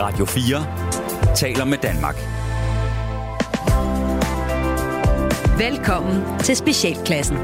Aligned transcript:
Radio 0.00 0.24
4 0.24 1.34
taler 1.34 1.64
med 1.64 1.78
Danmark. 1.78 2.16
Velkommen 5.58 6.38
til 6.38 6.56
Specialklassen. 6.56 7.36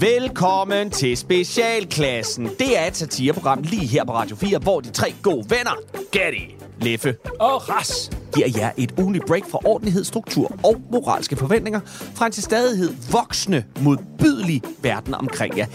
Velkommen 0.00 0.90
til 0.90 1.16
Specialklassen. 1.16 2.44
Det 2.58 2.78
er 2.78 2.86
et 2.86 2.96
satireprogram 2.96 3.62
lige 3.62 3.86
her 3.86 4.04
på 4.04 4.12
Radio 4.14 4.36
4, 4.36 4.58
hvor 4.58 4.80
de 4.80 4.90
tre 4.90 5.14
gode 5.22 5.50
venner, 5.50 5.76
Gatti, 6.12 6.56
Leffe 6.80 7.16
og 7.40 7.68
Ras, 7.68 8.10
giver 8.36 8.48
jer 8.56 8.70
et 8.76 8.94
ugenligt 8.98 9.26
break 9.26 9.42
fra 9.50 9.58
ordentlighed, 9.64 10.04
struktur 10.04 10.52
og 10.64 10.76
moralske 10.92 11.36
forventninger 11.36 11.80
fra 12.14 12.26
en 12.26 12.32
til 12.32 12.42
stadighed 12.42 12.94
voksende, 13.10 13.64
modbydelig 13.80 14.62
verden 14.82 15.14
omkring 15.14 15.58
jer. 15.58 15.66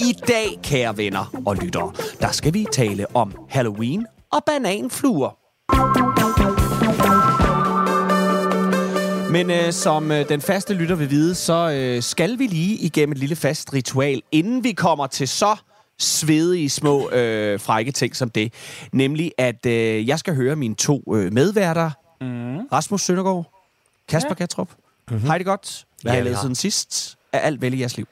I 0.00 0.12
dag, 0.28 0.58
kære 0.62 0.96
venner 0.96 1.42
og 1.46 1.56
lyttere, 1.56 1.92
der 2.20 2.32
skal 2.32 2.54
vi 2.54 2.66
tale 2.72 3.16
om 3.16 3.34
Halloween 3.48 4.06
og 4.32 4.44
bananfluer. 4.46 5.36
Men 9.32 9.50
øh, 9.50 9.72
som 9.72 10.12
øh, 10.12 10.28
den 10.28 10.40
faste 10.40 10.74
lytter 10.74 10.94
vil 10.94 11.10
vide, 11.10 11.34
så 11.34 11.70
øh, 11.70 12.02
skal 12.02 12.38
vi 12.38 12.46
lige 12.46 12.76
igennem 12.76 13.12
et 13.12 13.18
lille 13.18 13.36
fast 13.36 13.72
ritual, 13.72 14.22
inden 14.32 14.64
vi 14.64 14.72
kommer 14.72 15.06
til 15.06 15.28
så 15.28 15.56
svedige 15.98 16.70
små 16.70 17.10
øh, 17.10 17.60
frække 17.60 17.92
ting 17.92 18.16
som 18.16 18.30
det. 18.30 18.52
Nemlig, 18.92 19.32
at 19.38 19.66
øh, 19.66 20.08
jeg 20.08 20.18
skal 20.18 20.34
høre 20.34 20.56
mine 20.56 20.74
to 20.74 21.14
øh, 21.14 21.32
medværter. 21.32 21.90
Mm. 22.20 22.66
Rasmus 22.72 23.02
Søndergaard, 23.02 23.52
Kasper 24.08 24.30
ja. 24.30 24.34
Gatrup. 24.34 24.68
Mm-hmm. 25.10 25.26
Hej 25.26 25.38
det 25.38 25.46
godt. 25.46 25.84
Hvad 26.02 26.12
Ja, 26.12 26.16
har 26.16 26.22
I 26.22 26.24
lavet 26.24 26.38
siden 26.38 26.54
sidst? 26.54 27.16
Er 27.32 27.38
alt 27.38 27.60
vel 27.62 27.74
i 27.74 27.80
jeres 27.80 27.96
liv? 27.96 28.08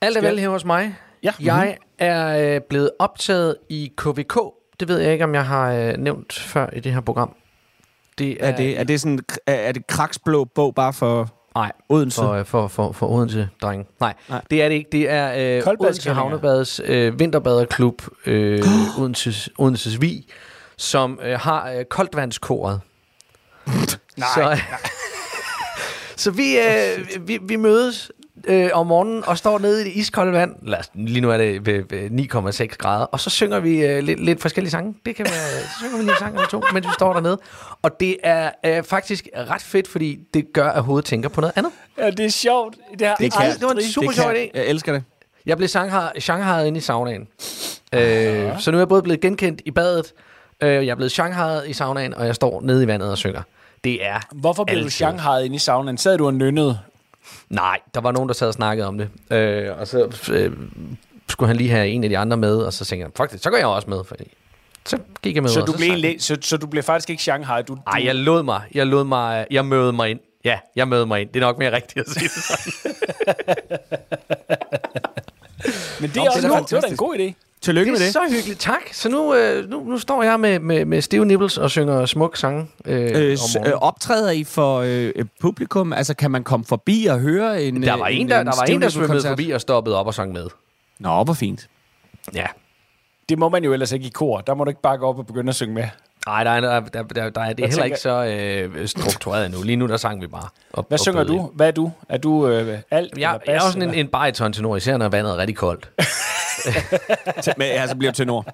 Alt 0.00 0.16
er 0.16 0.20
vel 0.20 0.38
her 0.38 0.48
hos 0.48 0.64
mig. 0.64 0.94
Ja. 1.22 1.32
Jeg 1.40 1.76
er 1.98 2.54
øh, 2.54 2.60
blevet 2.68 2.90
optaget 2.98 3.56
i 3.68 3.92
KVK. 3.96 4.38
Det 4.80 4.88
ved 4.88 4.98
jeg 4.98 5.12
ikke, 5.12 5.24
om 5.24 5.34
jeg 5.34 5.46
har 5.46 5.72
øh, 5.72 5.94
nævnt 5.98 6.32
før 6.32 6.70
i 6.72 6.80
det 6.80 6.92
her 6.92 7.00
program. 7.00 7.34
Det 8.18 8.36
Er 8.40 8.56
det, 8.56 8.80
er 8.80 8.84
det 8.84 9.00
sådan 9.00 9.18
er, 9.46 9.54
er 9.54 9.72
det 9.72 9.86
kraksblå 9.86 10.44
bog 10.44 10.74
bare 10.74 10.92
for 10.92 11.28
Nej, 11.54 11.72
Odense? 11.88 12.16
for, 12.20 12.32
øh, 12.32 12.44
for, 12.44 12.68
for, 12.68 12.92
for 12.92 13.06
Odense, 13.08 13.48
dreng. 13.62 13.86
Nej, 14.00 14.14
Nej. 14.28 14.40
Det 14.50 14.62
er 14.62 14.68
det 14.68 14.74
ikke. 14.74 14.88
Det 14.92 15.10
er 15.10 15.58
øh, 15.58 15.74
Odense. 15.80 16.12
Havnebads 16.12 16.80
øh, 16.84 17.18
vinterbaderklub, 17.18 18.02
øh, 18.26 18.62
Odenses, 19.00 19.50
Odenses 19.58 20.00
Vi, 20.00 20.26
som 20.78 21.20
øh, 21.22 21.38
har 21.40 21.70
øh, 21.70 21.84
koldvandskoret. 21.84 22.80
Nej, 24.16 24.28
så, 24.34 24.58
så 26.22 26.30
vi, 26.30 26.58
øh, 26.58 27.06
vi, 27.28 27.38
vi 27.42 27.56
mødes 27.56 28.10
øh, 28.44 28.70
om 28.72 28.86
morgenen 28.86 29.24
og 29.26 29.38
står 29.38 29.58
nede 29.58 29.80
i 29.80 29.84
det 29.84 29.92
iskolde 29.96 30.32
vand. 30.32 30.54
Lad 30.62 30.78
os, 30.78 30.90
lige 30.94 31.20
nu 31.20 31.30
er 31.30 31.36
det 31.36 31.66
ved, 31.66 31.82
ved 31.90 32.10
9,6 32.70 32.76
grader. 32.76 33.04
Og 33.04 33.20
så 33.20 33.30
synger 33.30 33.60
vi 33.60 33.84
øh, 33.86 34.02
lidt, 34.02 34.24
lidt 34.24 34.40
forskellige 34.42 34.70
sange. 34.70 34.94
Det 35.06 35.16
kan 35.16 35.24
være, 35.24 35.62
så 35.62 35.68
synger 35.78 35.96
vi 35.96 36.02
lige 36.02 36.12
en 36.12 36.18
sang 36.18 36.34
eller 36.34 36.48
to, 36.48 36.62
mens 36.72 36.86
vi 36.86 36.92
står 36.94 37.12
dernede. 37.12 37.38
Og 37.82 38.00
det 38.00 38.16
er 38.22 38.50
øh, 38.64 38.82
faktisk 38.84 39.28
ret 39.36 39.62
fedt, 39.62 39.88
fordi 39.88 40.18
det 40.34 40.46
gør, 40.54 40.70
at 40.70 40.82
hovedet 40.82 41.04
tænker 41.04 41.28
på 41.28 41.40
noget 41.40 41.52
andet. 41.56 41.72
Ja, 41.98 42.10
det 42.10 42.24
er 42.24 42.28
sjovt. 42.30 42.76
Det, 42.98 43.06
har 43.06 43.14
Det 43.14 43.32
kan- 43.32 43.42
aldrig- 43.42 43.60
det 43.60 43.66
var 43.68 43.72
en 43.74 43.82
super 43.82 44.12
sjov 44.12 44.30
idé. 44.30 44.36
Jeg 44.54 44.66
elsker 44.66 44.92
det. 44.92 45.04
Jeg 45.46 45.56
blev 45.56 45.68
shangha- 45.68 46.20
shanghajet 46.20 46.66
inde 46.66 46.78
i 46.78 46.80
saunaen. 46.80 47.28
Øh, 47.92 48.60
så 48.60 48.70
nu 48.70 48.76
er 48.76 48.80
jeg 48.80 48.88
både 48.88 49.02
blevet 49.02 49.20
genkendt 49.20 49.62
i 49.64 49.70
badet, 49.70 50.12
øh, 50.60 50.68
jeg 50.86 50.86
er 50.86 50.94
blevet 50.94 51.12
shanghajet 51.12 51.68
i 51.68 51.72
saunaen, 51.72 52.14
og 52.14 52.26
jeg 52.26 52.34
står 52.34 52.60
nede 52.60 52.84
i 52.84 52.86
vandet 52.86 53.10
og 53.10 53.18
synger. 53.18 53.42
Det 53.84 54.06
er 54.06 54.20
Hvorfor 54.32 54.64
blev 54.64 54.74
du 54.74 54.78
altid. 54.78 54.90
shanghajet 54.90 55.44
inde 55.44 55.56
i 55.56 55.58
saunaen? 55.58 55.98
Sad 55.98 56.18
du 56.18 56.26
og 56.26 56.34
nynnede? 56.34 56.78
Nej, 57.48 57.78
der 57.94 58.00
var 58.00 58.12
nogen, 58.12 58.28
der 58.28 58.34
sad 58.34 58.48
og 58.48 58.54
snakkede 58.54 58.88
om 58.88 58.98
det. 58.98 59.08
Øh, 59.30 59.78
og 59.78 59.86
så 59.86 60.28
øh, 60.32 60.52
skulle 61.28 61.46
han 61.48 61.56
lige 61.56 61.70
have 61.70 61.88
en 61.88 62.04
af 62.04 62.10
de 62.10 62.18
andre 62.18 62.36
med, 62.36 62.56
og 62.56 62.72
så 62.72 62.84
tænkte 62.84 63.04
jeg, 63.04 63.10
fuck 63.16 63.32
det, 63.32 63.42
så 63.42 63.50
går 63.50 63.56
jeg 63.56 63.66
også 63.66 63.90
med. 63.90 64.04
Fordi 64.04 64.24
så 64.84 64.98
gik 65.22 65.34
jeg 65.34 65.42
med. 65.42 65.50
Så 65.50 65.60
du, 65.60 65.72
blev 65.72 65.88
egentlig, 65.88 66.22
så, 66.22 66.36
så 66.40 66.56
du 66.56 66.66
blev 66.66 66.82
faktisk 66.82 67.10
ikke 67.10 67.22
shanghajet? 67.22 67.68
Du, 67.68 67.74
du, 67.74 67.80
Ej, 67.86 68.02
jeg 68.04 68.14
lod 68.14 68.42
mig. 68.42 68.60
Jeg 68.74 68.86
lod 68.86 69.04
mig. 69.04 69.46
Jeg 69.50 69.64
mødede 69.64 69.92
mig 69.92 70.10
ind. 70.10 70.20
Ja, 70.44 70.58
jeg 70.76 70.88
mødede 70.88 71.06
mig 71.06 71.20
ind. 71.20 71.28
Det 71.28 71.36
er 71.42 71.46
nok 71.46 71.58
mere 71.58 71.72
rigtigt 71.72 72.06
at 72.08 72.12
sige 72.12 72.28
det 72.28 72.44
sådan. 72.44 72.72
men 76.00 76.10
det 76.10 76.16
Nå, 76.16 76.24
er, 76.24 76.30
også, 76.30 76.76
det 76.76 76.84
er 76.84 76.88
en 76.88 76.96
god 76.96 77.16
idé. 77.16 77.32
Tillykke 77.66 77.92
Det 77.92 77.98
med 78.00 78.06
det. 78.06 78.12
så 78.12 78.20
hyggeligt. 78.30 78.60
Tak. 78.60 78.80
Så 78.92 79.08
nu, 79.08 79.34
øh, 79.34 79.70
nu, 79.70 79.84
nu 79.84 79.98
står 79.98 80.22
jeg 80.22 80.40
med, 80.40 80.58
med, 80.58 80.84
med 80.84 81.00
stive 81.02 81.24
nipples 81.26 81.58
og 81.58 81.70
synger 81.70 82.06
smuk 82.06 82.36
sange 82.36 82.66
øh, 82.84 83.02
Øh, 83.22 83.38
øh, 83.66 83.72
optræder 83.72 84.30
I 84.30 84.44
for 84.44 84.78
øh, 84.80 85.12
øh, 85.16 85.24
publikum? 85.40 85.92
Altså, 85.92 86.14
kan 86.14 86.30
man 86.30 86.44
komme 86.44 86.66
forbi 86.66 87.06
og 87.10 87.18
høre 87.20 87.62
en 87.62 87.82
Der 87.82 87.94
øh, 87.94 88.00
var 88.00 88.06
en, 88.06 88.28
der, 88.28 88.42
der, 88.42 88.52
var 88.56 88.64
en, 88.64 88.82
der 88.82 88.88
svømmede 88.88 89.22
forbi 89.28 89.50
og 89.50 89.60
stoppede 89.60 89.96
op 89.98 90.06
og 90.06 90.14
sang 90.14 90.32
med. 90.32 90.46
Nå, 90.98 91.24
hvor 91.24 91.34
fint. 91.34 91.68
Ja. 92.34 92.46
Det 93.28 93.38
må 93.38 93.48
man 93.48 93.64
jo 93.64 93.72
ellers 93.72 93.92
ikke 93.92 94.06
i 94.06 94.10
kor. 94.10 94.40
Der 94.40 94.54
må 94.54 94.64
du 94.64 94.68
ikke 94.68 94.82
bare 94.82 94.98
gå 94.98 95.06
op 95.06 95.18
og 95.18 95.26
begynde 95.26 95.48
at 95.48 95.54
synge 95.54 95.74
med. 95.74 95.84
Nej, 96.26 96.44
der 96.44 96.50
er, 96.50 96.60
der, 96.60 96.80
der, 96.80 97.02
der, 97.02 97.30
der 97.30 97.40
er, 97.40 97.52
det 97.52 97.64
er 97.64 97.68
heller 97.68 97.84
ikke 97.84 98.00
så 98.00 98.24
øh, 98.24 98.88
struktureret 98.88 99.46
endnu. 99.46 99.62
Lige 99.62 99.76
nu, 99.76 99.86
der 99.86 99.96
sang 99.96 100.22
vi 100.22 100.26
bare. 100.26 100.48
Og, 100.72 100.84
Hvad 100.88 100.98
synger 100.98 101.24
du? 101.24 101.50
Hvad 101.54 101.66
er 101.66 101.70
du? 101.72 101.92
Er 102.08 102.18
du 102.18 102.48
øh, 102.48 102.78
alt 102.90 103.12
eller 103.12 103.28
Jeg, 103.30 103.38
bas? 103.40 103.46
jeg 103.46 103.54
er 103.54 103.60
også 103.60 103.68
sådan 103.72 103.82
en, 103.82 103.88
eller? 103.88 104.00
en 104.04 104.08
bariton 104.08 104.52
tenor, 104.52 104.76
især 104.76 104.96
når 104.96 105.08
vandet 105.08 105.32
er 105.32 105.36
rigtig 105.36 105.56
koldt. 105.56 105.90
Men 107.56 107.66
ja, 107.68 107.86
så 107.86 107.96
bliver 107.96 108.12
du 108.12 108.16
tenor. 108.16 108.46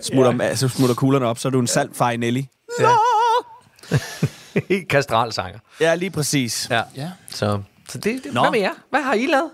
Smutter, 0.00 0.44
ja. 0.44 0.56
Så 0.56 0.68
smutter 0.68 0.94
kuglerne 0.94 1.26
op, 1.26 1.38
så 1.38 1.48
er 1.48 1.52
du 1.52 1.60
en 1.60 1.66
salt 1.66 2.00
Nelly. 2.00 2.42
Helt 4.68 4.88
kastralsanger. 4.88 5.58
Ja, 5.80 5.94
lige 5.94 6.10
præcis. 6.10 6.66
Ja. 6.70 6.82
Ja. 6.96 7.10
Så, 7.28 7.62
så 7.88 7.98
det, 7.98 8.24
det 8.24 8.32
Nå. 8.34 8.40
hvad 8.40 8.50
med 8.50 8.60
jer? 8.60 8.72
Hvad 8.90 9.02
har 9.02 9.14
I 9.14 9.26
lavet? 9.26 9.50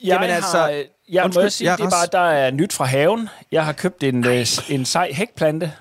Jeg 0.00 0.08
Jamen 0.08 0.30
altså- 0.30 0.58
altså... 0.58 0.58
Har, 0.58 0.70
øh, 0.70 0.84
jeg 1.08 1.24
Undskyld, 1.24 1.44
må 1.44 1.50
sige, 1.50 1.70
jeg 1.70 1.78
det 1.78 1.84
er 1.84 1.90
bare, 1.90 2.06
der 2.12 2.30
er 2.30 2.50
nyt 2.50 2.72
fra 2.72 2.84
haven. 2.84 3.28
Jeg 3.52 3.64
har 3.64 3.72
købt 3.72 4.02
en, 4.02 4.26
øh, 4.26 4.46
en 4.68 4.84
sej 4.84 5.12
hækplante. 5.12 5.72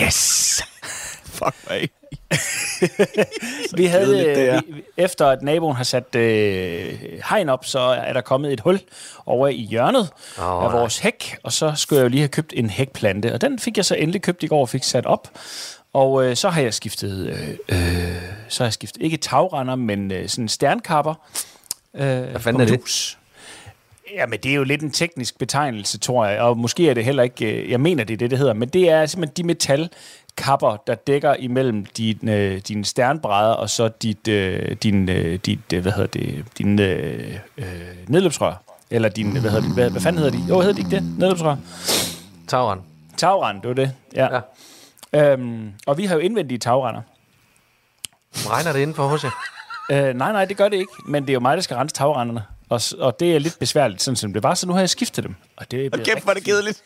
Yes! 0.00 0.62
Fuck 1.38 1.54
mig. 1.70 1.88
Vi 3.76 3.84
havde, 3.84 4.26
øh, 4.26 4.62
vi, 4.76 4.82
efter 4.96 5.26
at 5.26 5.42
naboen 5.42 5.76
har 5.76 5.84
sat 5.84 6.14
øh, 6.14 6.98
hegn 7.30 7.48
op, 7.48 7.64
så 7.64 7.78
er 7.78 8.12
der 8.12 8.20
kommet 8.20 8.52
et 8.52 8.60
hul 8.60 8.80
over 9.26 9.48
i 9.48 9.66
hjørnet 9.70 10.10
oh, 10.38 10.64
af 10.64 10.72
vores 10.72 10.98
hæk, 10.98 11.36
og 11.42 11.52
så 11.52 11.72
skulle 11.76 11.98
jeg 11.98 12.04
jo 12.04 12.08
lige 12.08 12.20
have 12.20 12.28
købt 12.28 12.52
en 12.56 12.70
hækplante, 12.70 13.34
og 13.34 13.40
den 13.40 13.58
fik 13.58 13.76
jeg 13.76 13.84
så 13.84 13.94
endelig 13.94 14.22
købt 14.22 14.42
i 14.42 14.46
går 14.46 14.60
og 14.60 14.68
fik 14.68 14.84
sat 14.84 15.06
op. 15.06 15.28
Og 15.92 16.24
øh, 16.24 16.36
så 16.36 16.48
har 16.48 16.60
jeg 16.60 16.74
skiftet, 16.74 17.26
øh, 17.26 17.48
øh, 17.68 18.22
så 18.48 18.62
har 18.62 18.66
jeg 18.66 18.72
skiftet, 18.72 19.02
ikke 19.02 19.16
tagrender, 19.16 19.74
men 19.74 20.12
øh, 20.12 20.28
sådan 20.28 20.48
stjernkapper. 20.48 21.14
Øh, 21.94 22.22
Hvad 22.22 22.40
fanden 22.40 22.62
er 22.62 22.66
det? 22.66 23.16
Jamen, 24.14 24.38
det 24.42 24.50
er 24.50 24.54
jo 24.54 24.64
lidt 24.64 24.82
en 24.82 24.90
teknisk 24.90 25.38
betegnelse, 25.38 25.98
tror 25.98 26.26
jeg, 26.26 26.40
og 26.40 26.58
måske 26.58 26.90
er 26.90 26.94
det 26.94 27.04
heller 27.04 27.22
ikke, 27.22 27.62
øh, 27.62 27.70
jeg 27.70 27.80
mener, 27.80 28.04
det 28.04 28.14
er 28.14 28.18
det, 28.18 28.30
det 28.30 28.38
hedder, 28.38 28.54
men 28.54 28.68
det 28.68 28.90
er 28.90 29.06
simpelthen 29.06 29.36
de 29.36 29.46
metalkapper, 29.46 30.76
der 30.86 30.94
dækker 30.94 31.34
imellem 31.34 31.84
din, 31.84 32.28
øh, 32.28 32.60
dine 32.68 32.84
stjernbrædder 32.84 33.54
og 33.54 33.70
så 33.70 33.88
dit, 33.88 34.28
øh, 34.28 34.76
din, 34.82 35.08
øh, 35.08 35.38
dit 35.46 35.72
øh, 35.74 35.82
hvad 35.82 35.92
hedder 35.92 36.06
det, 36.06 36.44
din 36.58 36.80
øh, 36.80 37.38
nedløbsrør. 38.08 38.62
Eller 38.90 39.08
din, 39.08 39.30
hvad 39.30 39.50
hedder 39.50 39.60
det, 39.60 39.74
hvad, 39.74 39.90
hvad 39.90 40.00
fanden 40.00 40.22
hedder 40.22 40.38
de? 40.38 40.44
Jo, 40.48 40.60
hedder 40.60 40.74
de 40.74 40.80
ikke 40.80 40.90
det? 40.90 41.18
Nedløbsrør? 41.18 41.56
Tageren. 42.48 42.80
Tagrand, 43.16 43.60
det 43.62 43.68
var 43.68 43.74
det. 43.74 43.92
Ja. 44.14 44.34
Ja. 44.34 44.40
ja. 45.12 45.32
Øhm, 45.32 45.72
og 45.86 45.98
vi 45.98 46.04
har 46.04 46.14
jo 46.14 46.20
indvendige 46.20 46.58
tagrender. 46.58 47.02
Regner 48.34 48.72
det 48.72 48.80
inden 48.80 48.96
for 48.96 49.06
hos 49.06 49.24
jer? 49.24 49.30
Øh, 49.90 50.14
nej, 50.14 50.32
nej, 50.32 50.44
det 50.44 50.56
gør 50.56 50.68
det 50.68 50.76
ikke, 50.76 50.92
men 51.06 51.22
det 51.22 51.30
er 51.30 51.34
jo 51.34 51.40
mig, 51.40 51.56
der 51.56 51.62
skal 51.62 51.76
rense 51.76 51.94
tagrenderne. 51.94 52.42
Og, 52.70 52.80
og 52.98 53.20
det 53.20 53.34
er 53.34 53.38
lidt 53.38 53.58
besværligt, 53.58 54.02
sådan 54.02 54.16
som 54.16 54.32
det 54.32 54.42
var, 54.42 54.54
så 54.54 54.66
nu 54.66 54.72
har 54.72 54.80
jeg 54.80 54.90
skiftet 54.90 55.24
dem. 55.24 55.34
Og 55.56 55.70
det 55.70 55.86
er 55.86 55.90
blevet 55.90 56.06
Kæft, 56.06 56.22
hvor 56.22 56.30
er 56.30 56.34
det 56.34 56.44
kedeligt. 56.44 56.82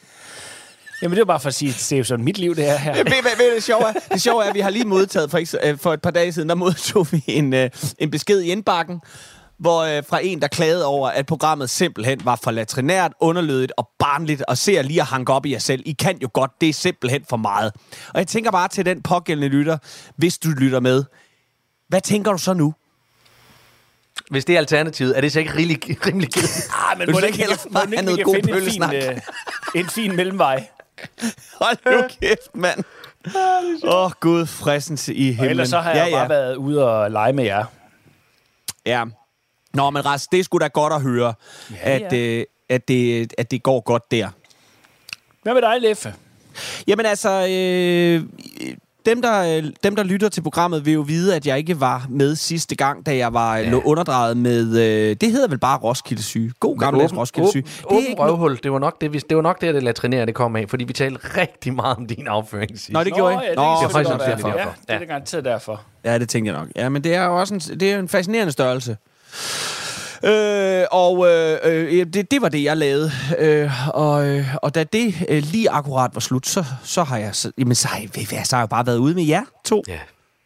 Jamen, 1.03 1.17
det 1.17 1.19
var 1.19 1.33
bare 1.33 1.41
for 1.41 1.49
at 1.49 1.55
sige, 1.55 1.73
det 1.73 1.93
er 1.93 1.97
jo 1.97 2.05
sådan 2.05 2.25
mit 2.25 2.39
liv, 2.39 2.57
det 2.57 2.69
er 2.69 2.77
her. 2.77 2.95
Ved, 2.95 3.05
ved, 3.05 3.37
ved, 3.37 3.55
det, 3.55 3.63
sjove 3.63 3.89
er, 3.89 3.93
det 4.13 4.23
sjove 4.23 4.45
er, 4.45 4.49
at 4.49 4.55
vi 4.55 4.61
har 4.61 4.71
lige 4.71 4.85
modtaget, 4.85 5.31
for, 5.31 5.39
ikke, 5.39 5.59
øh, 5.69 5.79
for 5.79 5.93
et 5.93 6.03
par 6.03 6.11
dage 6.11 6.33
siden, 6.33 6.49
der 6.49 6.55
modtog 6.55 7.13
vi 7.13 7.25
en, 7.27 7.55
øh, 7.55 7.71
en 7.99 8.11
besked 8.11 8.41
i 8.41 8.47
indbakken, 8.47 9.01
hvor 9.59 9.83
øh, 9.83 10.03
fra 10.09 10.21
en, 10.23 10.43
der 10.43 10.49
klagede 10.49 10.85
over, 10.87 11.09
at 11.09 11.27
programmet 11.27 11.71
simpelthen 11.71 12.21
var 12.25 12.39
for 12.43 12.51
latrinært, 12.51 13.13
underlødigt 13.21 13.73
og 13.77 13.89
barnligt, 13.99 14.43
og 14.43 14.59
ser 14.59 14.83
lige 14.83 15.01
at 15.01 15.07
hanke 15.07 15.33
op 15.33 15.47
i 15.47 15.53
jer 15.53 15.59
selv. 15.59 15.83
I 15.87 15.93
kan 15.93 16.19
jo 16.23 16.29
godt, 16.35 16.51
det 16.61 16.69
er 16.69 16.73
simpelthen 16.73 17.25
for 17.29 17.37
meget. 17.37 17.73
Og 18.15 18.19
jeg 18.19 18.27
tænker 18.27 18.51
bare 18.51 18.69
til 18.69 18.87
den 18.87 19.03
pågældende 19.03 19.49
lytter, 19.49 19.79
hvis 20.17 20.39
du 20.39 20.49
lytter 20.49 20.81
med, 20.81 21.05
hvad 21.89 22.01
tænker 22.01 22.33
du 22.33 22.39
så 22.39 22.55
nu? 22.55 22.75
Hvis 24.33 24.45
det 24.45 24.55
er 24.55 24.59
alternativet, 24.59 25.17
er 25.17 25.21
det 25.21 25.33
så 25.33 25.39
ikke 25.39 25.57
rimelig, 25.57 26.07
rimelig 26.07 26.33
kedeligt? 26.33 26.69
Ah, 26.91 26.99
men 26.99 27.09
må 27.13 27.21
det 27.21 27.27
ikke 27.27 27.39
hellere 27.39 27.59
bare 27.73 27.87
have 27.87 28.03
noget 28.03 28.25
god 28.25 28.35
finde 28.35 28.49
en 28.49 28.55
fin, 28.55 28.83
pøllesnak? 28.83 28.95
øh, 28.95 29.21
en 29.75 29.89
fin 29.89 30.17
mellemvej. 30.17 30.67
Hold 31.61 31.77
nu 31.87 32.09
kæft, 32.21 32.55
mand. 32.55 32.85
Åh, 33.85 34.05
oh, 34.05 34.11
Gud, 34.21 34.47
fristelse 34.47 35.15
i 35.15 35.29
Og 35.29 35.35
himlen. 35.35 35.51
ellers 35.51 35.69
så 35.69 35.81
har 35.81 35.93
jeg 35.93 36.09
ja, 36.09 36.15
bare 36.15 36.23
ja. 36.23 36.29
været 36.29 36.57
ude 36.57 36.91
og 36.91 37.11
lege 37.11 37.33
med 37.33 37.45
jer. 37.45 37.65
Ja. 38.87 39.05
Nå, 39.75 39.91
men 39.91 40.07
Ras, 40.07 40.27
det 40.27 40.45
sgu 40.45 40.59
da 40.59 40.67
godt 40.67 40.93
at 40.93 41.03
høre, 41.03 41.35
ja, 41.71 41.77
at, 41.83 42.13
ja. 42.13 42.19
øh, 42.19 42.45
at, 42.69 42.89
det, 42.89 43.33
at 43.39 43.51
det 43.51 43.63
går 43.63 43.81
godt 43.81 44.11
der. 44.11 44.29
Hvad 45.43 45.55
med 45.55 45.63
dig, 45.63 45.81
Leffe? 45.81 46.15
Jamen 46.87 47.07
altså, 47.07 47.31
øh, 47.31 48.23
dem 49.07 49.23
der, 49.23 49.57
øh, 49.57 49.71
dem, 49.85 49.97
der 49.97 50.03
lytter 50.03 50.29
til 50.29 50.43
programmet, 50.43 50.87
vil 50.87 50.95
jo 50.95 51.01
vide, 51.01 51.37
at 51.37 51.47
jeg 51.47 51.59
ikke 51.59 51.81
var 51.81 52.07
med 52.11 52.37
sidste 52.37 52.75
gang, 52.77 53.07
da 53.07 53.17
jeg 53.17 53.35
var 53.35 53.57
ja. 53.57 53.75
underdrejet 53.75 54.37
med... 54.37 54.79
Øh, 54.79 55.17
det 55.21 55.33
hedder 55.33 55.49
vel 55.49 55.59
bare 55.59 55.79
Roskilde 55.79 56.23
syge. 56.23 56.53
God 56.61 56.79
gammeldags 56.79 57.17
Roskilde 57.17 57.51
syge. 57.51 57.63
Det 57.63 58.11
er 58.11 58.15
røvhul. 58.19 58.59
Det 58.63 58.73
var 58.73 58.79
nok 58.79 59.01
det, 59.01 59.13
det 59.29 59.37
var 59.37 59.43
nok 59.43 59.61
det, 59.61 59.75
det 59.75 59.83
latrinere, 59.83 60.27
det 60.27 60.35
kom 60.35 60.57
af, 60.57 60.69
fordi 60.69 60.85
vi 60.85 60.93
talte 60.93 61.21
rigtig 61.41 61.75
meget 61.75 61.97
om 61.97 62.07
din 62.07 62.27
afføring 62.27 62.71
sidst. 62.71 62.93
Nå, 62.93 63.05
det 63.05 63.15
gjorde 63.15 63.39
jeg. 63.39 63.55
Nå, 63.57 63.63
Nå, 63.63 63.69
det, 63.69 63.89
er 63.89 63.93
højst 63.93 64.11
derfor. 64.27 64.49
Ja, 64.49 64.55
det 64.55 64.95
er 64.95 64.99
det 64.99 65.09
garanteret 65.09 65.45
derfor. 65.45 65.83
Ja, 66.05 66.19
det 66.19 66.29
tænkte 66.29 66.53
jeg 66.53 66.61
nok. 66.61 66.69
Ja, 66.77 66.89
men 66.89 67.05
det 67.05 67.15
er 67.15 67.25
jo 67.25 67.41
også 67.41 67.55
en, 67.55 67.61
det 67.61 67.93
er 67.93 67.99
en 67.99 68.09
fascinerende 68.09 68.53
størrelse. 68.53 68.97
Øh, 70.25 70.85
og 70.91 71.27
øh, 71.31 71.59
øh, 71.65 72.07
det, 72.07 72.31
det 72.31 72.43
var 72.43 72.49
det, 72.49 72.65
jeg 72.65 72.77
lavede. 72.77 73.11
Øh, 73.39 73.71
og, 73.97 74.27
øh, 74.29 74.47
og 74.63 74.75
da 74.75 74.85
det 74.85 75.15
øh, 75.29 75.43
lige 75.43 75.71
akkurat 75.71 76.11
var 76.15 76.21
slut, 76.21 76.47
så, 76.47 76.65
så 76.85 77.03
har 77.03 77.19
jeg, 77.19 77.35
så, 77.35 77.53
jamen, 77.59 77.75
så, 77.75 77.89
har 77.89 77.99
jeg, 78.01 78.09
ved 78.15 78.23
I 78.23 78.27
hvad, 78.29 78.45
så 78.45 78.57
har 78.57 78.63
jeg 78.63 78.69
bare 78.69 78.87
været 78.87 78.99
ude 78.99 79.15
med 79.15 79.25
jer 79.25 79.43
to 79.65 79.83
Ja. 79.89 79.99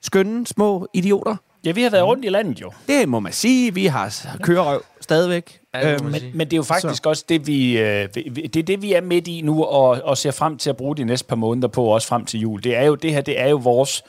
skønne 0.03 0.47
små 0.47 0.89
idioter. 0.95 1.37
Ja, 1.65 1.73
vi 1.73 1.83
har 1.83 1.91
været 1.91 2.05
rundt 2.05 2.25
i 2.25 2.29
landet 2.29 2.61
jo. 2.61 2.73
Det 2.89 3.09
må 3.09 3.21
man 3.21 3.33
sige. 3.33 3.75
Vi 3.75 3.87
har 3.87 4.15
kørerøv 4.43 4.83
stadigvæk. 5.01 5.59
Ja, 5.75 5.93
Øhm, 5.93 6.05
Men, 6.05 6.23
men 6.35 6.47
det 6.47 6.53
er 6.53 6.57
jo 6.57 6.63
faktisk 6.63 7.03
så. 7.03 7.09
også 7.09 7.25
det, 7.29 7.47
vi, 7.47 7.79
øh, 7.79 8.09
vi- 8.15 8.47
det 8.47 8.57
er 8.57 8.63
det, 8.63 8.83
vi 8.83 8.93
er 8.93 9.01
midt 9.01 9.29
i 9.29 9.41
nu, 9.45 9.65
og, 9.65 9.89
og 10.05 10.19
ser 10.19 10.31
frem 10.31 10.59
til 10.59 10.71
at 10.71 10.77
bruge 10.77 10.97
de 10.97 11.05
næste 11.05 11.27
par 11.29 11.37
måneder 11.37 11.69
på, 11.69 11.85
også 11.85 12.09
frem 12.09 12.25
til 12.25 12.41
jul. 12.41 12.63
Det 12.65 12.77
er 12.77 12.83
jo 12.83 12.95
det 12.95 13.13
her, 13.13 13.21
det 13.21 13.41
er 13.41 13.49
jo 13.49 13.57
vores 13.57 14.03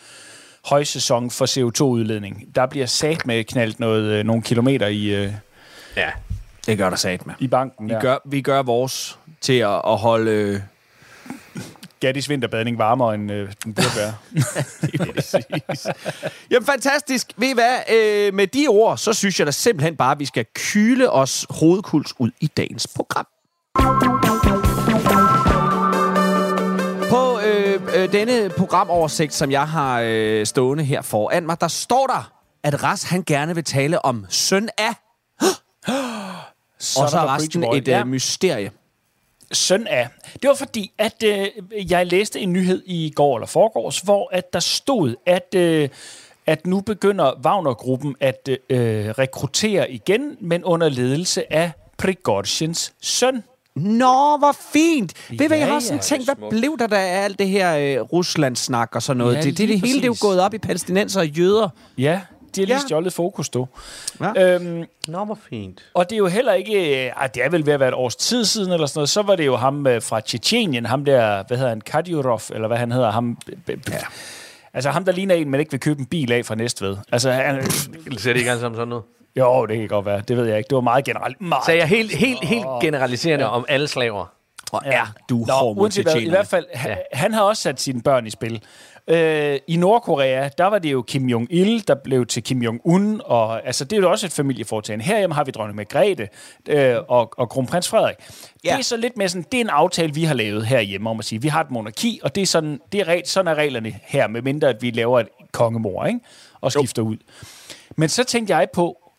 højsæson 0.66 1.30
for 1.32 1.46
CO2-udledning. 1.46 2.44
Der 2.56 2.66
bliver 2.66 2.86
sat 2.86 3.26
med 3.28 3.44
knaldt 3.44 3.80
noget, 3.80 4.04
øh, 4.04 4.26
nogle 4.26 4.42
kilometer 4.42 4.88
i, 4.88 5.06
øh, 5.06 5.32
Ja. 5.98 6.12
det 6.66 6.78
gør 6.78 6.90
der 6.90 6.98
sat 6.98 7.26
med. 7.26 7.36
i 7.40 7.48
banken. 7.48 7.90
Vi, 7.90 7.94
der. 7.94 8.02
gør, 8.02 8.18
vi 8.26 8.42
gør 8.42 8.62
vores 8.62 9.20
til 9.42 9.54
at, 9.54 9.82
at 9.88 9.98
holde... 9.98 10.32
Øh, 10.32 10.60
Gattis 12.00 12.30
vinterbadning 12.30 12.78
varmere, 12.78 13.16
end 13.16 13.32
øh, 13.32 13.50
den 13.64 13.74
burde 13.74 13.88
være. 13.98 14.14
Jamen 16.52 16.66
fantastisk. 16.66 17.32
Ved 17.38 17.50
I 17.50 17.54
hvad? 17.54 17.78
Øh, 17.92 18.34
med 18.34 18.48
de 18.48 18.66
ord, 18.70 18.98
så 18.98 19.14
synes 19.14 19.40
jeg 19.40 19.46
da 19.48 19.52
simpelthen 19.52 19.96
bare, 19.96 20.12
at 20.12 20.20
vi 20.20 20.26
skal 20.26 20.46
kyle 20.56 21.10
os 21.10 21.46
hovedkuls 21.50 22.14
ud 22.20 22.32
i 22.40 22.48
dagens 22.48 22.88
program. 22.96 23.28
På 27.10 27.40
øh, 27.40 27.82
øh, 27.96 28.12
denne 28.12 28.50
programoversigt, 28.50 29.34
som 29.34 29.52
jeg 29.52 29.68
har 29.68 30.02
øh, 30.06 30.46
stående 30.46 30.84
her 30.84 31.02
foran 31.02 31.46
mig, 31.46 31.62
der 31.62 31.68
står 31.68 32.08
der, 32.08 32.32
at 32.64 32.84
Ras 32.84 33.04
han 33.04 33.24
gerne 33.28 33.56
vil 33.56 33.64
tale 33.64 34.06
om 34.06 34.26
søn 34.30 34.70
af, 34.78 34.94
Son 36.80 37.04
og 37.04 37.10
så 37.10 37.18
er 37.18 37.36
resten 37.36 37.64
et 37.64 37.88
Ja. 37.88 38.00
øh, 38.00 38.08
mysterie. 38.08 38.72
Søn 39.52 39.88
af. 39.88 40.08
Det 40.42 40.48
var 40.48 40.56
fordi, 40.56 40.92
at 40.98 41.24
øh, 41.26 41.48
jeg 41.92 42.08
læste 42.08 42.40
en 42.40 42.54
nyhed 42.54 42.84
i 42.86 43.12
går 43.16 43.38
eller 43.38 43.48
forgårs, 43.48 44.00
hvor 44.00 44.30
at 44.34 44.54
der 44.54 44.60
stod, 44.60 45.16
at, 45.26 45.56
øh, 45.56 45.90
at 46.48 46.68
nu 46.68 46.82
begynder 46.82 47.32
Wagner-gruppen 47.46 48.16
at 48.20 48.50
øh, 48.70 49.10
rekruttere 49.10 49.92
igen, 49.92 50.38
men 50.42 50.64
under 50.64 50.90
ledelse 50.90 51.54
af 51.54 51.72
Prigozhins 51.98 52.94
søn. 53.02 53.44
Nå, 53.76 54.38
hvor 54.38 54.56
fint! 54.74 55.14
Ved 55.30 55.38
du 55.38 55.48
hvad, 55.48 55.58
jeg 55.58 55.68
Ja, 55.68 55.74
har 55.74 55.80
sådan 55.80 55.98
ja, 55.98 56.02
tænkt, 56.02 56.26
hvad 56.26 56.50
blev 56.50 56.78
der 56.80 56.88
der 56.88 56.98
af 56.98 57.24
alt 57.24 57.40
det 57.40 57.48
her 57.50 57.78
øh, 57.78 58.02
Rusland-snak 58.02 58.96
og 58.96 59.04
sådan 59.04 59.18
noget? 59.18 59.34
Ja, 59.34 59.40
Ja, 59.40 59.46
det, 59.46 59.58
det, 59.58 59.70
det 59.70 59.80
hele 59.82 59.94
det 59.98 60.04
er 60.04 60.08
jo 60.08 60.16
gået 60.22 60.40
op 60.42 60.54
i 60.54 60.58
palæstinenser 60.58 61.20
og 61.20 61.28
jøder. 61.28 61.70
Ja, 61.98 62.22
de 62.56 62.62
har 62.62 62.66
lige 62.66 62.76
Ja. 62.76 62.80
stjålet 62.80 63.14
fokus, 63.14 63.50
du. 63.50 63.68
Ja. 64.22 64.56
Øhm, 64.56 64.84
Nå, 65.08 65.26
hvor 65.26 65.38
fint. 65.50 65.86
og 65.94 66.10
det 66.10 66.16
er 66.16 66.18
jo 66.18 66.28
heller 66.28 66.54
ikke... 66.54 67.06
Øh, 67.06 67.12
ej, 67.18 67.28
det 67.28 67.44
er 67.46 67.50
vel 67.50 67.66
ved 67.66 67.74
at 67.74 67.80
være 67.80 67.90
et 67.90 67.96
års 67.96 68.16
tid 68.16 68.46
siden, 68.46 68.72
eller 68.74 68.88
sådan 68.88 69.00
noget. 69.00 69.10
Så 69.10 69.22
var 69.22 69.36
det 69.36 69.46
jo 69.46 69.56
ham 69.56 69.88
øh, 69.88 70.02
fra 70.02 70.20
Tjetjenien, 70.20 70.86
ham 70.86 71.06
der, 71.06 71.44
hvad 71.48 71.58
hedder 71.58 71.70
han, 71.70 71.82
Kadyrov, 71.82 72.42
eller 72.54 72.68
hvad 72.68 72.78
han 72.78 72.92
hedder, 72.92 73.12
ham... 73.12 73.38
Ja. 73.68 73.74
Altså 74.74 74.90
ham, 74.90 75.06
der 75.06 75.12
ligner 75.12 75.36
en, 75.36 75.50
man 75.50 75.60
ikke 75.60 75.72
vil 75.72 75.80
købe 75.80 76.00
en 76.00 76.06
bil 76.06 76.32
af 76.32 76.46
fra 76.46 76.56
Næstved. 76.56 76.98
Altså, 77.12 77.32
han, 77.32 77.64
Ser 78.18 78.34
det 78.34 78.40
ikke 78.40 78.50
alle 78.52 78.62
sammen 78.62 78.76
sådan 78.78 78.88
noget? 78.88 79.04
jo, 79.38 79.66
det 79.66 79.78
kan 79.78 79.88
godt 79.88 80.06
være. 80.06 80.22
Det 80.28 80.38
ved 80.38 80.46
jeg 80.46 80.58
ikke. 80.58 80.68
Det 80.68 80.76
var 80.76 80.82
meget 80.82 81.06
generelt. 81.06 81.42
Meget 81.42 81.66
Så 81.66 81.72
jeg 81.72 81.88
helt, 81.88 82.12
helt, 82.16 82.44
helt 82.44 82.66
generaliserende 82.82 83.46
ja. 83.46 83.52
om 83.52 83.66
alle 83.68 83.88
slaver. 83.88 84.26
Og 84.72 84.82
er 84.86 85.06
du 85.30 85.38
Nå, 85.38 85.54
hård 85.54 85.76
mod 85.76 86.04
hvad, 86.04 86.16
i 86.16 86.30
hvert 86.30 86.48
fald, 86.48 86.66
ja. 86.76 86.96
han 87.14 87.34
har 87.34 87.42
også 87.42 87.62
sat 87.62 87.82
sine 87.82 88.02
børn 88.02 88.28
i 88.28 88.30
spil. 88.30 88.64
Øh, 89.08 89.60
I 89.68 89.76
Nordkorea, 89.78 90.50
der 90.58 90.66
var 90.66 90.80
det 90.80 90.92
jo 90.92 91.02
Kim 91.02 91.30
Jong-il, 91.30 91.84
der 91.88 91.96
blev 92.04 92.26
til 92.26 92.44
Kim 92.44 92.62
Jong-un, 92.62 93.22
og 93.26 93.68
altså, 93.68 93.86
det 93.86 93.98
er 93.98 94.02
jo 94.02 94.12
også 94.12 94.26
et 94.26 94.32
familieforetagende. 94.32 95.06
Herhjemme 95.06 95.36
har 95.36 95.44
vi 95.44 95.52
dronning 95.52 95.76
Margrethe 95.76 96.28
øh, 96.70 96.96
og, 97.08 97.34
og 97.38 97.50
kronprins 97.50 97.90
Frederik. 97.90 98.16
Ja. 98.20 98.70
Ja. 98.70 98.72
Det 98.72 98.80
er 98.80 98.84
så 98.84 98.98
lidt 98.98 99.18
mere 99.18 99.30
sådan, 99.30 99.46
det 99.52 99.58
er 99.58 99.62
en 99.62 99.70
aftale, 99.70 100.14
vi 100.14 100.24
har 100.24 100.34
lavet 100.34 100.66
herhjemme 100.66 101.10
om 101.10 101.20
at 101.20 101.26
sige, 101.26 101.42
vi 101.42 101.48
har 101.48 101.62
et 101.62 101.72
monarki, 101.72 102.20
og 102.24 102.36
det 102.36 102.42
er 102.42 102.46
sådan, 102.46 102.82
det 102.92 103.02
er 103.02 103.22
sådan 103.26 103.52
er 103.52 103.56
reglerne 103.56 104.00
her, 104.04 104.28
medmindre 104.28 104.70
at 104.70 104.82
vi 104.82 104.92
laver 104.92 105.20
et 105.20 105.28
kongemor, 105.52 106.06
ikke? 106.06 106.20
Og 106.62 106.72
skifter 106.72 107.02
jo. 107.02 107.08
ud. 107.08 107.18
Men 107.96 108.10
så 108.10 108.24
tænkte 108.24 108.56
jeg 108.56 108.68
på, 108.74 109.12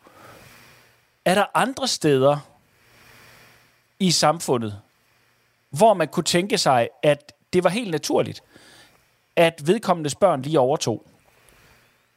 er 1.25 1.35
der 1.35 1.45
andre 1.53 1.87
steder 1.87 2.37
i 3.99 4.11
samfundet, 4.11 4.79
hvor 5.71 5.93
man 5.93 6.07
kunne 6.07 6.23
tænke 6.23 6.57
sig, 6.57 6.87
at 7.03 7.33
det 7.53 7.63
var 7.63 7.69
helt 7.69 7.91
naturligt, 7.91 8.41
at 9.35 9.61
vedkommendes 9.65 10.15
børn 10.15 10.41
lige 10.41 10.59
overtog. 10.59 11.05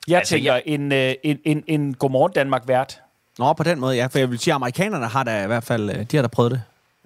Jeg 0.09 0.19
altså, 0.19 0.35
tænker, 0.35 0.53
jeg... 0.53 0.63
en, 0.67 0.93
øh, 0.93 1.15
en, 1.23 1.39
en, 1.45 1.65
en 1.67 1.95
Godmorgen 1.95 2.33
Danmark-vært. 2.33 3.01
Nå, 3.39 3.53
på 3.53 3.63
den 3.63 3.81
måde, 3.81 3.97
ja. 3.97 4.07
For 4.07 4.19
jeg 4.19 4.31
vil 4.31 4.39
sige, 4.39 4.53
at 4.53 4.57
amerikanerne 4.57 5.07
har 5.07 5.23
da 5.25 5.45
i 5.45 5.47
hvert 5.47 5.65
fald, 5.65 5.91
øh, 5.91 6.05
de 6.11 6.17
har 6.17 6.23
da 6.23 6.29
prøvet 6.29 6.51
det. 6.53 6.63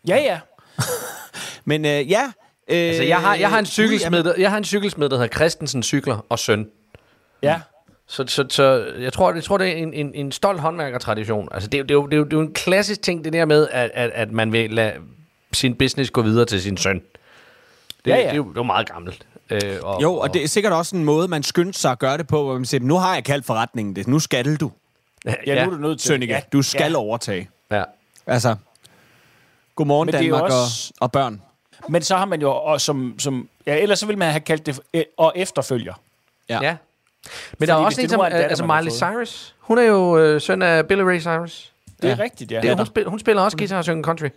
Ja, 0.09 0.17
ja. 0.17 0.41
Men 1.65 1.85
øh, 1.85 2.11
ja... 2.11 2.23
Øh, 2.69 2.77
Altså, 2.89 3.03
jeg 3.03 3.21
har, 3.21 3.35
jeg 3.35 3.51
har 3.51 3.59
en 3.59 3.67
cykelsmed, 3.67 4.25
der, 4.25 4.33
jeg 4.39 4.51
har 4.51 4.59
en 4.59 4.65
cykelsmed, 4.65 5.09
der 5.09 5.17
hedder 5.17 5.35
Christensen 5.37 5.83
Cykler 5.83 6.27
og 6.29 6.39
Søn. 6.39 6.69
Ja. 7.43 7.61
Så, 8.07 8.25
så, 8.27 8.45
så 8.51 8.93
jeg, 8.99 9.13
tror, 9.13 9.33
jeg 9.35 9.45
tror, 9.45 9.59
det 9.59 9.69
er 9.69 9.73
en, 9.73 9.95
en, 9.95 10.15
en 10.15 10.33
stolt 10.33 10.61
håndværkertradition. 10.61 11.49
Altså, 11.53 11.69
det, 11.69 11.79
er 11.79 11.83
jo- 11.83 11.85
det, 11.87 11.91
er 11.91 11.95
jo, 11.95 12.07
det, 12.07 12.13
er 12.13 12.19
jo, 12.19 12.25
det 12.25 12.33
er 12.33 12.37
jo 12.37 12.43
en 12.43 12.55
klassisk 12.55 13.03
ting, 13.03 13.25
det 13.25 13.33
der 13.33 13.45
med, 13.45 13.69
at, 13.73 13.91
at, 13.95 14.11
at 14.11 14.33
man 14.33 14.53
vil 14.53 14.71
lade 14.71 14.93
sin 15.53 15.75
business 15.75 16.11
gå 16.11 16.23
videre 16.23 16.45
til 16.47 16.63
sin 16.63 16.77
søn. 16.77 16.97
Det, 18.05 18.11
Ja, 18.11 18.17
ja. 18.17 18.23
det, 18.23 18.31
er, 18.31 18.35
jo, 18.35 18.43
det 18.43 18.51
er 18.51 18.55
jo 18.57 18.63
meget 18.63 18.89
gammelt. 18.91 19.27
Øh, 19.51 19.61
og, 19.83 20.03
Jo, 20.03 20.15
og 20.17 20.35
det 20.35 20.45
er 20.45 20.49
sikkert 20.49 20.73
også 20.73 20.97
en 20.97 21.05
måde, 21.05 21.29
man 21.29 21.43
skyndte 21.43 21.79
sig 21.79 21.91
at 21.93 21.99
gøre 21.99 22.19
det 22.19 22.27
på, 22.27 22.43
hvor 22.45 22.55
man 22.55 22.65
siger, 22.65 22.81
nu 22.81 22.97
har 22.97 23.15
jeg 23.15 23.25
kaldt 23.25 23.47
forretningen 23.47 23.97
det, 23.97 24.07
nu 24.07 24.19
skal 24.19 24.57
du, 24.57 24.71
Ja, 25.27 25.35
ja, 25.47 25.65
nu 25.65 25.71
er 25.71 25.75
du 25.77 25.81
nødt 25.83 26.01
til. 26.01 26.09
Sønneke. 26.09 26.33
Ja, 26.35 26.41
Du 26.53 26.63
skal 26.63 26.93
ja. 26.93 26.99
overtage. 26.99 27.49
Ja. 27.71 27.83
Altså, 28.27 28.57
godmorgen 29.75 30.07
Men 30.07 30.15
Danmark 30.15 30.43
også- 30.43 30.93
og, 30.99 31.03
og 31.03 31.13
børn. 31.13 31.43
Men 31.89 32.03
så 32.03 32.17
har 32.17 32.25
man 32.25 32.41
jo 32.41 32.51
også 32.53 32.85
som... 32.85 33.15
som 33.19 33.49
ja, 33.67 33.77
ellers 33.77 33.99
så 33.99 34.07
vil 34.07 34.19
man 34.19 34.31
have 34.31 34.41
kaldt 34.41 34.67
det 34.67 34.81
øh, 34.95 35.03
og 35.17 35.33
efterfølger. 35.37 35.95
Ja. 36.49 36.59
ja. 36.63 36.77
Men 37.59 37.69
der 37.69 37.75
er 37.75 37.79
Fordi 37.79 37.87
også 37.87 38.01
en 38.03 38.09
som, 38.09 38.21
er 38.21 38.29
datter, 38.29 38.49
altså 38.49 38.67
Miley. 38.67 38.91
Cyrus. 38.91 39.55
Hun 39.59 39.79
er 39.79 39.83
jo 39.83 40.19
øh, 40.19 40.41
søn 40.41 40.63
af 40.63 40.87
Billy 40.87 41.01
Ray 41.01 41.21
Cyrus. 41.21 41.73
Det 42.03 42.11
er 42.11 42.17
Ja. 42.17 42.23
rigtigt, 42.23 42.53
ja. 42.53 42.61
Det, 42.61 42.77
hun, 42.77 42.87
spil, 42.87 43.05
hun 43.09 43.19
spiller 43.19 43.43
også 43.43 43.57
guitar 43.57 43.79
og 43.79 43.85
synger 43.85 44.03
country. 44.03 44.29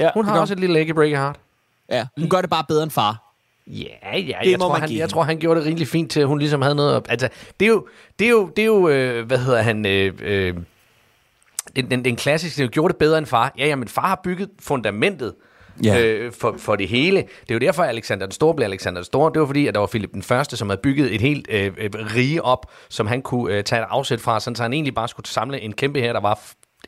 Ja. 0.00 0.10
Hun 0.14 0.24
har 0.24 0.40
også 0.40 0.54
et 0.54 0.60
lille 0.60 0.86
i 0.86 0.92
Break 0.92 1.10
Your 1.10 1.18
Heart. 1.18 1.36
ja. 1.90 2.06
Hun 2.20 2.28
gør 2.28 2.40
det 2.40 2.50
bare 2.50 2.64
bedre 2.68 2.82
end 2.82 2.90
far. 2.90 3.20
Ja, 3.66 3.84
ja, 4.18 4.18
Det 4.44 4.50
jeg 4.50 4.58
må 4.58 4.64
tror, 4.64 4.72
man 4.72 4.80
han, 4.80 4.88
give 4.88 5.00
jeg 5.00 5.08
tror, 5.08 5.22
han 5.22 5.38
gjorde 5.38 5.60
det 5.60 5.66
rimelig 5.68 5.88
fint 5.88 6.10
til, 6.10 6.20
at 6.20 6.26
hun 6.26 6.38
ligesom 6.38 6.62
havde 6.62 6.74
noget... 6.74 7.06
Altså, 7.08 7.28
det 7.60 7.66
er 7.66 7.70
jo, 7.70 7.86
det 8.18 8.24
er 8.26 8.30
jo, 8.30 8.50
det 8.56 8.62
er 8.62 8.66
jo 8.66 8.88
øh, 8.88 9.26
hvad 9.26 9.38
hedder 9.38 9.62
han... 9.62 9.86
Øh, 9.86 10.12
øh, 10.22 10.54
den, 11.76 11.90
den, 11.90 12.04
den 12.04 12.16
klassiske, 12.16 12.62
den 12.62 12.70
gjorde 12.70 12.92
det 12.92 12.98
bedre 12.98 13.18
end 13.18 13.26
far. 13.26 13.52
Ja, 13.58 13.66
ja, 13.66 13.76
men 13.76 13.88
far 13.88 14.06
har 14.08 14.20
bygget 14.24 14.50
fundamentet 14.60 15.34
Ja. 15.84 16.00
øh, 16.04 16.32
for, 16.32 16.54
for 16.58 16.76
det 16.76 16.88
hele. 16.88 17.16
Det 17.18 17.50
er 17.50 17.54
jo 17.54 17.58
derfor, 17.58 17.82
at 17.82 17.88
Alexander 17.88 18.26
den 18.26 18.32
Store 18.32 18.54
blev 18.54 18.64
Alexander 18.64 19.00
den 19.00 19.04
Store. 19.04 19.32
Det 19.32 19.40
var 19.40 19.46
fordi, 19.46 19.66
at 19.66 19.74
der 19.74 19.80
var 19.80 19.86
Philip 19.86 20.12
den 20.12 20.22
Første, 20.22 20.56
som 20.56 20.68
havde 20.68 20.80
bygget 20.82 21.14
et 21.14 21.20
helt 21.20 21.46
øh, 21.50 21.72
øh, 21.78 21.90
rige 21.94 22.42
op, 22.42 22.66
som 22.88 23.06
han 23.06 23.22
kunne 23.22 23.54
øh, 23.54 23.64
tage 23.64 23.82
et 23.82 23.86
afsæt 23.90 24.20
fra, 24.20 24.40
sådan, 24.40 24.56
så 24.56 24.62
han 24.62 24.72
egentlig 24.72 24.94
bare 24.94 25.08
skulle 25.08 25.26
samle 25.28 25.60
en 25.60 25.72
kæmpe 25.72 26.00
her, 26.00 26.12
der 26.12 26.20
var 26.20 26.40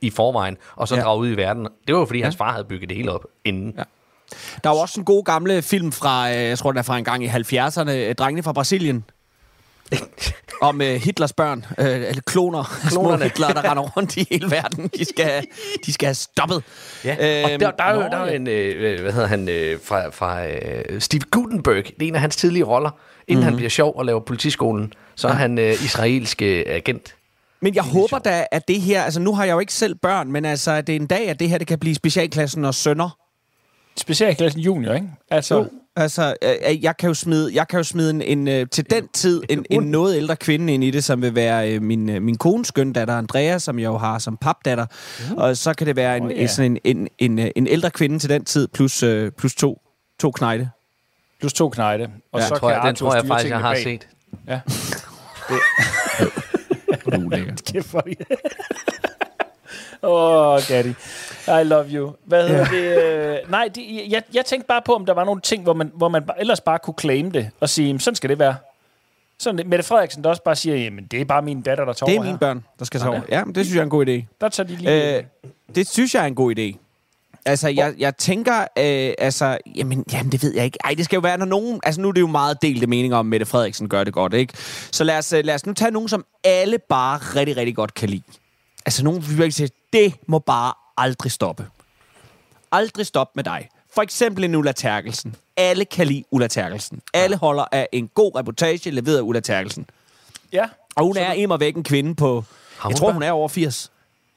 i 0.03 0.11
forvejen, 0.11 0.57
og 0.77 0.89
så 0.89 0.95
Ja. 0.95 1.01
ja. 1.01 1.05
drage 1.05 1.19
ud 1.19 1.29
i 1.29 1.37
verden. 1.37 1.69
Det 1.87 1.95
var 1.95 2.01
jo 2.01 2.07
fordi, 2.07 2.21
hans 2.21 2.37
far 2.37 2.53
havde 2.53 2.65
bygget 2.65 2.89
det 2.89 2.97
hele 2.97 3.13
op 3.13 3.25
inden. 3.45 3.75
Ja. 3.79 3.83
Der 4.65 4.71
er 4.71 4.75
jo 4.75 4.81
også 4.81 5.01
en 5.01 5.05
god 5.05 5.25
gamle 5.25 5.63
film 5.63 5.93
fra, 5.93 6.31
øh, 6.31 6.37
jeg 6.37 6.59
tror 6.59 6.73
den 6.73 6.79
er 6.79 6.83
fra 6.83 6.99
en 6.99 7.05
gang 7.05 7.25
i 7.25 7.29
70'erne, 7.29 7.91
øh, 7.91 8.15
Drengene 8.15 8.43
fra 8.43 8.53
Brasilien. 8.53 9.05
Om 10.63 10.81
øh, 10.81 10.95
Hitlers 10.95 11.33
børn, 11.33 11.65
øh, 11.79 11.87
eller 11.87 12.23
kloner, 12.27 12.65
små 12.91 13.01
Klonerne. 13.01 13.25
Hitler, 13.25 13.49
der 13.49 13.71
render 13.71 13.83
rundt 13.83 14.17
i 14.17 14.27
hele 14.31 14.51
verden. 14.51 14.89
De 14.99 15.05
skal, 15.05 15.47
de 15.87 15.93
skal 15.93 16.07
have 16.07 16.15
stoppet. 16.15 16.63
Ja, 17.05 17.45
og 17.45 17.51
Øhm, 17.53 17.61
der, 17.61 17.71
der, 17.71 17.85
er 17.85 17.95
jo, 17.95 18.01
der 18.01 18.17
er 18.17 18.27
ja. 18.27 18.37
en, 18.37 18.49
øh, 18.49 19.03
hvad 19.03 19.13
hedder 19.13 19.27
han, 19.27 19.49
øh, 19.49 19.79
fra, 19.85 20.09
fra 20.09 20.47
øh, 20.47 21.01
Steve 21.01 21.23
Gutenberg, 21.31 21.85
det 21.85 22.03
er 22.03 22.07
en 22.09 22.15
af 22.15 22.21
hans 22.21 22.37
tidlige 22.37 22.65
roller. 22.65 22.91
Inden 22.91 23.41
mm-hmm. 23.41 23.45
han 23.45 23.57
bliver 23.57 23.71
sjov 23.71 23.93
og 23.97 24.05
laver 24.05 24.21
politiskolen, 24.21 24.93
så 25.15 25.29
er 25.29 25.33
han 25.33 25.59
øh, 25.59 25.73
israelsk 25.73 26.43
øh, 26.43 26.65
agent. 26.67 27.16
Men 27.61 27.75
jeg 27.75 27.83
håber 27.83 28.19
da, 28.19 28.47
at 28.53 28.69
det 28.69 28.81
her, 28.81 29.03
altså 29.03 29.21
nu 29.21 29.35
har 29.35 29.45
jeg 29.45 29.53
jo 29.53 29.59
ikke 29.59 29.73
selv 29.73 29.95
børn, 29.95 30.33
men 30.33 30.45
altså, 30.45 30.71
at 30.71 30.87
det 30.87 30.97
er 30.97 31.01
en 31.01 31.07
dag, 31.07 31.29
at 31.29 31.41
det 31.41 31.49
her 31.49 31.59
det 31.59 31.67
kan 31.67 31.79
blive 31.79 31.95
specialklassen 31.95 32.65
og 32.65 32.75
sønner. 32.75 33.19
Specialklassen 33.97 34.61
junior, 34.61 34.95
ikke? 34.95 35.09
Altså, 35.31 35.69
Altså, 35.99 36.35
øh, 36.43 36.85
jeg 36.85 36.97
kan 36.97 37.09
jo 37.09 37.15
smide, 37.15 37.51
jeg 37.55 37.69
kan 37.69 37.77
jo 37.77 37.83
smide 37.83 38.11
en, 38.11 38.23
en 38.23 38.49
øh, 38.49 38.67
til 38.73 38.91
den 38.91 39.09
tid 39.09 39.43
en, 39.49 39.67
en 39.71 39.83
noget 39.83 40.17
ældre 40.17 40.37
kvinde 40.37 40.75
ind 40.75 40.85
i 40.85 40.91
det, 40.91 41.05
som 41.05 41.23
vil 41.23 41.35
være 41.35 41.73
øh, 41.75 41.83
min, 41.83 42.09
øh, 42.09 42.23
min 42.23 42.39
kones 42.39 42.69
skøndatter 42.69 43.15
Andrea, 43.15 43.59
som 43.59 43.79
jeg 43.79 43.87
jo 43.87 43.99
har 43.99 44.19
som 44.19 44.37
papdatter. 44.37 44.87
Mm. 45.31 45.37
Og 45.37 45.57
så 45.57 45.75
kan 45.75 45.87
det 45.87 45.97
være 45.97 46.17
en, 46.17 46.23
oh, 46.23 46.31
ja. 46.31 46.37
en, 46.43 46.49
sådan 46.49 46.79
en, 46.85 46.97
en, 46.97 47.09
en, 47.19 47.39
øh, 47.39 47.51
en 47.57 47.67
ældre 47.67 47.91
kvinde 47.91 48.19
til 48.19 48.31
den 48.31 48.45
tid, 48.45 48.69
plus, 48.69 49.03
øh, 49.03 49.33
plus 49.33 49.55
to, 49.55 49.83
to 50.21 50.31
knejte. 50.31 50.71
Plus 51.41 51.53
to 51.53 51.69
knejde. 51.69 52.11
Og 52.33 52.41
Ja, 52.41 52.47
så 52.47 52.55
tror 52.55 52.71
jeg, 52.71 52.81
kan 52.81 52.89
den 52.89 52.97
tror 52.97 53.15
jeg 53.15 53.27
faktisk, 53.27 53.51
jeg 53.51 53.61
har 53.61 53.75
tingene 53.75 54.01
set. 54.01 54.09
Ja. 54.49 54.61
Du 57.17 57.27
er 57.27 57.37
lækker. 57.37 57.55
Kæft 57.73 57.87
for 57.89 58.03
Åh, 60.03 60.53
oh, 60.55 60.61
Gatti. 60.69 60.91
I 61.49 61.65
love 61.65 61.87
you. 61.93 62.13
Hvad 62.25 62.49
hedder 62.49 62.65
det? 62.65 63.43
Øh, 63.45 63.51
nej, 63.51 63.69
det, 63.75 63.83
jeg, 64.11 64.23
jeg 64.35 64.45
tænkte 64.45 64.67
bare 64.69 64.83
på, 64.85 64.95
om 64.95 65.07
der 65.07 65.13
var 65.15 65.25
nogle 65.25 65.41
ting, 65.41 65.63
hvor 65.63 65.73
man, 65.73 65.93
hvor 65.95 66.09
man 66.09 66.29
ellers 66.39 66.61
bare 66.61 66.79
kunne 66.79 66.95
claim 67.01 67.31
det 67.31 67.51
og 67.61 67.69
sige, 67.69 67.87
"Jamen, 67.87 68.01
sådan 68.01 68.15
skal 68.15 68.31
det 68.31 68.39
være. 68.39 68.55
Sådan, 69.39 69.69
Mette 69.69 69.83
Frederiksen, 69.85 70.25
der 70.25 70.31
også 70.31 70.43
bare 70.43 70.57
siger, 70.57 70.77
jamen 70.77 71.05
det 71.05 71.21
er 71.21 71.25
bare 71.25 71.43
min 71.43 71.63
datter, 71.63 71.85
der 71.85 71.93
tager 71.93 72.07
Det 72.07 72.15
er 72.15 72.19
over 72.19 72.25
mine 72.25 72.33
her. 72.33 72.39
børn, 72.39 72.65
der 72.79 72.85
skal 72.85 73.01
sove. 73.01 73.23
Ja, 73.29 73.45
men 73.45 73.55
det 73.55 73.65
synes 73.65 73.75
jeg 73.75 73.81
er 73.81 73.85
en 73.85 73.91
god 73.91 74.07
idé. 74.07 74.37
Der 74.41 74.49
tager 74.49 74.67
de 74.67 74.77
lige... 74.77 75.17
Øh, 75.19 75.25
det 75.75 75.89
synes 75.89 76.15
jeg 76.15 76.23
er 76.23 76.27
en 76.27 76.35
god 76.35 76.59
idé. 76.59 76.77
Altså, 77.47 77.69
jeg, 77.69 77.95
jeg 77.99 78.17
tænker, 78.17 78.61
øh, 78.61 79.15
altså, 79.19 79.59
jamen, 79.77 80.05
jamen, 80.13 80.33
det 80.33 80.43
ved 80.43 80.55
jeg 80.55 80.65
ikke. 80.65 80.79
Ej, 80.85 80.95
det 80.97 81.05
skal 81.05 81.17
jo 81.17 81.21
være, 81.21 81.39
når 81.39 81.47
nogen... 81.47 81.81
Altså, 81.83 82.01
nu 82.01 82.09
er 82.09 82.13
det 82.13 82.21
jo 82.21 82.27
meget 82.27 82.63
delte 82.63 82.87
meninger 82.87 83.17
om, 83.17 83.27
Mette 83.27 83.47
Frederiksen 83.47 83.89
gør 83.89 84.05
det 84.05 84.13
godt, 84.13 84.35
ikke? 84.35 84.55
Så 84.93 85.05
lad 85.05 85.19
os, 85.19 85.33
øh, 85.33 85.45
lad 85.45 85.55
os 85.55 85.67
nu 85.67 85.73
tage 85.73 85.91
nogen, 85.91 86.09
som 86.09 86.25
alle 86.45 86.79
bare 86.79 87.19
rigtig, 87.19 87.57
rigtig 87.57 87.77
godt 87.77 87.95
kan 87.95 88.09
lide. 88.09 88.23
Altså, 88.87 89.05
nogen, 89.05 89.23
vi 89.23 89.29
virkelig 89.29 89.55
siger, 89.55 89.69
det 89.93 90.15
må 90.27 90.39
bare 90.39 90.73
aldrig 90.97 91.33
stoppe. 91.33 91.67
Aldrig 92.73 93.07
stoppe 93.07 93.33
med 93.35 93.45
dig. 93.45 93.69
For 93.95 94.03
eksempel 94.03 94.45
en 94.45 94.55
Ulla 94.55 94.73
Terkelsen. 94.73 95.37
Alle 95.57 95.85
kan 95.85 96.07
lide 96.07 96.25
Ulla 96.31 96.47
Terkelsen. 96.47 97.01
Alle 97.15 97.37
holder 97.37 97.65
af 97.73 97.89
en 97.93 98.09
god 98.15 98.37
reportage 98.37 98.91
leveret 98.91 99.17
af 99.17 99.23
Ulla 99.23 99.41
Terkelsen. 99.41 99.87
ja. 100.53 100.65
Og 100.97 101.05
hun 101.05 101.17
er 101.17 101.33
immer 101.33 101.57
væk 101.57 101.77
en 101.77 101.85
kvinde 101.85 102.15
på... 102.15 102.35
Jeg 102.35 102.83
hun 102.85 102.95
tror, 102.95 103.13
hun 103.13 103.23
er 103.23 103.31
over 103.31 103.49
80. 103.49 103.91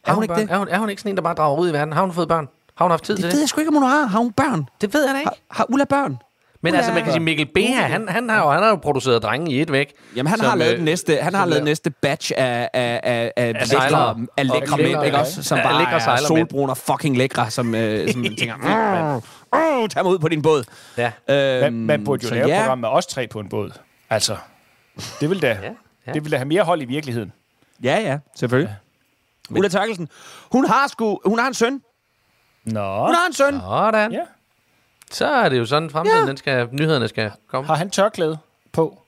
Har 0.05 0.13
hun, 0.13 0.23
ikke 0.23 0.33
børn? 0.33 0.47
det? 0.47 0.53
Er 0.53 0.57
hun, 0.57 0.67
er 0.67 0.79
hun 0.79 0.89
ikke 0.89 1.01
sådan 1.01 1.11
en, 1.11 1.15
der 1.17 1.23
bare 1.23 1.33
drager 1.33 1.59
ud 1.59 1.69
i 1.69 1.73
verden? 1.73 1.93
Har 1.93 2.01
hun 2.01 2.13
fået 2.13 2.27
børn? 2.27 2.47
Har 2.79 2.85
hun 2.85 2.91
haft 2.91 3.03
tid 3.03 3.13
Det 3.15 3.21
til 3.21 3.27
ved 3.27 3.31
det? 3.35 3.39
jeg 3.41 3.49
sgu 3.49 3.59
ikke, 3.61 3.69
om 3.69 3.73
hun 3.73 3.83
har. 3.83 4.05
Har 4.05 4.19
hun 4.19 4.31
børn? 4.31 4.65
Det 4.81 4.93
ved 4.93 5.05
jeg 5.05 5.13
da 5.13 5.19
ikke. 5.19 5.29
Har, 5.51 5.57
har 5.57 5.65
Ulla 5.69 5.85
børn? 5.85 6.17
Men 6.61 6.75
altså, 6.75 6.93
man 6.93 7.03
kan 7.03 7.11
sige, 7.11 7.23
Mikkel 7.23 7.47
Beha, 7.53 7.81
han, 7.81 8.07
han, 8.09 8.29
har 8.29 8.43
jo, 8.43 8.49
han 8.49 8.61
har 8.63 8.69
jo 8.69 8.75
produceret 8.75 9.23
drenge 9.23 9.51
i 9.51 9.61
et 9.61 9.71
væk. 9.71 9.93
Jamen, 10.15 10.29
han 10.29 10.39
Som, 10.39 10.47
har 10.47 10.55
lavet 10.55 10.71
øh, 10.71 10.77
den 10.77 10.85
næste, 10.85 11.15
han 11.21 11.33
har 11.33 11.45
lavet 11.45 11.55
laver- 11.55 11.65
næste 11.65 11.89
batch 11.89 12.31
af, 12.37 12.69
af, 12.73 12.99
af, 13.03 13.31
af, 13.37 13.47
af 13.47 13.69
lækre, 13.69 14.15
af 14.37 14.47
lækre 14.47 14.73
Og 14.73 14.77
mænd, 14.77 14.87
lækre, 14.87 15.05
ikke 15.05 15.17
også? 15.17 15.43
Som 15.43 15.59
bare 15.63 15.79
lækre 15.79 16.13
er 16.13 16.17
solbrune 16.27 16.71
og 16.71 16.77
fucking 16.77 17.17
lækre, 17.17 17.51
som, 17.51 17.75
øh, 17.75 18.11
som 18.13 18.23
tænker, 18.23 18.55
åh, 19.53 19.81
oh, 19.81 19.87
tag 19.89 20.03
mig 20.03 20.11
ud 20.13 20.19
på 20.19 20.27
din 20.27 20.41
båd. 20.41 20.63
Ja. 20.97 21.11
Øhm, 21.29 21.73
Man, 21.73 21.73
man 21.73 22.03
burde 22.03 22.27
jo 22.27 22.33
lave 22.33 22.45
et 22.45 22.49
ja. 22.49 22.59
program 22.61 22.77
med 22.77 22.89
os 22.89 23.05
tre 23.05 23.27
på 23.27 23.39
en 23.39 23.49
båd. 23.49 23.71
Altså, 24.09 24.35
det 25.19 25.29
vil 25.29 25.41
da, 25.41 25.47
Ja, 25.63 25.69
ja. 26.07 26.11
det 26.13 26.23
vil 26.23 26.31
da 26.31 26.37
have 26.37 26.47
mere 26.47 26.63
hold 26.63 26.81
i 26.81 26.85
virkeligheden. 26.85 27.31
Ja, 27.83 27.99
ja, 27.99 28.17
selvfølgelig. 28.35 28.75
Ja. 29.51 29.55
Ulla 29.57 29.69
Terkelsen, 29.69 30.07
hun 30.51 30.65
har 30.65 30.87
sgu, 30.87 31.19
hun 31.25 31.39
har 31.39 31.47
en 31.47 31.53
søn. 31.53 31.81
Nå. 32.65 33.05
Hun 33.05 33.15
har 33.15 33.27
en 33.27 33.33
søn. 33.33 33.59
Sådan. 33.59 34.11
Ja. 34.11 34.19
Så 35.11 35.27
er 35.27 35.49
det 35.49 35.57
jo 35.57 35.65
sådan, 35.65 35.89
fremtiden, 35.89 36.19
Ja. 36.23 36.27
den 36.27 36.37
skal, 36.37 36.67
nyhederne 36.71 37.07
skal 37.07 37.31
komme. 37.47 37.67
Har 37.67 37.75
han 37.75 37.89
tørklæde 37.89 38.37
på? 38.73 39.01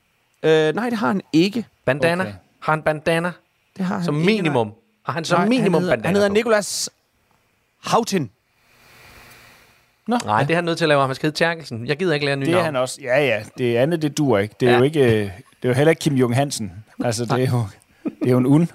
Øh, 0.44 0.76
nej, 0.76 0.90
det 0.90 0.98
har 1.00 1.08
han 1.08 1.22
ikke. 1.34 1.66
Bandana. 1.86 2.24
Okay. 2.24 2.34
Har 2.60 2.72
han 2.74 2.82
bandana? 2.82 3.32
Det 3.78 3.86
har 3.86 3.96
han 3.96 4.06
Som 4.06 4.16
ikke, 4.16 4.26
minimum. 4.26 4.74
Har 5.06 5.14
han 5.14 5.26
som 5.26 5.40
Nej, 5.40 5.48
minimum 5.50 5.74
han 5.74 5.82
hedder, 5.82 5.96
bandana 5.96 6.08
Han 6.08 6.16
hedder 6.16 6.30
på? 6.30 6.34
Nikolas 6.34 6.90
Houghton. 7.86 8.30
Nej, 10.08 10.44
det 10.44 10.52
er 10.52 10.56
han 10.56 10.64
nødt 10.64 10.78
til 10.78 10.86
at 10.86 10.90
lave. 10.90 11.06
Han 11.06 11.16
skal 11.16 11.28
hedde 11.28 11.38
Terkelsen. 11.38 11.88
Jeg 11.88 11.98
gider 11.98 12.14
ikke 12.14 12.26
lære 12.26 12.36
nye 12.36 12.46
Det 12.46 12.52
er 12.52 12.56
navn. 12.56 12.66
han 12.66 12.76
også. 12.76 13.02
Ja, 13.02 13.26
ja. 13.26 13.44
Det 13.58 13.76
andet, 13.78 14.02
det 14.02 14.18
duer 14.18 14.40
ikke. 14.40 14.56
Det 14.60 14.68
er 14.68 14.72
Ja. 14.72 14.78
jo 14.78 14.84
ikke... 14.84 15.00
øh, 15.00 15.10
Det 15.12 15.30
er 15.64 15.70
jo 15.70 15.74
heller 15.74 15.90
ikke 15.90 16.00
Kim 16.00 16.16
Jong 16.16 16.36
Hansen. 16.36 16.84
Altså, 17.06 17.26
det 17.26 17.32
er 17.44 17.52
jo, 17.52 17.66
det 18.04 18.28
er 18.28 18.32
jo 18.32 18.38
en 18.38 18.46
un. 18.46 18.70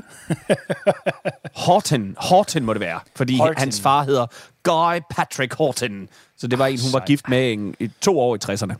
Horton. 1.55 2.15
Horton 2.19 2.65
må 2.65 2.73
det 2.73 2.81
være, 2.81 3.01
fordi 3.17 3.37
Horton. 3.39 3.55
hans 3.59 3.81
far 3.81 4.03
hedder 4.05 4.27
Guy 4.63 5.01
Patrick 5.11 5.55
Horton. 5.55 6.09
Så 6.37 6.47
det 6.47 6.59
var 6.59 6.67
en, 6.67 6.81
hun 6.81 6.93
var 6.93 6.99
Sejt. 6.99 7.07
gift 7.07 7.29
med 7.29 7.53
en, 7.53 7.75
i 7.81 7.91
to 8.01 8.21
år 8.21 8.35
i 8.37 8.39
60'erne. 8.45 8.75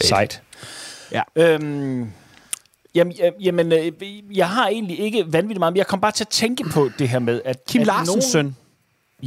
Sejt. 0.00 0.42
Ja. 1.12 1.22
Øhm, 1.36 2.10
jamen, 2.94 3.12
ja- 3.12 3.30
jamen 3.40 3.72
øh, 3.72 3.92
jeg 4.36 4.48
har 4.48 4.68
egentlig 4.68 5.00
ikke 5.00 5.24
vanvittigt 5.32 5.58
meget, 5.58 5.72
men 5.72 5.78
jeg 5.78 5.86
kom 5.86 6.00
bare 6.00 6.12
til 6.12 6.24
at 6.24 6.28
tænke 6.28 6.64
på 6.72 6.90
det 6.98 7.08
her 7.08 7.18
med, 7.18 7.40
at... 7.44 7.66
Kim 7.68 7.80
at 7.80 7.86
Larsens 7.86 8.08
nogen- 8.08 8.22
søn. 8.22 8.56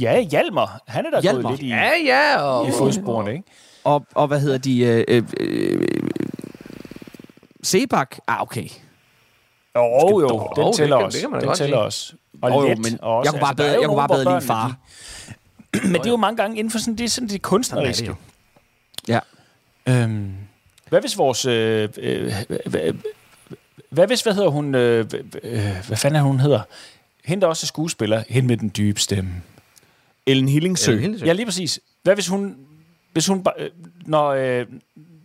Ja, 0.00 0.20
Hjalmar. 0.20 0.80
Han 0.86 1.06
er 1.06 1.10
da 1.10 1.20
Hjalmar. 1.20 1.42
gået 1.42 1.52
lidt 1.60 1.62
i, 1.62 1.68
Ja, 1.74 1.90
ja. 2.06 2.40
Og, 2.42 2.68
i 2.68 2.70
fodsporene, 2.78 3.30
ikke? 3.32 3.44
Og, 3.84 4.06
og 4.14 4.26
hvad 4.26 4.40
hedder 4.40 4.58
de? 4.58 4.80
Øh, 4.80 5.04
øh, 5.08 5.22
øh, 5.40 5.86
Sebak? 7.62 8.16
Ah, 8.28 8.42
okay. 8.42 8.68
Jo, 9.76 10.20
jo, 10.20 10.20
Jo, 10.20 10.48
den 10.56 10.66
det 10.66 10.76
tæller 10.76 10.96
også. 10.96 11.18
Den 11.32 11.40
godt 11.46 11.58
tæller 11.58 11.76
også. 11.76 12.12
Og 12.42 12.50
Jo, 12.50 12.60
jo, 12.62 12.68
let 12.68 12.78
men 12.78 12.98
også. 13.02 13.26
jeg 13.26 13.32
kunne 13.32 13.40
bare 13.40 13.54
der 13.54 13.64
er 13.64 13.66
bedre- 13.68 13.74
jo 13.74 13.80
jeg 13.80 13.88
kunne 13.88 13.96
bare 13.96 14.08
bedre 14.08 14.34
lide 14.38 14.46
far. 14.46 14.76
de- 15.74 15.80
Men 15.82 15.94
det 15.94 16.06
er 16.06 16.10
jo 16.10 16.16
mange 16.16 16.36
gange 16.36 16.58
inden 16.58 16.70
for 16.70 16.78
sådan, 16.78 16.98
det 16.98 17.04
er 17.04 17.08
sådan 17.08 17.28
det 17.28 17.42
kunstneriske. 17.42 18.06
jo. 18.06 18.14
Ja. 19.08 19.18
Øhm, 19.88 20.32
hvad 20.88 21.00
hvis 21.00 21.18
vores... 21.18 21.44
Øh, 21.46 21.88
øh, 21.98 22.32
hvad, 22.66 22.92
hvad 23.90 24.06
hvis, 24.06 24.22
hvad 24.22 24.34
hedder 24.34 24.48
hun... 24.48 24.74
Øh, 24.74 25.06
øh, 25.42 25.60
hvad 25.86 25.96
fanden 25.96 26.16
er 26.20 26.22
hun 26.22 26.40
hedder? 26.40 26.60
Hende 27.24 27.40
der 27.40 27.46
også 27.46 27.64
er 27.64 27.66
skuespiller. 27.66 28.22
Hende 28.28 28.48
med 28.48 28.56
den 28.56 28.72
dybe 28.76 29.00
stemme. 29.00 29.30
Ellen 30.26 30.48
Hillingsø. 30.48 30.90
Ellen 30.90 31.02
Hillingsø. 31.02 31.26
Ja, 31.26 31.32
lige 31.32 31.46
præcis. 31.46 31.80
Hvad 32.02 32.14
hvis 32.14 32.28
hun... 32.28 32.56
Hvis 33.12 33.26
hun 33.26 33.44
øh, 33.58 33.70
når, 34.06 34.28
øh, 34.28 34.66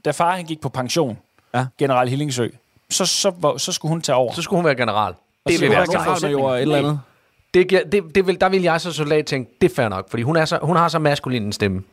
da 0.06 0.12
far 0.12 0.36
han 0.36 0.46
gik 0.46 0.62
på 0.62 0.70
pension, 0.70 1.18
Ja. 1.54 1.66
general 1.78 2.10
Hillingsø, 2.10 2.48
så, 2.92 3.06
så, 3.06 3.30
hvor- 3.30 3.58
så 3.58 3.72
skulle 3.72 3.90
hun 3.90 4.02
tage 4.02 4.16
over. 4.16 4.34
Så 4.34 4.42
skulle 4.42 4.58
hun 4.58 4.66
være 4.66 4.76
general. 4.76 5.14
så 5.14 5.20
Det 5.48 5.54
vil 5.54 5.62
vil 5.62 5.76
jeg 5.76 5.78
være 5.78 5.88
generalmajor 5.88 6.56
eller 6.56 6.56
et 6.56 6.62
eller 6.62 6.78
andet. 6.78 7.00
Det, 7.54 7.70
det, 7.92 8.16
det 8.16 8.28
vil, 8.28 8.42
der 8.42 8.50
vil 8.50 8.62
jeg 8.62 8.82
så 8.82 8.92
soldat 8.92 9.26
tænke, 9.26 9.52
det 9.62 9.72
er 9.72 9.76
fair 9.76 9.90
nok, 9.90 10.10
fordi 10.10 10.24
hun, 10.24 10.36
er 10.36 10.46
så, 10.46 10.60
hun 10.62 10.76
har 10.76 10.88
så 10.88 11.00
maskulin 11.00 11.44
en 11.44 11.54
stemme. 11.54 11.84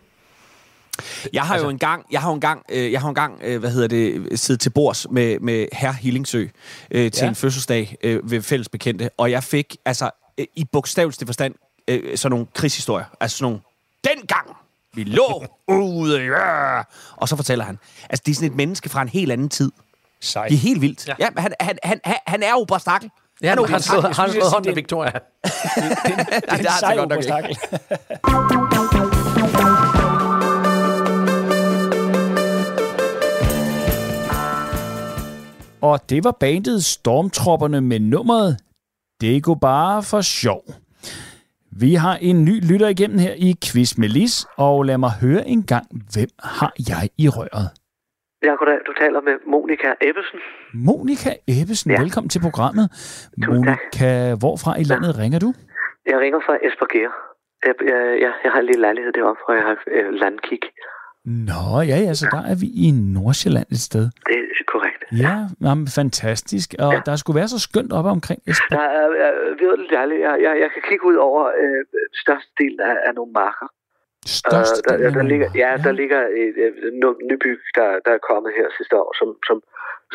Jeg 1.33 1.43
har 1.43 1.59
jo 1.59 1.69
engang, 1.69 2.05
jeg 2.11 2.21
har 2.21 2.29
jo 2.31 2.35
engang, 2.35 2.63
øh, 2.69 2.93
jeg 2.93 3.01
har 3.01 3.07
jo 3.07 3.11
engang, 3.11 3.41
øh, 3.45 3.61
hvad 3.61 3.71
hedder 3.71 3.89
det, 3.89 4.41
siddet 4.41 4.61
til 4.61 4.71
bords 4.71 5.07
med, 5.11 5.39
med 5.41 5.67
herr 5.73 5.93
Hillingsø 5.93 6.47
øh, 6.91 7.11
til 7.13 7.23
Ja. 7.25 7.29
en 7.29 7.35
fødselsdag 7.35 7.97
øh, 8.03 8.31
ved 8.31 8.43
fælles 8.43 8.69
bekendte, 8.69 9.11
og 9.17 9.31
jeg 9.31 9.45
fik, 9.45 9.77
altså, 9.85 10.11
øh, 10.39 10.47
i 10.55 10.65
bogstaveligste 10.73 11.27
forstand, 11.27 11.55
øh, 11.89 12.17
sådan 12.19 12.31
nogle 12.33 12.47
krigshistorier. 12.55 13.05
Altså 13.21 13.37
sådan 13.39 13.45
nogle, 13.53 13.61
dengang 14.05 14.57
vi 14.95 15.05
lå 15.05 15.45
ude, 15.69 16.21
ja. 16.25 16.83
og 17.17 17.29
så 17.29 17.37
fortæller 17.37 17.65
han, 17.65 17.79
altså 18.11 18.23
det 18.27 18.33
er 18.33 18.35
sådan 18.37 18.51
et 18.51 18.57
menneske 18.57 18.89
fra 18.89 19.03
en 19.03 19.09
helt 19.09 19.33
anden 19.33 19.49
tid. 19.49 19.73
Sej. 20.21 20.49
Det 20.49 20.55
er 20.55 20.59
helt 20.59 20.81
vildt. 20.81 21.09
Ja. 21.09 21.15
Ja, 21.19 21.29
han, 21.37 21.53
han, 21.61 21.79
han, 21.83 22.01
han, 22.05 22.17
han 22.27 22.43
er 22.43 22.51
jo 22.51 22.65
bare 22.69 22.81
stakkel. 22.81 23.11
Ja, 23.43 23.49
han 23.49 23.59
er 23.59 23.63
han 23.63 23.71
har 23.71 23.79
bare 23.79 23.83
slået, 23.83 24.17
han 24.17 24.31
slået 24.31 24.53
hånden 24.53 24.69
af 24.69 24.75
det- 24.75 24.77
Victoria. 24.83 25.11
det 25.11 25.21
er 26.49 26.55
en 26.55 26.59
det 26.59 26.67
har 26.67 26.79
sej 26.79 26.89
jeg 26.89 26.99
godt 26.99 27.09
nok 27.09 27.19
operstakkel. 27.19 27.57
Og 35.81 36.11
det 36.11 36.25
var 36.25 36.37
bandet 36.41 36.85
Stormtropperne 36.85 37.81
med 37.81 38.01
nummeret 38.01 38.57
Det 39.21 39.43
går 39.43 39.55
bare 39.55 40.03
for 40.03 40.21
sjov. 40.21 40.63
Vi 41.71 41.95
har 41.95 42.17
en 42.17 42.45
ny 42.45 42.65
lytter 42.67 42.89
igennem 42.89 43.19
her 43.19 43.33
i 43.37 43.55
Quiz 43.65 43.97
med 43.97 44.09
Lis, 44.09 44.47
og 44.57 44.83
lad 44.83 44.99
mig 44.99 45.11
høre 45.11 45.49
en 45.49 45.63
gang, 45.63 45.87
hvem 46.13 46.29
har 46.43 46.73
jeg 46.89 47.11
i 47.19 47.29
røret? 47.29 47.71
Ja, 48.47 48.53
goddag. 48.59 48.79
Du 48.87 48.93
taler 49.03 49.21
med 49.29 49.37
Monika 49.47 49.91
Ebbesen. 50.09 50.41
Monika 50.89 51.31
Ebbesen, 51.57 51.91
ja. 51.91 51.97
Ja. 51.97 52.03
velkommen 52.03 52.31
til 52.35 52.41
programmet. 52.49 52.87
tak. 53.41 53.49
Monika, 53.49 54.11
hvorfra 54.43 54.71
i 54.83 54.85
landet 54.93 55.13
ringer 55.23 55.39
du? 55.45 55.51
Jeg 56.11 56.19
ringer 56.25 56.41
fra 56.47 56.55
Esberger. 56.67 57.13
Jeg, 57.67 57.75
jeg, 57.93 58.03
jeg, 58.25 58.33
jeg 58.45 58.51
har 58.53 58.61
en 58.61 58.67
lille 58.71 58.81
lejlighed 58.81 59.13
deroppe, 59.13 59.41
hvor 59.45 59.55
jeg 59.59 59.65
har 59.71 59.77
øh, 59.97 60.13
landkig. 60.23 60.61
Nå, 61.51 61.63
ja, 61.91 61.99
ja, 62.07 62.13
så 62.21 62.25
der 62.35 62.43
er 62.53 62.57
vi 62.63 62.69
i 62.87 62.89
Nordsjælland 63.17 63.69
et 63.77 63.83
sted. 63.91 64.05
Det 64.29 64.39
er 64.61 64.65
korrekt. 64.75 65.01
Ja, 65.25 65.37
jamen, 65.67 65.87
fantastisk. 66.01 66.69
Og 66.85 66.93
ja. 66.95 67.01
der 67.09 67.17
skulle 67.17 67.39
være 67.41 67.51
så 67.55 67.61
skønt 67.69 67.93
oppe 67.99 68.11
omkring 68.17 68.41
Esbjerg. 68.51 68.81
Der 68.81 68.87
er 69.01 69.07
øh, 69.25 69.61
virkelig 69.65 69.89
dejligt. 69.99 70.21
Jeg, 70.27 70.35
jeg, 70.47 70.53
jeg 70.63 70.71
kan 70.75 70.83
kigge 70.89 71.05
ud 71.11 71.17
over 71.29 71.43
øh, 71.63 71.81
størstedelen 72.23 72.81
af, 72.91 72.97
af 73.09 73.13
nogle 73.19 73.33
marker. 73.41 73.67
Størst. 74.43 74.77
Øh, 74.79 74.83
der, 74.89 74.97
der, 75.03 75.11
der 75.19 75.23
ligger, 75.33 75.49
ja, 75.63 75.71
der 75.87 75.93
ligger 76.01 76.21
et, 76.43 76.55
et, 76.67 76.75
et 76.87 76.93
nybyg, 77.31 77.59
der, 77.79 77.89
der 78.05 78.13
er 78.19 78.23
kommet 78.31 78.51
her 78.59 78.69
sidste 78.79 78.95
år, 79.03 79.11
som, 79.19 79.29
som, 79.49 79.57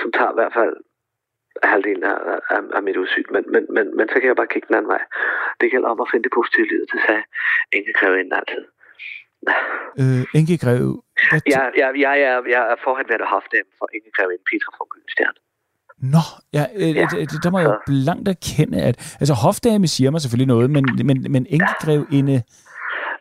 som 0.01 0.09
tager 0.17 0.31
i 0.35 0.37
hvert 0.39 0.53
fald 0.59 0.73
halvdelen 1.71 2.03
af, 2.13 2.17
af, 2.55 2.61
af 2.77 2.81
mit 2.87 2.97
udsyn. 3.03 3.27
Men, 3.35 3.43
men, 3.53 3.63
men, 3.75 3.85
men 3.97 4.05
så 4.11 4.15
kan 4.19 4.27
jeg 4.31 4.39
bare 4.41 4.51
kigge 4.53 4.67
den 4.69 4.75
anden 4.77 4.91
vej. 4.95 5.03
Det 5.61 5.71
gælder 5.71 5.89
om 5.93 6.01
at 6.03 6.07
finde 6.11 6.23
det 6.27 6.33
positive 6.39 6.67
liv, 6.73 6.81
det 6.91 6.99
sagde 7.07 7.23
Inge 7.77 7.93
Grevinde 7.99 8.35
altid. 8.41 8.63
Øh, 10.01 10.23
Inge 10.39 10.57
Greve. 10.63 10.93
Hvad 11.29 11.39
t- 11.41 11.51
Ja, 11.53 11.61
ja, 11.81 11.87
jeg, 12.05 12.15
er, 12.29 12.75
forhenværende 12.87 13.27
hofdame 13.33 13.69
for 13.79 13.87
Inge 13.95 14.11
Grevinde 14.17 14.43
Petra 14.49 14.69
fra 14.77 14.85
Gyldenstjerne. 14.91 15.39
Nå, 16.15 16.23
ja, 16.57 16.63
øh, 16.81 16.95
Ja. 16.95 17.07
ja. 17.13 17.25
Der 17.43 17.49
må 17.51 17.59
jeg 17.59 17.69
jo 17.73 17.77
blankt 17.91 18.27
erkende, 18.35 18.77
at... 18.89 18.95
Altså, 19.21 19.33
hofdame 19.43 19.87
siger 19.95 20.11
mig 20.11 20.21
selvfølgelig 20.21 20.47
noget, 20.55 20.69
men, 20.75 20.85
men, 21.09 21.17
men 21.35 21.43
Inge 21.55 21.73
Grevinde 21.83 22.37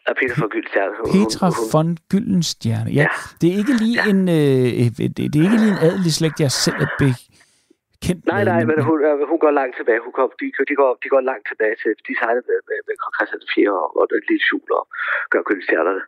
Og 0.09 0.14
Peter 0.21 0.35
fra 0.40 0.49
Gyldenstjerne. 0.54 0.92
hun- 1.00 1.12
Petra 1.16 1.47
hun- 1.56 1.68
von 1.75 1.88
Gyldenstjerne. 2.12 2.90
Ja, 3.00 3.06
Ja. 3.06 3.09
det 3.40 3.47
er 3.52 3.56
ikke 3.62 3.75
lige 3.85 3.99
en, 4.12 4.21
øh, 4.38 4.71
det, 4.99 5.09
det 5.32 5.37
er 5.40 5.44
ikke 5.49 5.61
lige 5.64 5.75
en 5.76 5.82
adelig 5.88 6.12
slægt, 6.18 6.37
jeg 6.47 6.52
selv 6.64 6.78
er 6.87 6.90
bekendt 7.02 8.23
Nej, 8.32 8.42
nej, 8.52 8.61
men 8.71 8.76
hun, 8.88 8.99
øh, 9.09 9.14
hun 9.30 9.38
går 9.44 9.52
langt 9.61 9.75
tilbage. 9.80 10.00
Hun 10.06 10.12
går, 10.18 10.26
de, 10.40 10.47
de, 10.71 10.75
går, 10.80 10.90
de 11.02 11.09
går 11.14 11.23
langt 11.30 11.44
tilbage 11.50 11.75
til, 11.82 11.90
de 12.09 12.12
sejlede 12.21 12.44
med, 12.50 12.59
med, 12.68 12.78
med 12.88 12.94
Christian 13.16 13.42
4 13.54 13.73
og, 13.82 13.88
og 13.99 14.04
det 14.11 14.16
lille 14.30 14.42
skjul 14.47 14.68
og 14.78 14.85
gør 15.32 15.42
Gyldenstjernerne. 15.49 16.02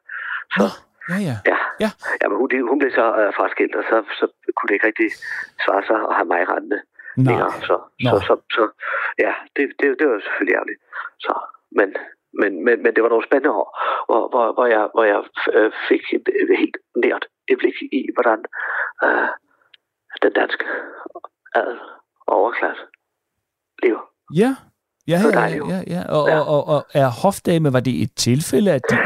Så, 0.57 0.67
Ja, 1.13 1.19
ja. 1.31 1.37
Ja. 1.53 1.59
Ja. 1.85 1.91
ja 2.21 2.25
men 2.31 2.37
hun, 2.41 2.49
hun 2.71 2.79
blev 2.81 2.91
så 3.01 3.07
øh, 3.21 3.31
fraskilt, 3.39 3.75
og 3.81 3.85
så, 3.91 3.97
så 4.19 4.25
kunne 4.57 4.69
det 4.69 4.75
ikke 4.77 4.89
rigtig 4.91 5.11
svare 5.65 5.83
sig 5.89 5.99
at 6.09 6.15
have 6.19 6.29
mig 6.33 6.39
i 6.45 6.47
rettende 6.53 6.79
Nej. 6.81 7.25
længere. 7.29 7.53
Så, 7.69 7.75
Nå. 8.05 8.11
så, 8.13 8.17
så, 8.29 8.35
så, 8.57 8.63
ja, 9.25 9.33
det, 9.57 9.65
det, 9.79 9.87
det 9.99 10.05
var 10.11 10.17
selvfølgelig 10.27 10.55
ærgerligt. 10.59 10.81
Så, 11.25 11.33
men, 11.79 11.89
men, 12.41 12.65
men, 12.65 12.83
men 12.83 12.95
det 12.95 13.03
var 13.03 13.09
nogle 13.09 13.27
spændende 13.29 13.55
år, 13.61 13.69
hvor, 14.09 14.23
hvor, 14.33 14.53
hvor 14.57 14.67
jeg, 14.67 14.89
hvor 14.95 15.05
jeg 15.05 15.21
øh, 15.53 15.73
fik 15.89 16.03
et, 16.17 16.27
et 16.43 16.59
helt 16.59 16.77
nært 17.05 17.25
indblik 17.49 17.75
i, 17.93 18.01
hvordan 18.15 18.45
øh, 19.05 19.29
den 20.23 20.33
danske 20.33 20.65
adel 21.55 21.79
og 22.27 22.37
overklasse 22.37 22.83
lever. 23.83 24.03
Ja. 24.35 24.57
Ja, 25.07 25.21
ja, 25.33 25.47
ja, 25.73 25.81
ja. 25.95 26.03
Og, 26.17 26.29
Ja. 26.29 26.41
og, 26.41 26.47
og, 26.55 26.67
og 26.75 26.87
er 26.95 27.09
hofdame, 27.23 27.73
var 27.73 27.81
det 27.81 28.03
et 28.03 28.13
tilfælde, 28.17 28.73
at 28.73 28.83
de... 28.91 28.97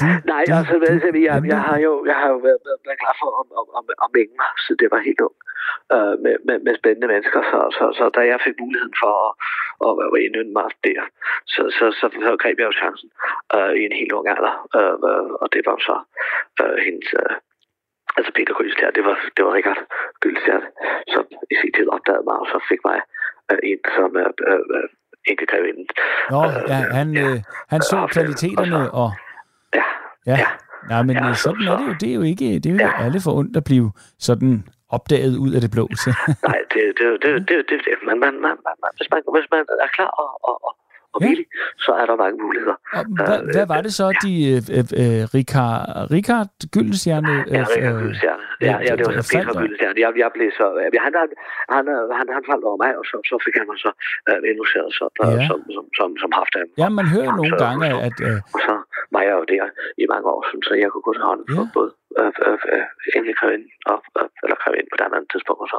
Du, 0.00 0.04
Nej, 0.32 0.42
du, 0.48 0.52
altså, 0.58 0.74
du, 0.82 0.86
altså 0.94 1.08
jeg, 1.28 1.36
jeg, 1.52 1.60
har 1.68 1.78
jo, 1.86 1.92
jeg 2.10 2.16
har 2.22 2.28
jo 2.34 2.38
været, 2.46 2.60
været, 2.66 2.80
været 2.86 3.00
glad 3.02 3.14
for 3.20 3.30
at, 3.40 3.46
at, 3.58 3.66
at, 3.78 3.84
at 4.04 4.08
mænge 4.16 4.34
mig, 4.40 4.50
så 4.64 4.70
det 4.80 4.88
var 4.92 5.00
helt 5.08 5.20
ung. 5.28 5.36
Øh, 5.94 6.14
med, 6.24 6.34
med, 6.46 6.56
med 6.66 6.74
spændende 6.80 7.08
mennesker, 7.12 7.40
så, 7.50 7.58
så, 7.76 7.84
så 7.98 8.04
da 8.16 8.20
jeg 8.32 8.38
fik 8.46 8.56
muligheden 8.64 8.96
for 9.02 9.12
at, 9.26 9.32
at 9.86 9.92
være 9.98 10.24
indynde 10.26 10.52
mig 10.58 10.68
der, 10.88 11.02
så, 11.54 11.62
så, 11.78 11.86
så, 11.98 12.06
så 12.26 12.32
greb 12.42 12.56
jeg 12.58 12.68
jo 12.70 12.80
chancen 12.82 13.08
øh, 13.56 13.72
i 13.80 13.82
en 13.88 13.96
helt 14.00 14.12
ung 14.18 14.26
alder. 14.34 14.54
Øh, 14.78 14.96
øh, 15.10 15.30
og 15.42 15.48
det 15.54 15.62
var 15.68 15.76
så 15.88 15.96
øh, 16.62 16.76
hendes... 16.86 17.08
Øh, 17.20 17.34
altså 18.16 18.30
Peter 18.36 18.54
Gylstjær, 18.58 18.90
det 18.98 19.04
var, 19.08 19.16
det 19.36 19.42
var 19.44 19.52
Richard 19.58 19.80
Gylstjær, 20.22 20.60
som 21.14 21.24
i 21.52 21.54
sin 21.60 21.72
tid 21.76 21.86
opdagede 21.96 22.24
mig, 22.28 22.36
og 22.42 22.46
så 22.52 22.58
fik 22.70 22.80
mig 22.88 22.98
øh, 23.50 23.60
ind 23.70 23.82
som 23.96 24.10
øh, 24.22 24.32
øh, 24.50 24.62
øh, 24.76 24.88
ikke 25.30 25.46
grevinden. 25.52 25.86
Nå, 26.30 26.42
ja, 26.72 26.78
han, 26.98 27.08
øh, 27.24 27.36
han 27.72 27.80
så 27.90 27.98
Øh, 28.02 28.08
kvaliteterne, 28.14 28.80
og... 29.02 29.10
Ja, 29.74 29.82
Ja. 30.26 30.36
Ja. 30.38 30.46
Nej, 30.88 31.02
men 31.02 31.16
Ja, 31.16 31.26
ja, 31.26 31.34
så- 31.34 31.42
sådan 31.42 31.62
er 31.68 31.76
det 31.76 31.86
jo. 31.88 31.94
Det 32.00 32.08
er 32.10 32.14
jo 32.14 32.22
ikke, 32.32 32.44
det 32.62 32.66
er 32.66 32.70
jo 32.70 32.78
ikke 32.78 32.92
Ja. 32.98 33.04
alle 33.04 33.20
for 33.24 33.32
ondt 33.40 33.56
at 33.56 33.64
blive 33.64 33.88
sådan 34.18 34.64
opdaget 34.96 35.34
ud 35.44 35.50
af 35.56 35.60
det 35.60 35.70
blå. 35.76 35.84
Så. 36.04 36.10
Nej, 36.48 36.58
det, 36.72 36.82
det, 36.98 37.06
det, 37.22 37.30
det, 37.48 37.56
det, 37.68 37.76
det 37.86 37.94
man, 38.08 38.16
man, 38.24 38.32
man, 38.46 38.54
man, 38.66 38.74
man, 38.82 38.90
hvis, 38.98 39.08
man, 39.12 39.20
hvis 39.36 39.46
man 39.52 39.60
er 39.86 39.90
klar 39.96 40.12
og, 40.22 40.30
og, 40.48 40.56
og, 40.66 40.72
og 41.14 41.18
Ja. 41.22 41.26
villig, 41.28 41.46
så 41.84 41.90
er 42.00 42.06
der 42.10 42.16
mange 42.24 42.36
muligheder. 42.44 42.76
Og 42.98 43.02
hvad, 43.18 43.38
hvad 43.54 43.66
var 43.74 43.80
det 43.86 43.92
så, 44.00 44.06
de 44.24 44.32
øh, 44.52 44.60
øh, 45.02 45.22
Richard, 45.38 45.80
Richard 46.16 46.48
Gyldenstjerne... 46.74 47.32
Ja, 47.54 47.60
Richard 47.72 47.94
Gyldenstjerne. 48.00 48.44
Ja, 48.68 48.74
ja, 48.86 48.92
det 48.98 49.02
var 49.06 49.12
så 49.20 49.24
Peter 49.34 49.54
Gyldenstjerne. 49.60 49.96
Jeg, 50.04 50.10
jeg 50.22 50.30
blev 50.36 50.48
så... 50.60 50.66
Ja, 50.82 50.88
han, 51.06 51.12
han, 51.22 51.28
han, 51.74 51.84
han, 52.18 52.26
han 52.36 52.42
faldt 52.50 52.64
over 52.70 52.78
mig, 52.84 52.90
og 53.00 53.04
så, 53.10 53.16
så 53.30 53.34
fik 53.44 53.54
han 53.60 53.66
mig 53.70 53.78
så 53.86 53.90
uh, 54.30 54.40
indosseret 54.52 54.90
så, 54.98 55.04
Ja. 55.12 55.24
ja. 55.36 55.42
som, 55.50 55.58
som, 55.76 55.84
som, 55.98 56.08
som 56.22 56.30
haft 56.40 56.52
ham. 56.58 56.68
Ja, 56.82 56.86
man 56.98 57.06
hører 57.14 57.32
nogle 57.40 57.54
Så- 57.58 57.62
gange, 57.64 57.84
at... 58.06 58.16
Øh, 58.28 58.38
Og 58.54 58.60
så 58.66 58.74
var 59.14 59.22
jeg 59.26 59.34
jo 59.40 59.44
der 59.54 59.64
i 60.02 60.04
mange 60.12 60.26
år, 60.34 60.40
så 60.66 60.72
jeg 60.82 60.90
kunne 60.90 61.06
gå 61.08 61.12
til 61.14 61.28
hånden 61.30 61.46
på 61.54 61.60
Ja. 61.62 61.72
både 61.76 61.90
øh, 62.20 62.32
øh, 62.46 62.58
øh, 63.28 63.34
Kravin 63.38 63.64
og, 63.92 63.98
øh, 64.18 64.28
eller 64.44 64.56
Kravin 64.62 64.88
på 64.90 64.94
et 64.96 65.04
andet 65.04 65.30
tidspunkt, 65.32 65.60
og 65.64 65.68
så, 65.72 65.78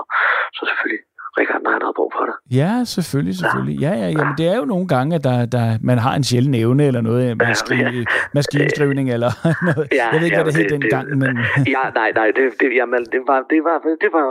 så 0.57 0.61
selvfølgelig 0.69 1.01
Richard, 1.39 1.61
han 1.75 1.81
havde 1.85 1.97
brug 1.99 2.11
for 2.17 2.23
det. 2.29 2.35
ja, 2.61 2.71
selvfølgelig, 2.95 3.35
selvfølgelig. 3.41 3.77
Ja, 3.85 3.93
ja, 4.03 4.07
jamen, 4.17 4.33
det 4.39 4.45
er 4.53 4.57
jo 4.61 4.65
nogle 4.73 4.87
gange, 4.95 5.09
at 5.17 5.23
der, 5.29 5.37
der, 5.55 5.65
man 5.89 5.97
har 6.05 6.13
en 6.19 6.25
sjælden 6.29 6.53
evne 6.63 6.83
eller 6.89 7.01
noget, 7.09 7.25
maski, 7.47 7.75
ja. 7.75 7.89
maskinskrivning 8.37 9.07
eller 9.15 9.31
noget. 9.67 9.87
Ja, 9.99 10.05
Jeg 10.11 10.17
ved 10.19 10.25
ikke, 10.27 10.37
hvad 10.37 10.45
ja, 10.45 10.51
det 10.51 10.55
hed 10.59 10.69
det- 10.69 10.75
dengang, 10.81 11.05
men... 11.21 11.31
ja, 11.75 11.83
nej, 11.99 12.09
nej, 12.19 12.27
det, 12.37 12.43
det, 12.59 12.67
jamen, 12.79 13.01
det 13.13 13.21
var, 13.29 13.39
det 13.51 13.59
var, 13.67 13.75
det 14.03 14.09
var, 14.15 14.25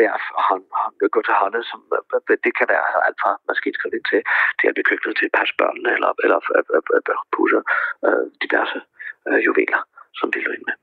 bærf 0.00 0.24
og 0.38 0.42
hånd, 0.48 0.64
hånd, 0.80 0.94
gå 1.14 1.20
til 1.28 1.34
hånden, 1.42 1.62
som, 1.70 1.78
øh, 1.96 2.36
det 2.44 2.52
kan 2.58 2.66
være 2.74 2.84
alt 3.06 3.18
fra 3.22 3.32
maskinskrivning 3.48 4.02
til, 4.10 4.20
til 4.58 4.66
at 4.70 4.74
blive 4.76 4.86
køkkenet 4.90 5.14
til 5.20 5.26
at 5.30 5.34
passe 5.38 5.52
børnene, 5.60 5.90
eller, 5.96 6.10
eller 6.24 6.38
øh, 6.56 6.62
øh, 6.74 6.82
øh, 6.96 7.62
øh, 8.06 8.24
diverse 8.42 8.78
øh, 9.28 9.38
juveler, 9.46 9.80
som 10.18 10.28
de 10.34 10.40
løg 10.46 10.58
med. 10.68 10.74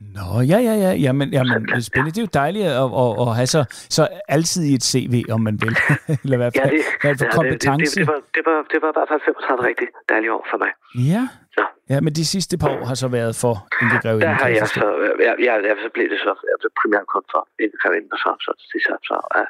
Ja, 0.00 0.06
Nå, 0.14 0.40
ja, 0.40 0.58
ja, 0.58 0.74
ja. 0.84 0.92
Jamen, 0.92 1.28
jamen 1.32 1.62
det 1.68 1.76
er 1.76 1.80
spændende. 1.80 2.10
Det 2.14 2.18
er 2.18 2.22
jo 2.22 2.32
dejligt 2.42 2.64
at, 2.66 2.88
at, 3.02 3.28
at 3.28 3.36
have 3.38 3.46
så, 3.46 3.60
så 3.96 4.08
altid 4.28 4.62
i 4.70 4.74
et 4.74 4.84
CV, 4.84 5.24
om 5.30 5.40
man 5.40 5.58
vil. 5.62 5.76
Eller 6.24 6.36
i 6.38 6.42
hvert 6.42 6.56
ja 6.56 6.62
fald, 6.62 6.70
det, 6.70 6.84
ja, 7.04 7.08
det, 7.08 7.20
det, 7.20 7.30
kompetence. 7.38 8.00
det, 8.00 8.06
det, 8.06 8.06
var, 8.12 8.20
det, 8.34 8.42
var, 8.48 8.58
det 8.72 8.78
var 8.82 8.90
i 8.92 8.96
hvert 8.98 9.08
fald 9.12 9.20
35 9.24 9.68
rigtig 9.70 9.88
dejlige 10.08 10.32
år 10.32 10.46
for 10.50 10.58
mig. 10.62 10.70
Ja. 11.12 11.22
Ja. 11.58 11.66
Ja, 11.90 12.00
men 12.00 12.12
de 12.12 12.24
sidste 12.26 12.58
par 12.58 12.68
år 12.76 12.84
har 12.84 12.94
så 12.94 13.08
været 13.08 13.36
for 13.36 13.54
integreret. 13.82 14.22
Der 14.22 14.28
har 14.28 14.48
jeg 14.48 14.66
så, 14.68 14.86
ja, 15.26 15.32
ja, 15.46 15.54
ja, 15.68 15.72
så 15.84 15.88
blev 15.94 16.06
det 16.12 16.18
så 16.26 16.32
jeg 16.50 16.56
blev 16.62 16.70
primært 16.82 17.06
kun 17.14 17.22
for 17.32 17.42
kravin, 17.82 18.04
og 18.12 18.18
så, 18.24 18.30
så, 18.44 18.50
så, 18.58 18.78
så, 18.86 18.94
så 19.08 19.16
uh, 19.38 19.46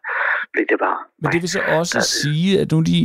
blev 0.53 0.65
det 0.71 0.79
bare 0.87 0.99
Men 1.23 1.33
det 1.33 1.41
vil 1.43 1.49
så 1.49 1.61
også 1.79 2.01
sige, 2.01 2.61
at 2.61 2.73
nu 2.73 2.81
de, 2.81 2.99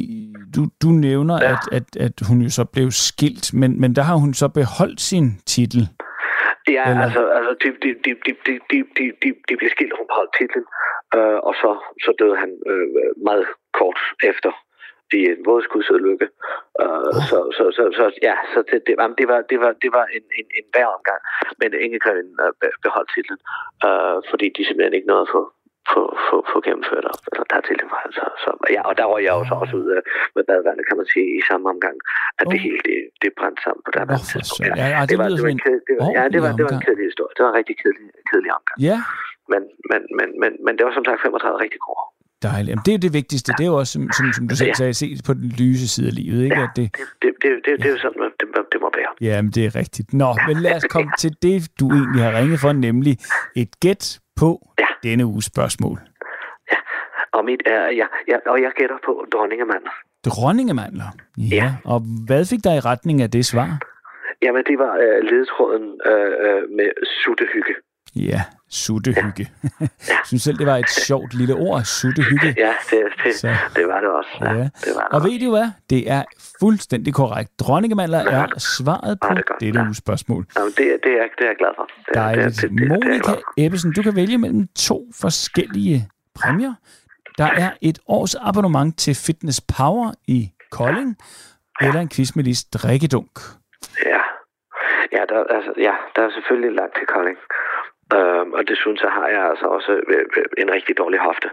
du, 0.56 0.62
du 0.84 0.88
nævner, 0.88 1.36
Ja. 1.42 1.52
at, 1.52 1.60
at, 1.72 1.88
at 2.06 2.14
hun 2.28 2.42
jo 2.42 2.50
så 2.50 2.66
blev 2.66 2.92
skilt, 2.92 3.54
men, 3.54 3.82
men 3.82 3.96
der 3.96 4.02
har 4.02 4.16
hun 4.16 4.34
så 4.34 4.48
beholdt 4.48 5.02
sin 5.02 5.28
titel. 5.46 5.90
Ja, 6.68 6.74
er, 6.74 6.90
Eller... 6.90 7.04
altså, 7.06 7.22
altså 7.38 7.54
de, 7.64 7.70
de, 7.84 7.90
de, 8.06 8.12
de, 8.26 8.32
de, 8.46 8.54
de, 8.98 9.06
de, 9.24 9.30
de 9.50 9.54
blev 9.60 9.70
skilt, 9.70 9.94
hun 9.98 10.08
holdt 10.18 10.34
titlen, 10.38 10.66
øh, 11.16 11.40
og 11.48 11.54
så, 11.62 11.72
så 12.06 12.12
døde 12.20 12.38
han 12.44 12.52
øh, 12.72 12.88
meget 13.28 13.48
kort 13.80 14.00
efter 14.24 14.52
i 15.14 15.20
en 15.34 15.42
vådskudsulykke. 15.46 16.28
Øh, 16.82 17.10
oh. 17.10 17.24
så, 17.30 17.38
så, 17.58 17.64
så, 17.78 17.84
så, 17.98 18.06
ja, 18.28 18.36
så 18.54 18.60
det, 18.70 18.78
det, 18.88 18.96
jamen, 19.00 19.18
det 19.20 19.28
var, 19.28 19.42
det 19.52 19.60
var, 19.64 19.72
det 19.84 19.92
var 19.98 20.06
en, 20.18 20.26
en, 20.40 20.48
en 20.60 20.66
værre 20.76 20.94
omgang, 20.98 21.22
men 21.60 21.70
Ingegren 21.86 22.30
øh, 22.44 22.72
beholdt 22.84 23.10
titlen, 23.16 23.40
øh, 23.88 24.18
fordi 24.30 24.48
de 24.56 24.66
simpelthen 24.66 24.98
ikke 24.98 25.12
nåede 25.12 25.28
at 25.28 25.34
få 25.36 25.42
få, 25.94 26.02
få, 26.28 26.38
få 26.52 26.58
gennemført 26.68 27.06
op, 27.14 27.22
eller 27.32 27.44
der 27.52 27.60
til 27.68 27.76
det 27.82 27.88
var 27.94 28.00
altså, 28.08 28.24
så, 28.44 28.50
ja, 28.76 28.82
og 28.90 28.94
der 29.00 29.06
var 29.12 29.20
jeg 29.26 29.34
jo 29.40 29.44
så 29.50 29.56
også 29.64 29.76
ude 29.82 29.92
øh, 29.98 30.02
med 30.36 30.44
badevandet, 30.50 30.84
kan 30.90 30.96
man 31.02 31.08
sige, 31.14 31.28
i 31.40 31.42
samme 31.50 31.66
omgang, 31.74 31.96
at 32.40 32.46
det 32.52 32.60
Oh. 32.60 32.64
hele, 32.66 32.80
det, 32.90 32.98
det 33.22 33.30
brændte 33.40 33.60
sammen 33.66 33.82
på 33.86 33.92
der 33.96 34.04
Nå, 34.12 34.16
for 34.34 34.42
søren. 34.56 34.76
Ja, 34.82 34.88
ja, 34.96 35.00
det 35.02 35.10
det 35.12 35.18
var, 35.22 35.28
det 35.38 35.44
var 35.48 35.52
en 35.56 35.60
en 35.60 35.64
ked, 35.66 35.78
det 35.90 35.96
var, 36.00 36.06
ja, 36.18 36.24
det 36.34 36.40
var, 36.46 36.52
det 36.60 36.64
var 36.68 36.72
en 36.74 36.80
omgang. 36.80 36.86
kedelig 36.88 37.06
historie. 37.12 37.34
Det 37.36 37.42
var 37.46 37.50
en 37.54 37.58
rigtig 37.62 37.76
kedelig, 37.82 38.08
kedelig 38.30 38.52
omgang. 38.60 38.78
Ja, 38.90 38.98
Men, 39.52 39.62
men, 39.92 40.02
men, 40.20 40.28
men, 40.42 40.52
men 40.66 40.72
det 40.78 40.84
var 40.88 40.94
som 40.98 41.06
sagt 41.10 41.20
35 41.22 41.64
rigtig 41.66 41.82
gode 41.88 42.04
dejligt. 42.50 42.70
Jamen, 42.72 42.84
det 42.86 42.92
er 42.94 42.98
jo 43.00 43.04
det 43.08 43.14
vigtigste. 43.22 43.50
Det 43.58 43.64
er 43.68 43.72
jo 43.74 43.78
også, 43.84 43.94
som, 43.96 44.04
som, 44.18 44.26
som 44.38 44.44
du 44.50 44.56
selv 44.56 44.68
Ja. 44.74 44.74
sagde, 44.82 44.94
set 44.94 45.20
på 45.28 45.34
den 45.40 45.50
lyse 45.64 45.88
side 45.94 46.08
af 46.12 46.16
livet. 46.22 46.40
Ikke? 46.44 46.56
Ja, 46.60 46.64
At 46.64 46.70
det, 46.76 46.86
det, 46.98 47.06
det, 47.22 47.32
det, 47.44 47.52
det, 47.66 47.72
det 47.82 47.88
er 47.90 47.94
jo 47.96 48.02
sådan, 48.06 48.22
det, 48.40 48.48
det 48.74 48.80
må 48.84 48.90
være. 49.00 49.12
Jamen, 49.30 49.52
det 49.56 49.62
er 49.66 49.74
rigtigt. 49.82 50.14
Nå, 50.14 50.30
men 50.48 50.56
lad 50.66 50.76
os 50.80 50.84
komme 50.96 51.12
til 51.24 51.32
det, 51.46 51.56
du 51.80 51.86
egentlig 52.00 52.22
har 52.28 52.34
ringet 52.40 52.60
for, 52.60 52.72
nemlig 52.88 53.14
et 53.56 53.72
gæt 53.80 54.20
på 54.36 54.50
Ja. 54.80 54.86
denne 55.10 55.26
uges 55.26 55.46
spørgsmål. 55.46 56.00
Og, 57.34 57.46
mit 57.46 57.62
er, 57.66 57.86
ja, 57.86 58.08
ja, 58.28 58.38
og 58.46 58.62
jeg 58.62 58.72
gætter 58.76 58.96
på 59.06 59.26
dronningemanden. 59.34 59.90
Dronningemandler. 60.26 61.10
Ja. 61.38 61.56
Ja. 61.56 61.74
Og 61.86 62.02
hvad 62.28 62.46
fik 62.46 62.64
dig 62.64 62.76
i 62.76 62.80
retning 62.80 63.22
af 63.22 63.32
det 63.32 63.46
svar? 63.46 63.70
Jamen, 64.42 64.64
det 64.70 64.80
var 64.80 64.94
øh, 65.04 65.20
ledetråden 65.30 65.84
øh, 66.12 66.32
øh, 66.48 66.62
med 66.78 66.90
suttehygge. 67.24 67.74
Ja, 68.16 68.42
suttehygge. 68.74 69.52
Jeg 69.80 69.90
synes 70.30 70.44
selv, 70.44 70.58
det 70.58 70.68
var 70.68 70.78
et 70.78 70.90
sjovt 70.90 71.34
lille 71.34 71.54
ord, 71.56 71.84
suttehygge. 71.84 72.54
Ja, 72.58 72.74
det, 72.90 73.00
det, 73.24 73.36
Så. 73.36 73.48
det 73.76 73.88
var 73.88 74.00
det 74.00 74.10
også. 74.10 74.30
Ja, 74.42 74.46
Ja. 74.54 74.54
det 74.54 74.92
var 74.96 75.02
det 75.02 75.12
Og 75.12 75.16
også. 75.16 75.28
ved 75.30 75.40
du 75.40 75.50
hvad? 75.50 75.68
Det 75.90 76.12
er 76.12 76.24
fuldstændig 76.60 77.14
korrekt. 77.14 77.60
Dronningemandler 77.60 78.18
er 78.20 78.48
svaret 78.58 79.20
på 79.22 79.28
Ja, 79.30 79.36
det 79.36 79.46
godt. 79.46 79.60
dette 79.62 79.80
Ja. 79.80 79.86
uges 79.86 79.98
spørgsmål. 79.98 80.46
Jamen, 80.58 80.72
det, 80.78 80.78
det, 80.78 81.12
er, 81.12 81.28
det 81.38 81.44
er 81.44 81.48
jeg 81.48 81.56
glad 81.60 81.70
for. 81.76 81.84
Det, 81.86 82.16
er- 82.16 82.22
Dejligt. 82.22 82.62
Det, 82.62 82.70
det, 82.72 82.88
Monika. 82.88 83.32
Ebbesen, 83.58 83.94
du 83.94 84.02
kan 84.02 84.16
vælge 84.16 84.38
mellem 84.38 84.68
to 84.76 84.98
forskellige 85.22 86.10
præmier. 86.36 86.74
Der 87.38 87.46
er 87.64 87.72
et 87.82 88.00
års 88.08 88.36
abonnement 88.36 88.98
til 89.00 89.16
Fitness 89.16 89.62
Power 89.78 90.12
i 90.28 90.52
Kolding, 90.72 91.18
eller 91.82 92.00
en 92.02 92.10
quiz 92.10 92.36
med 92.36 92.44
Lis 92.44 92.64
drikkedunk. 92.64 93.30
Ja, 94.06 94.22
ja, 95.12 95.22
der, 95.30 95.40
altså, 95.56 95.72
ja, 95.88 95.94
der 96.16 96.22
er 96.28 96.32
selvfølgelig 96.38 96.72
langt 96.80 96.96
til 97.00 97.08
Kolding. 97.16 97.38
Øhm, 98.16 98.50
og 98.58 98.62
desuden 98.72 98.98
så 99.04 99.08
har 99.18 99.28
jeg 99.36 99.44
altså 99.52 99.66
også 99.78 99.92
øh, 99.92 100.26
øh, 100.38 100.46
en 100.64 100.70
rigtig 100.78 100.94
dårlig 101.02 101.20
hofte. 101.28 101.48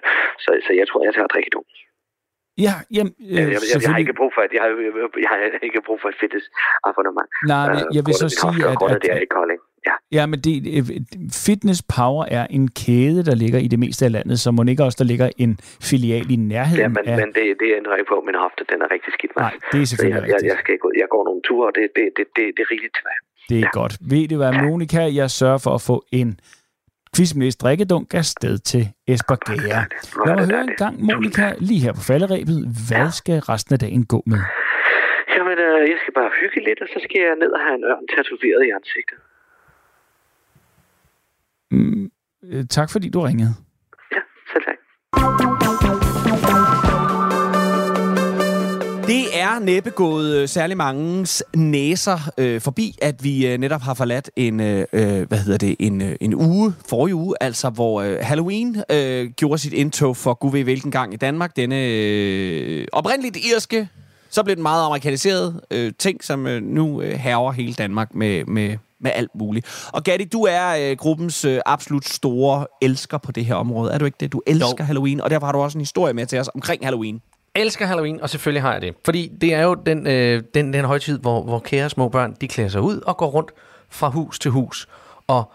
Så, 0.44 0.51
så 0.66 0.73
jeg 0.81 0.87
tror, 0.88 1.05
jeg 1.05 1.14
tager 1.14 1.31
drikkedum. 1.35 1.64
Ja, 2.66 2.75
jamen, 2.96 3.12
øh, 3.20 3.37
Jeg, 3.37 3.42
jeg, 3.55 3.61
jeg, 3.73 3.83
jeg, 3.83 3.90
har 3.92 3.99
ikke 4.05 4.16
brug 4.20 4.31
for 4.35 4.42
et, 4.46 4.53
jeg, 4.57 4.62
har, 4.62 4.70
jeg 5.25 5.29
har 5.33 5.37
ikke 5.68 5.83
brug 5.87 5.99
for 6.03 6.09
et 6.12 6.18
fitness 6.23 6.46
abonnement. 6.88 7.29
Nej, 7.55 7.66
men 7.75 7.83
jeg 7.96 8.03
vil 8.07 8.14
så 8.25 8.29
sige, 8.40 8.61
at, 8.70 8.77
at, 8.94 9.03
det 9.03 9.11
er 9.16 9.23
i 9.29 9.31
Kolding. 9.37 9.61
Ja, 9.88 9.94
ja, 10.16 10.23
men 10.31 10.38
det, 10.46 10.55
øh, 10.77 10.85
Fitness 11.46 11.81
Power 11.96 12.25
er 12.38 12.44
en 12.57 12.66
kæde, 12.81 13.20
der 13.29 13.35
ligger 13.42 13.59
i 13.66 13.68
det 13.75 13.79
meste 13.85 14.03
af 14.09 14.12
landet, 14.16 14.37
så 14.44 14.49
må 14.51 14.61
ikke 14.73 14.85
også, 14.88 14.99
der 15.03 15.09
ligger 15.12 15.29
en 15.44 15.53
filial 15.90 16.27
i 16.37 16.37
nærheden 16.53 16.83
ja 16.85 16.88
men, 16.96 17.05
af... 17.11 17.16
men 17.20 17.29
det, 17.37 17.44
det 17.61 17.68
ændrer 17.79 17.94
ikke 18.01 18.11
på, 18.14 18.18
min 18.29 18.38
hofte 18.44 18.62
den 18.73 18.79
er 18.85 18.88
rigtig 18.94 19.12
skidt. 19.16 19.33
Mads. 19.37 19.42
Nej, 19.46 19.53
det 19.73 19.79
er 19.83 19.88
selvfølgelig 19.90 20.23
jeg, 20.23 20.29
jeg, 20.35 20.51
jeg, 20.51 20.57
skal 20.62 20.73
ikke 20.77 20.87
ud. 20.88 20.94
Jeg 21.03 21.09
går 21.14 21.23
nogle 21.29 21.40
ture, 21.49 21.66
og 21.70 21.75
det, 21.77 21.85
det, 21.96 22.05
det, 22.16 22.25
det, 22.37 22.44
det 22.57 22.62
er 22.66 22.70
rigeligt 22.75 22.94
til 22.99 23.05
mig. 23.09 23.16
Det 23.50 23.60
er 23.60 23.70
godt. 23.72 23.94
Ved 24.10 24.28
du 24.28 24.36
hvad, 24.36 24.52
Monika, 24.52 25.02
jeg 25.20 25.30
sørger 25.30 25.58
for 25.58 25.74
at 25.74 25.82
få 25.90 25.96
en 26.12 26.40
quizmæs 27.16 27.56
drikkedunk 27.56 28.14
afsted 28.14 28.58
til 28.58 28.84
Esbergære. 29.08 29.84
Hvor 30.14 30.26
Lad 30.26 30.34
mig 30.36 30.46
høre 30.52 30.64
en 30.70 30.76
gang, 30.76 30.94
Monika, 31.08 31.46
lige 31.68 31.80
her 31.80 31.92
på 31.92 32.02
falderæbet. 32.10 32.58
Hvad 32.88 33.10
skal 33.20 33.38
resten 33.52 33.72
af 33.72 33.78
dagen 33.78 34.06
gå 34.06 34.22
med? 34.26 34.40
Jamen, 35.36 35.58
øh, 35.66 35.80
jeg 35.90 35.98
skal 36.02 36.14
bare 36.14 36.30
hygge 36.40 36.60
lidt, 36.68 36.80
og 36.84 36.88
så 36.94 36.98
skal 37.04 37.20
jeg 37.20 37.36
ned 37.42 37.52
og 37.56 37.60
have 37.60 37.74
en 37.74 37.84
ørn 37.84 38.06
tatoveret 38.14 38.62
i 38.66 38.70
ansigtet. 38.78 39.18
Mm, 41.70 42.10
øh, 42.50 42.64
tak 42.76 42.88
fordi 42.92 43.08
du 43.10 43.20
ringede. 43.20 43.52
Ja, 44.14 44.22
selv 44.52 44.64
tak. 44.64 44.78
Det 49.11 49.40
er 49.40 49.59
næppe 49.59 49.90
gået 49.90 50.37
øh, 50.37 50.49
særlig 50.49 50.77
mangens 50.77 51.44
næser 51.57 52.31
øh, 52.38 52.61
forbi, 52.61 52.99
at 53.03 53.25
vi 53.25 53.46
øh, 53.46 53.59
netop 53.59 53.83
har 53.83 53.94
forladt 53.94 54.31
en, 54.37 54.61
øh, 54.61 54.87
øh, 54.92 55.29
hvad 55.29 55.38
hedder 55.38 55.59
det, 55.59 55.77
en, 55.79 56.03
øh, 56.03 56.16
en 56.20 56.35
uge, 56.35 56.75
forrige 56.88 57.14
uge, 57.14 57.35
altså 57.40 57.70
hvor 57.70 58.03
øh, 58.03 58.18
Halloween 58.23 58.83
øh, 58.90 59.31
gjorde 59.31 59.59
sit 59.59 59.73
indtog 59.73 60.16
for 60.16 60.35
gud 60.35 60.53
ved 60.53 60.64
hvilken 60.64 60.90
gang 60.90 61.14
i 61.14 61.16
Danmark. 61.16 61.57
Denne 61.57 61.87
øh, 61.87 62.87
oprindeligt 62.92 63.37
irske, 63.37 63.88
så 64.31 64.42
blev 64.42 64.57
den 64.57 64.62
meget 64.62 64.85
amerikaniseret 64.85 65.61
øh, 65.70 65.92
ting, 65.99 66.25
som 66.25 66.46
øh, 66.46 66.62
nu 66.62 67.03
øh, 67.03 67.12
herrer 67.18 67.53
hele 67.53 67.75
Danmark 67.75 68.14
med, 68.14 68.44
med, 68.44 68.77
med 69.01 69.11
alt 69.14 69.31
muligt. 69.35 69.88
Og 69.92 70.05
Gatti, 70.05 70.25
du 70.25 70.42
er 70.42 70.90
øh, 70.90 70.96
gruppens 70.96 71.44
øh, 71.44 71.61
absolut 71.66 72.09
store 72.09 72.66
elsker 72.83 73.18
på 73.18 73.33
det 73.33 73.44
her 73.44 73.55
område. 73.55 73.92
Er 73.92 73.99
du 73.99 74.05
ikke 74.05 74.16
det? 74.20 74.33
Du 74.33 74.42
elsker 74.46 74.75
jo. 74.79 74.85
Halloween, 74.85 75.20
og 75.20 75.31
derfor 75.31 75.46
har 75.46 75.53
du 75.53 75.59
også 75.59 75.79
en 75.79 75.83
historie 75.83 76.14
med 76.14 76.27
til 76.27 76.38
os 76.38 76.51
omkring 76.55 76.85
Halloween 76.85 77.20
elsker 77.54 77.86
Halloween, 77.86 78.20
og 78.20 78.30
selvfølgelig 78.30 78.62
har 78.62 78.72
jeg 78.72 78.82
det. 78.82 78.94
Fordi 79.04 79.30
det 79.40 79.54
er 79.54 79.62
jo 79.62 79.74
den, 79.74 80.06
øh, 80.06 80.42
den, 80.54 80.72
den 80.72 80.84
højtid, 80.84 81.18
hvor, 81.18 81.42
hvor 81.42 81.58
kære 81.58 81.90
små 81.90 82.08
børn, 82.08 82.36
de 82.40 82.48
klæder 82.48 82.70
sig 82.70 82.80
ud 82.80 83.00
og 83.00 83.16
går 83.16 83.26
rundt 83.26 83.50
fra 83.88 84.08
hus 84.08 84.38
til 84.38 84.50
hus 84.50 84.88
og, 85.26 85.52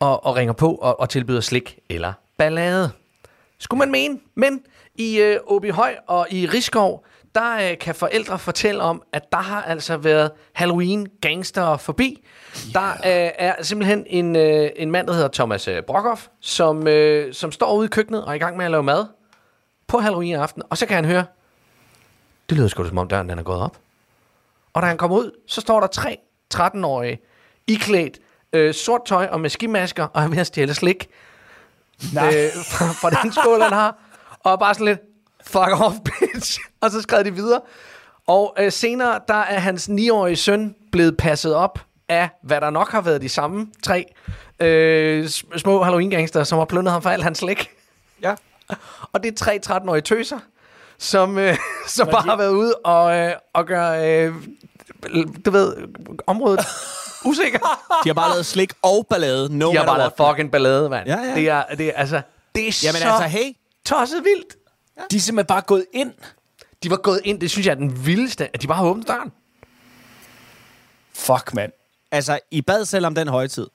og, 0.00 0.26
og 0.26 0.36
ringer 0.36 0.52
på 0.52 0.74
og, 0.74 1.00
og 1.00 1.08
tilbyder 1.08 1.40
slik 1.40 1.78
eller 1.90 2.12
ballade. 2.38 2.90
Skulle 3.58 3.78
man 3.78 3.90
mene. 3.90 4.18
Men 4.34 4.60
i 4.94 5.20
øh, 5.20 5.36
Åbyhøj 5.46 5.94
og 6.06 6.26
i 6.30 6.46
Rigskov, 6.46 7.04
der 7.34 7.70
øh, 7.70 7.78
kan 7.78 7.94
forældre 7.94 8.38
fortælle 8.38 8.82
om, 8.82 9.02
at 9.12 9.32
der 9.32 9.38
har 9.38 9.62
altså 9.62 9.96
været 9.96 10.30
Halloween-gangster 10.52 11.76
forbi. 11.76 12.24
Yeah. 12.56 12.74
Der 12.74 12.90
øh, 12.90 13.30
er 13.38 13.62
simpelthen 13.62 14.04
en, 14.06 14.36
øh, 14.36 14.70
en 14.76 14.90
mand, 14.90 15.06
der 15.06 15.12
hedder 15.12 15.28
Thomas 15.28 15.68
øh, 15.68 15.82
Brockhoff, 15.82 16.26
som, 16.40 16.86
øh, 16.86 17.34
som 17.34 17.52
står 17.52 17.76
ude 17.76 17.84
i 17.84 17.88
køkkenet 17.88 18.24
og 18.24 18.30
er 18.30 18.34
i 18.34 18.38
gang 18.38 18.56
med 18.56 18.64
at 18.64 18.70
lave 18.70 18.82
mad 18.82 19.06
på 19.88 19.98
Halloween 19.98 20.34
aften, 20.34 20.62
og 20.70 20.78
så 20.78 20.86
kan 20.86 20.94
han 20.94 21.04
høre, 21.04 21.24
det 22.48 22.56
lyder 22.56 22.68
sgu 22.68 22.82
da 22.82 22.88
som 22.88 22.98
om 22.98 23.08
døren 23.08 23.28
den 23.28 23.38
er 23.38 23.42
gået 23.42 23.60
op. 23.60 23.76
Og 24.72 24.82
da 24.82 24.86
han 24.86 24.96
kommer 24.96 25.16
ud, 25.16 25.30
så 25.46 25.60
står 25.60 25.80
der 25.80 25.86
tre 25.86 26.18
13-årige, 26.54 27.18
iklædt 27.66 28.18
øh, 28.52 28.74
sort 28.74 29.00
tøj 29.06 29.26
og 29.26 29.40
med 29.40 29.50
skimasker, 29.50 30.04
og 30.04 30.22
er 30.22 30.28
ved 30.28 30.38
at 30.38 30.46
stjæle 30.46 30.74
slik 30.74 31.08
Nej. 32.14 32.26
Øh, 32.26 32.50
fra, 32.64 32.86
fra 32.86 33.22
den 33.22 33.32
skål, 33.32 33.60
han 33.60 33.72
har. 33.72 33.96
Og 34.40 34.58
bare 34.58 34.74
sådan 34.74 34.86
lidt, 34.86 35.00
fuck 35.46 35.80
off, 35.80 35.96
bitch. 36.06 36.60
Og 36.80 36.90
så 36.90 37.02
skrev 37.02 37.24
de 37.24 37.34
videre. 37.34 37.60
Og 38.26 38.54
øh, 38.58 38.72
senere, 38.72 39.20
der 39.28 39.34
er 39.34 39.58
hans 39.58 39.88
9-årige 39.88 40.36
søn 40.36 40.74
blevet 40.92 41.16
passet 41.16 41.54
op 41.54 41.80
af, 42.08 42.28
hvad 42.42 42.60
der 42.60 42.70
nok 42.70 42.90
har 42.90 43.00
været 43.00 43.22
de 43.22 43.28
samme 43.28 43.66
tre 43.82 44.06
øh, 44.60 45.28
små 45.56 45.82
Halloween-gangster, 45.82 46.44
som 46.44 46.58
har 46.58 46.64
plundret 46.64 46.92
ham 46.92 47.02
for 47.02 47.10
alt 47.10 47.24
hans 47.24 47.38
slik. 47.38 47.70
Ja. 48.22 48.34
Og 49.12 49.22
det 49.22 49.32
er 49.32 49.36
tre 49.36 49.60
13-årige 49.66 50.02
tøser, 50.02 50.38
som, 50.98 51.38
øh, 51.38 51.56
som 51.86 52.08
bare 52.08 52.22
de... 52.22 52.28
har 52.28 52.36
været 52.36 52.50
ude 52.50 52.74
og, 52.74 53.18
øh, 53.18 53.32
og 53.52 53.66
gøre, 53.66 54.24
øh, 54.24 54.34
du 55.44 55.50
ved, 55.50 55.76
området 56.26 56.60
usikker. 57.24 57.58
De 58.04 58.08
har 58.08 58.14
bare 58.14 58.30
lavet 58.30 58.46
slik 58.46 58.72
og 58.82 59.06
ballade. 59.10 59.58
No 59.58 59.70
de 59.70 59.76
har 59.76 59.86
bare 59.86 59.98
lavet 59.98 60.12
fucking 60.16 60.50
ballade, 60.50 60.88
mand. 60.88 61.08
Ja, 61.08 61.18
ja. 61.20 61.34
Det 61.34 61.48
er, 61.48 61.64
det 61.78 61.86
er, 61.86 61.92
altså, 61.92 62.22
det 62.54 62.68
er 62.68 62.80
Jamen 62.84 63.00
så 63.00 63.08
altså, 63.08 63.28
hey. 63.38 63.52
tosset 63.84 64.24
vildt. 64.24 64.56
Ja. 64.96 65.02
De 65.10 65.16
er 65.16 65.20
simpelthen 65.20 65.46
bare 65.46 65.60
gået 65.60 65.84
ind. 65.92 66.12
De 66.82 66.90
var 66.90 66.96
gået 66.96 67.20
ind, 67.24 67.40
det 67.40 67.50
synes 67.50 67.66
jeg 67.66 67.72
er 67.72 67.76
den 67.76 68.06
vildeste, 68.06 68.54
at 68.54 68.62
de 68.62 68.66
bare 68.66 68.76
har 68.76 68.84
åbnet 68.84 69.08
døren. 69.08 69.32
Fuck, 71.14 71.54
mand. 71.54 71.72
Altså, 72.10 72.38
I 72.50 72.62
bad 72.62 72.84
selv 72.84 73.06
om 73.06 73.14
den 73.14 73.28
højtid. 73.28 73.66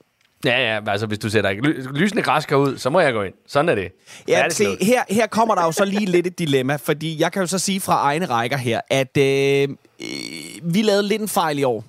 Ja, 0.44 0.74
ja, 0.74 0.90
altså 0.90 1.06
hvis 1.06 1.18
du 1.18 1.30
sætter 1.30 1.50
lysende 1.94 2.22
græsker 2.22 2.56
ud, 2.56 2.78
så 2.78 2.90
må 2.90 3.00
jeg 3.00 3.12
gå 3.12 3.22
ind. 3.22 3.34
Sådan 3.46 3.68
er 3.68 3.74
det. 3.74 3.92
Ja, 4.28 4.38
er 4.38 4.44
det 4.44 4.56
se, 4.56 4.76
her, 4.80 5.02
her 5.10 5.26
kommer 5.26 5.54
der 5.54 5.64
jo 5.64 5.72
så 5.72 5.84
lige 5.84 6.06
lidt 6.06 6.26
et 6.26 6.38
dilemma, 6.38 6.76
fordi 6.76 7.20
jeg 7.20 7.32
kan 7.32 7.42
jo 7.42 7.46
så 7.46 7.58
sige 7.58 7.80
fra 7.80 8.02
egne 8.02 8.26
rækker 8.26 8.56
her, 8.56 8.80
at 8.90 9.16
øh, 9.16 9.68
vi 10.62 10.82
lavede 10.82 11.08
lidt 11.08 11.22
en 11.22 11.28
fejl 11.28 11.58
i 11.58 11.62
år. 11.62 11.84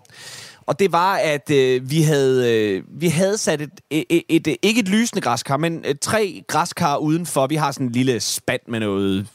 Og 0.67 0.79
det 0.79 0.91
var, 0.91 1.15
at 1.15 1.51
øh, 1.51 1.89
vi, 1.89 2.01
havde, 2.01 2.53
øh, 2.53 2.83
vi 3.01 3.07
havde 3.07 3.37
sat 3.37 3.61
et, 3.61 3.69
et, 3.89 4.05
et, 4.09 4.47
et, 4.47 4.57
ikke 4.61 4.79
et 4.79 4.87
lysende 4.87 5.21
græskar, 5.21 5.57
men 5.57 5.83
øh, 5.87 5.95
tre 6.01 6.43
græskar 6.47 6.97
udenfor. 6.97 7.47
Vi 7.47 7.55
har 7.55 7.71
sådan 7.71 7.87
en 7.87 7.91
lille 7.91 8.19
spand 8.19 8.61
med 8.67 8.79
noget 8.79 9.27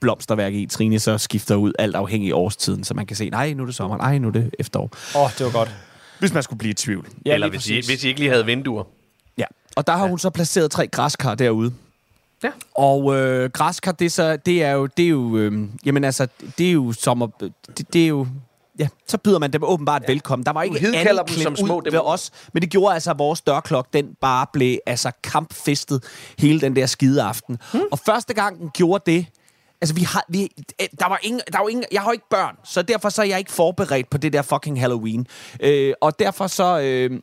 blomsterværk 0.00 0.54
i. 0.54 0.66
Trine 0.66 0.98
så 0.98 1.18
skifter 1.18 1.54
ud 1.54 1.72
alt 1.78 1.96
afhængig 1.96 2.30
af 2.30 2.34
årstiden, 2.34 2.84
så 2.84 2.94
man 2.94 3.06
kan 3.06 3.16
se, 3.16 3.30
nej, 3.30 3.52
nu 3.52 3.62
er 3.62 3.66
det 3.66 3.74
sommer, 3.74 3.96
nej, 3.96 4.18
nu 4.18 4.28
er 4.28 4.32
det 4.32 4.54
efterår. 4.58 4.90
Åh, 5.14 5.22
oh, 5.22 5.30
det 5.38 5.46
var 5.46 5.52
godt. 5.52 5.74
Hvis 6.18 6.32
man 6.34 6.42
skulle 6.42 6.58
blive 6.58 6.70
i 6.70 6.74
tvivl. 6.74 7.08
Ja, 7.26 7.34
Eller 7.34 7.48
hvis 7.48 7.68
I, 7.68 7.74
hvis 7.74 8.04
I 8.04 8.08
ikke 8.08 8.20
lige 8.20 8.30
havde 8.30 8.46
vinduer. 8.46 8.84
Ja, 9.38 9.44
og 9.76 9.86
der 9.86 9.92
har 9.92 10.04
ja. 10.04 10.08
hun 10.08 10.18
så 10.18 10.30
placeret 10.30 10.70
tre 10.70 10.86
græskar 10.86 11.34
derude. 11.34 11.72
Ja. 12.44 12.50
Og 12.74 13.16
øh, 13.16 13.50
græskar, 13.50 13.92
det, 13.92 14.12
så, 14.12 14.36
det 14.36 14.62
er 14.62 14.70
jo, 14.70 14.86
det 14.86 15.04
er 15.04 15.08
jo, 15.08 15.36
øh, 15.36 15.68
jamen 15.86 16.04
altså, 16.04 16.26
det 16.58 16.68
er 16.68 16.72
jo 16.72 16.92
sommer, 16.92 17.26
det, 17.76 17.92
det 17.92 18.04
er 18.04 18.08
jo, 18.08 18.26
ja, 18.78 18.88
så 19.08 19.18
byder 19.18 19.38
man 19.38 19.52
dem 19.52 19.64
åbenbart 19.64 20.02
ja. 20.02 20.12
velkommen. 20.12 20.46
Der 20.46 20.52
var 20.52 20.62
ikke 20.62 20.86
andet 20.94 21.28
dem 21.28 21.42
som 21.42 21.56
små, 21.56 21.76
ud 21.78 21.90
ved 21.90 22.00
os, 22.02 22.30
men 22.52 22.62
det 22.62 22.70
gjorde 22.70 22.94
altså, 22.94 23.10
at 23.10 23.18
vores 23.18 23.40
dørklok, 23.40 23.92
den 23.92 24.08
bare 24.20 24.46
blev 24.52 24.78
altså 24.86 25.10
kampfestet 25.22 26.04
hele 26.38 26.60
den 26.60 26.76
der 26.76 26.86
skide 26.86 27.22
aften. 27.22 27.58
Hmm. 27.72 27.82
Og 27.92 27.98
første 27.98 28.34
gang 28.34 28.60
den 28.60 28.70
gjorde 28.74 29.12
det, 29.12 29.26
Altså, 29.80 29.94
vi 29.94 30.02
har, 30.02 30.24
vi, 30.28 30.48
der 30.98 31.08
var 31.08 31.18
ingen, 31.22 31.40
der 31.52 31.58
var 31.58 31.68
ingen, 31.68 31.84
jeg 31.92 32.02
har 32.02 32.12
ikke 32.12 32.28
børn, 32.30 32.56
så 32.64 32.82
derfor 32.82 33.08
så 33.08 33.22
er 33.22 33.26
jeg 33.26 33.38
ikke 33.38 33.52
forberedt 33.52 34.10
på 34.10 34.18
det 34.18 34.32
der 34.32 34.42
fucking 34.42 34.80
Halloween. 34.80 35.26
Øh, 35.60 35.94
og 36.00 36.18
derfor 36.18 36.46
så, 36.46 36.80
øh, 36.80 37.20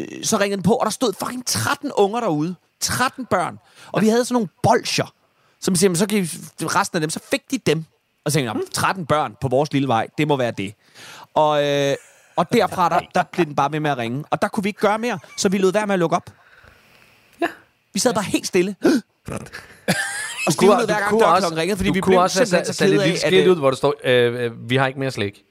øh 0.00 0.24
så 0.24 0.36
ringede 0.36 0.56
den 0.56 0.62
på, 0.62 0.72
og 0.72 0.84
der 0.84 0.90
stod 0.90 1.12
fucking 1.18 1.46
13 1.46 1.92
unger 1.92 2.20
derude. 2.20 2.54
13 2.80 3.26
børn. 3.26 3.58
Og 3.92 4.02
vi 4.02 4.08
havde 4.08 4.24
sådan 4.24 4.34
nogle 4.34 4.48
bolcher, 4.62 5.14
som 5.60 5.76
siger, 5.76 5.94
så 5.94 6.06
kan 6.06 6.28
resten 6.62 6.96
af 6.96 7.00
dem, 7.00 7.10
så 7.10 7.20
fik 7.30 7.50
de 7.50 7.58
dem. 7.58 7.84
Og 8.24 8.32
så 8.32 8.38
tænkte 8.38 8.52
jeg, 8.52 8.62
13 8.72 9.06
børn 9.06 9.36
på 9.40 9.48
vores 9.48 9.72
lille 9.72 9.88
vej, 9.88 10.08
det 10.18 10.28
må 10.28 10.36
være 10.36 10.50
det. 10.50 10.74
Og, 11.34 11.64
øh, 11.64 11.96
og 12.36 12.52
derfra, 12.52 12.88
der, 12.88 13.00
der 13.14 13.22
blev 13.22 13.46
den 13.46 13.54
bare 13.54 13.70
med 13.70 13.80
med 13.80 13.90
at 13.90 13.98
ringe. 13.98 14.24
Og 14.30 14.42
der 14.42 14.48
kunne 14.48 14.64
vi 14.64 14.68
ikke 14.68 14.80
gøre 14.80 14.98
mere, 14.98 15.18
så 15.36 15.48
vi 15.48 15.58
lod 15.58 15.72
være 15.72 15.86
med 15.86 15.94
at 15.94 15.98
lukke 15.98 16.16
op. 16.16 16.30
Ja. 17.40 17.46
Vi 17.92 17.98
sad 17.98 18.14
bare 18.14 18.24
helt 18.24 18.46
stille. 18.46 18.76
og 20.46 20.52
stivnede 20.52 20.86
hver 20.86 20.98
gang 20.98 21.20
dørklokken 21.20 21.58
ringede, 21.58 21.76
fordi 21.76 21.90
vi 21.90 22.00
blev 22.00 22.28
simpelthen 22.28 22.74
så 22.74 22.84
kede 22.84 23.04
af, 23.04 23.16
at... 23.24 23.46
Du 23.46 23.50
ud, 23.50 23.56
hvor 23.56 23.70
der 23.70 23.76
står, 23.76 23.94
øh, 24.04 24.44
øh, 24.44 24.70
vi 24.70 24.76
har 24.76 24.86
ikke 24.86 25.00
mere 25.00 25.10
slæg. 25.10 25.42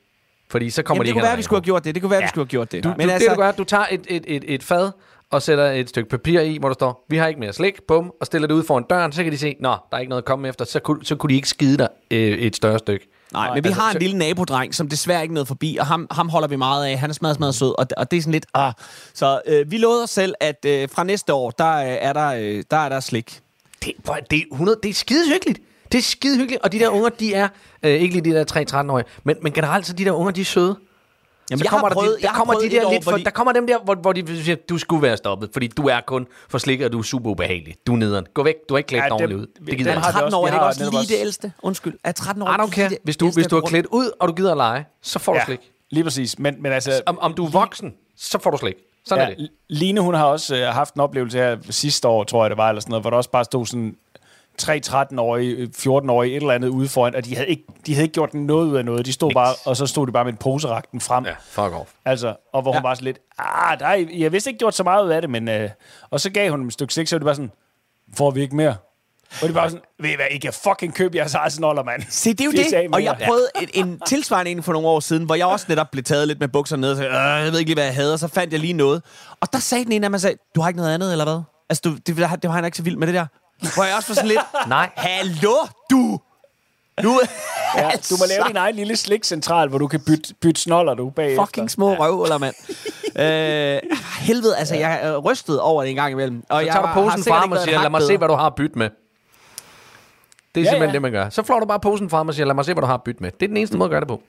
Fordi 0.49 0.69
så 0.69 0.84
kommer 0.84 0.99
Jamen, 0.99 1.05
de 1.05 1.08
det 1.08 1.13
kunne 1.13 1.27
være, 1.27 1.38
vi 1.38 1.43
skulle 1.43 1.58
have 1.58 1.65
gjort 1.65 1.84
det. 1.84 1.95
Det 1.95 2.01
kunne 2.01 2.12
være, 2.12 2.19
ja. 2.19 2.25
vi 2.25 2.29
skulle 2.29 2.45
have 2.45 2.49
gjort 2.49 2.71
det. 2.71 2.84
Du, 2.84 2.93
Men 2.97 3.08
du, 3.08 3.13
altså, 3.13 3.29
det, 3.29 3.38
du 3.38 3.41
gør, 3.41 3.51
du 3.51 3.63
tager 3.63 3.86
et, 3.91 4.01
et, 4.08 4.23
et, 4.27 4.43
et 4.47 4.63
fad, 4.63 4.91
og 5.31 5.41
sætter 5.41 5.71
et 5.71 5.89
stykke 5.89 6.10
papir 6.10 6.39
i, 6.39 6.58
hvor 6.58 6.69
der 6.69 6.73
står, 6.73 7.05
vi 7.10 7.17
har 7.17 7.27
ikke 7.27 7.39
mere 7.39 7.53
slik, 7.53 7.73
bum, 7.88 8.12
og 8.19 8.25
stiller 8.25 8.47
det 8.47 8.55
ud 8.55 8.63
foran 8.63 8.84
døren, 8.89 9.12
så 9.12 9.23
kan 9.23 9.31
de 9.31 9.38
se, 9.38 9.55
nå, 9.60 9.69
der 9.69 9.97
er 9.97 9.99
ikke 9.99 10.10
noget 10.10 10.21
at 10.21 10.25
komme 10.25 10.47
efter, 10.47 10.65
så 10.65 10.79
kunne, 10.79 11.05
så 11.05 11.15
kunne 11.15 11.29
de 11.29 11.36
ikke 11.36 11.49
skide 11.49 11.77
dig 11.77 11.88
øh, 12.12 12.38
et 12.38 12.55
større 12.55 12.79
stykke. 12.79 13.08
Nej, 13.34 13.53
men 13.53 13.63
vi 13.63 13.69
altså, 13.69 13.81
har 13.81 13.91
en 13.91 13.99
lille 13.99 14.17
nabodreng, 14.17 14.75
som 14.75 14.89
desværre 14.89 15.21
ikke 15.21 15.34
nåede 15.34 15.45
forbi, 15.45 15.77
og 15.79 15.86
ham, 15.86 16.08
ham 16.12 16.29
holder 16.29 16.47
vi 16.47 16.55
meget 16.55 16.86
af. 16.86 16.97
Han 16.97 17.10
er 17.10 17.13
smadret, 17.13 17.36
smadret 17.36 17.55
sød, 17.55 17.79
og, 17.79 17.88
og 17.97 18.12
det 18.12 18.17
er 18.17 18.21
sådan 18.21 18.31
lidt... 18.31 18.45
Ah. 18.53 18.73
Så 19.13 19.41
øh, 19.47 19.71
vi 19.71 19.77
lovede 19.77 20.03
os 20.03 20.10
selv, 20.10 20.34
at 20.39 20.65
øh, 20.65 20.89
fra 20.91 21.03
næste 21.03 21.34
år, 21.34 21.51
der, 21.51 21.75
øh, 21.75 21.88
er, 21.88 22.13
der, 22.13 22.27
øh, 22.27 22.63
der 22.71 22.77
er 22.77 22.89
der 22.89 22.99
slik. 22.99 23.39
Det, 23.86 23.93
det, 24.32 24.38
er 24.38 24.43
100, 24.52 24.80
det 24.84 24.89
er 24.89 24.93
skide 24.93 25.30
hyggeligt. 25.34 25.62
Det 25.91 25.98
er 25.98 26.02
skide 26.02 26.38
hyggeligt, 26.38 26.63
og 26.63 26.71
de 26.71 26.80
der 26.80 26.89
unger, 26.89 27.10
de 27.10 27.34
er, 27.34 27.48
øh, 27.84 27.91
ikke 27.91 28.21
lige 28.21 28.34
de 28.34 28.45
der 28.45 28.82
3-13-årige, 28.82 29.06
men, 29.24 29.36
men 29.41 29.52
generelt 29.52 29.88
så 29.88 29.93
de 29.93 30.06
der 30.06 30.12
unger, 30.12 30.32
de 30.32 30.41
er 30.41 30.45
søde. 30.45 30.78
Jamen, 31.52 31.60
så 31.63 31.69
kommer 31.69 31.89
prøvet, 31.89 32.10
der, 32.10 32.15
de, 32.15 32.21
der 32.21 32.34
kommer 32.34 32.54
de 32.54 32.69
der 32.69 32.91
lidt 32.91 33.04
for, 33.04 33.12
de... 33.12 33.24
der 33.24 33.30
kommer 33.30 33.54
dem 33.54 33.67
der, 33.67 33.80
hvor, 33.84 33.95
hvor 33.95 34.13
de 34.13 34.43
siger, 34.43 34.56
du 34.69 34.78
skulle 34.78 35.02
være 35.02 35.17
stoppet, 35.17 35.50
fordi 35.54 35.67
du 35.67 35.88
er 35.88 36.02
kun 36.08 36.28
for 36.50 36.58
slikket, 36.58 36.86
og 36.86 36.91
du 36.91 37.00
er 37.00 37.04
super 37.04 37.32
ubehagelig. 37.32 37.76
Du 37.88 37.93
er 37.93 37.98
nederen. 37.98 38.26
Gå 38.34 38.43
væk, 38.43 38.56
du 38.69 38.74
har 38.74 38.78
ikke 38.78 38.88
klædt 38.88 39.04
ja, 39.04 39.13
ordentligt 39.13 39.39
ud. 39.41 39.48
Det 39.65 39.78
gider 39.78 39.93
jeg 39.93 40.02
13 40.02 40.34
år, 40.34 40.48
er 40.48 40.52
det 40.52 40.60
også 40.60 40.89
lige 40.91 41.15
det 41.15 41.21
ældste? 41.21 41.54
Undskyld. 41.63 41.93
Er 42.04 42.12
13 42.12 42.43
år 42.43 42.48
don't 42.48 42.71
care. 42.71 42.89
Hvis 43.04 43.17
du, 43.17 43.32
hvis 43.32 43.48
du 43.48 43.56
har 43.56 43.62
klædt 43.62 43.86
ud, 43.86 44.12
og 44.19 44.28
du 44.28 44.34
gider 44.34 44.52
at 44.52 44.58
lege, 44.58 44.86
så 45.02 45.19
får 45.19 45.34
du 45.34 45.39
ja, 45.39 45.45
slik. 45.45 45.60
Lige 45.89 46.04
præcis. 46.04 46.39
Men, 46.39 46.62
men 46.62 46.71
altså, 46.71 47.02
om, 47.06 47.19
om 47.19 47.34
du 47.34 47.45
er 47.45 47.50
voksen, 47.50 47.93
så 48.17 48.39
får 48.39 48.52
du 48.52 48.58
slik. 48.58 48.76
Sådan 49.05 49.31
er 49.31 49.35
det. 49.35 49.49
Line, 49.69 50.01
hun 50.01 50.13
har 50.13 50.25
også 50.25 50.55
øh, 50.55 50.67
haft 50.67 50.93
en 50.93 51.01
oplevelse 51.01 51.37
her 51.37 51.57
sidste 51.69 52.07
år, 52.07 52.23
tror 52.23 52.43
jeg 52.43 52.49
det 52.49 52.57
var, 52.57 52.69
eller 52.69 52.79
sådan 52.79 52.91
noget, 52.91 53.03
hvor 53.03 53.09
der 53.09 53.17
også 53.17 53.29
bare 53.29 53.43
stod 53.43 53.65
sådan 53.65 53.95
tre 54.57 54.81
13-årige, 54.85 55.69
14-årige, 55.77 56.31
et 56.31 56.41
eller 56.41 56.53
andet 56.53 56.67
ude 56.67 56.87
foran, 56.87 57.15
og 57.15 57.25
de 57.25 57.35
havde, 57.35 57.49
ikke, 57.49 57.63
de 57.85 57.93
havde 57.93 58.03
ikke 58.03 58.13
gjort 58.13 58.33
noget 58.33 58.67
ud 58.67 58.75
af 58.75 58.85
noget. 58.85 59.05
De 59.05 59.13
stod 59.13 59.31
bare, 59.33 59.55
og 59.65 59.77
så 59.77 59.85
stod 59.85 60.07
de 60.07 60.11
bare 60.11 60.23
med 60.23 60.31
en 60.33 60.37
poseragten 60.37 61.01
frem. 61.01 61.25
Ja, 61.25 61.33
fuck 61.49 61.73
off. 61.73 61.91
Altså, 62.05 62.35
og 62.53 62.61
hvor 62.61 62.71
ja. 62.71 62.77
hun 62.77 62.83
bare 62.83 62.95
så 62.95 63.03
lidt, 63.03 63.19
ah, 63.37 63.79
der 63.79 63.85
er, 63.85 64.05
jeg 64.13 64.31
vist 64.31 64.47
ikke 64.47 64.59
gjort 64.59 64.75
så 64.75 64.83
meget 64.83 65.05
ud 65.05 65.09
af 65.09 65.21
det, 65.21 65.29
men... 65.29 65.47
Øh, 65.47 65.69
og 66.09 66.19
så 66.19 66.29
gav 66.29 66.49
hun 66.49 66.59
dem 66.59 66.67
et 66.67 66.73
stykke 66.73 66.93
slik, 66.93 67.07
så 67.07 67.15
var 67.15 67.19
det 67.19 67.25
bare 67.25 67.35
sådan, 67.35 67.51
får 68.17 68.31
vi 68.31 68.41
ikke 68.41 68.55
mere? 68.55 68.75
Og 69.41 69.47
det 69.47 69.55
var 69.55 69.67
sådan, 69.67 69.83
ved 69.99 70.09
I 70.09 70.15
hvad, 70.15 70.25
I 70.31 70.38
kan 70.38 70.53
fucking 70.53 70.93
købe 70.93 71.17
jeres 71.17 71.35
Arsenal, 71.35 71.85
mand. 71.85 72.03
Se, 72.09 72.29
det 72.29 72.41
er 72.41 72.45
jo 72.45 72.51
det. 72.51 72.93
Og 72.93 73.03
jeg 73.03 73.17
prøvede 73.25 73.47
en, 73.61 73.69
en 73.73 74.01
tilsvarende 74.07 74.51
en 74.51 74.63
for 74.63 74.73
nogle 74.73 74.88
år 74.88 74.99
siden, 74.99 75.23
hvor 75.23 75.35
jeg 75.35 75.45
også 75.45 75.65
netop 75.69 75.91
blev 75.91 76.03
taget 76.03 76.27
lidt 76.27 76.39
med 76.39 76.47
bukser 76.47 76.77
ned, 76.77 76.91
og 76.91 76.97
sagde, 76.97 77.17
jeg 77.17 77.51
ved 77.51 77.59
ikke 77.59 77.69
lige, 77.69 77.75
hvad 77.75 77.83
jeg 77.85 77.95
havde, 77.95 78.13
og 78.13 78.19
så 78.19 78.27
fandt 78.27 78.53
jeg 78.53 78.59
lige 78.59 78.73
noget. 78.73 79.03
Og 79.41 79.53
der 79.53 79.59
sagde 79.59 79.83
den 79.85 79.91
ene 79.91 80.05
af 80.05 80.11
mig, 80.11 80.21
sagde, 80.21 80.38
du 80.55 80.61
har 80.61 80.67
ikke 80.67 80.77
noget 80.77 80.93
andet, 80.93 81.11
eller 81.11 81.25
hvad? 81.25 81.41
Altså, 81.69 81.81
du, 81.85 81.93
det, 81.95 82.07
det 82.07 82.19
var 82.19 82.51
han 82.51 82.65
ikke 82.65 82.77
så 82.77 82.83
vild 82.83 82.97
med 82.97 83.07
det 83.07 83.15
der. 83.15 83.25
Hvor 83.75 83.83
jeg 83.83 83.95
også 83.95 84.09
var 84.09 84.15
sådan 84.15 84.27
lidt, 84.27 84.39
nej, 84.67 84.89
hallo, 84.95 85.55
du! 85.91 86.19
Nu, 87.03 87.19
ja, 87.77 87.89
du 88.09 88.15
må 88.19 88.25
lave 88.29 88.47
din 88.47 88.55
egen 88.55 88.75
lille 88.75 88.95
slikcentral, 88.95 89.69
hvor 89.69 89.77
du 89.77 89.88
kan 89.88 89.99
bytte, 90.07 90.33
bytte 90.41 90.61
snoller, 90.61 90.93
du 90.93 91.09
bagefter. 91.09 91.45
Fucking 91.45 91.71
små 91.71 91.91
ja. 91.91 91.97
røvhuller, 91.99 92.38
mand. 92.38 92.55
øh, 93.25 93.81
helvede, 94.19 94.57
altså, 94.57 94.75
jeg 94.75 94.99
er 95.01 95.17
rystet 95.17 95.59
over 95.59 95.81
det 95.81 95.89
en 95.89 95.95
gang 95.95 96.11
imellem. 96.11 96.43
Og 96.49 96.61
så 96.61 96.65
jeg 96.65 96.73
tager 96.73 96.88
du 96.88 96.93
posen 96.93 97.23
frem 97.23 97.51
og 97.51 97.57
siger, 97.63 97.81
lad 97.81 97.89
mig 97.89 98.01
se, 98.01 98.17
hvad 98.17 98.27
du 98.27 98.33
har 98.33 98.49
bytte 98.49 98.79
med. 98.79 98.89
Det 100.55 100.61
er 100.61 100.63
Ja, 100.63 100.65
ja, 100.65 100.71
simpelthen 100.71 100.89
ja. 100.89 100.93
det, 100.93 101.01
man 101.01 101.11
gør. 101.11 101.29
Så 101.29 101.43
flår 101.43 101.59
du 101.59 101.65
bare 101.65 101.79
posen 101.79 102.09
frem 102.09 102.27
og 102.27 102.33
siger, 102.33 102.45
lad 102.45 102.55
mig 102.55 102.65
se, 102.65 102.73
hvad 102.73 102.81
du 102.81 102.87
har 102.87 102.97
bytte 102.97 103.23
med. 103.23 103.31
Det 103.31 103.41
er 103.43 103.47
den 103.47 103.57
eneste 103.57 103.77
måde 103.77 103.87
at 103.87 103.91
gøre 103.91 103.99
det 103.99 104.07
på. 104.07 104.21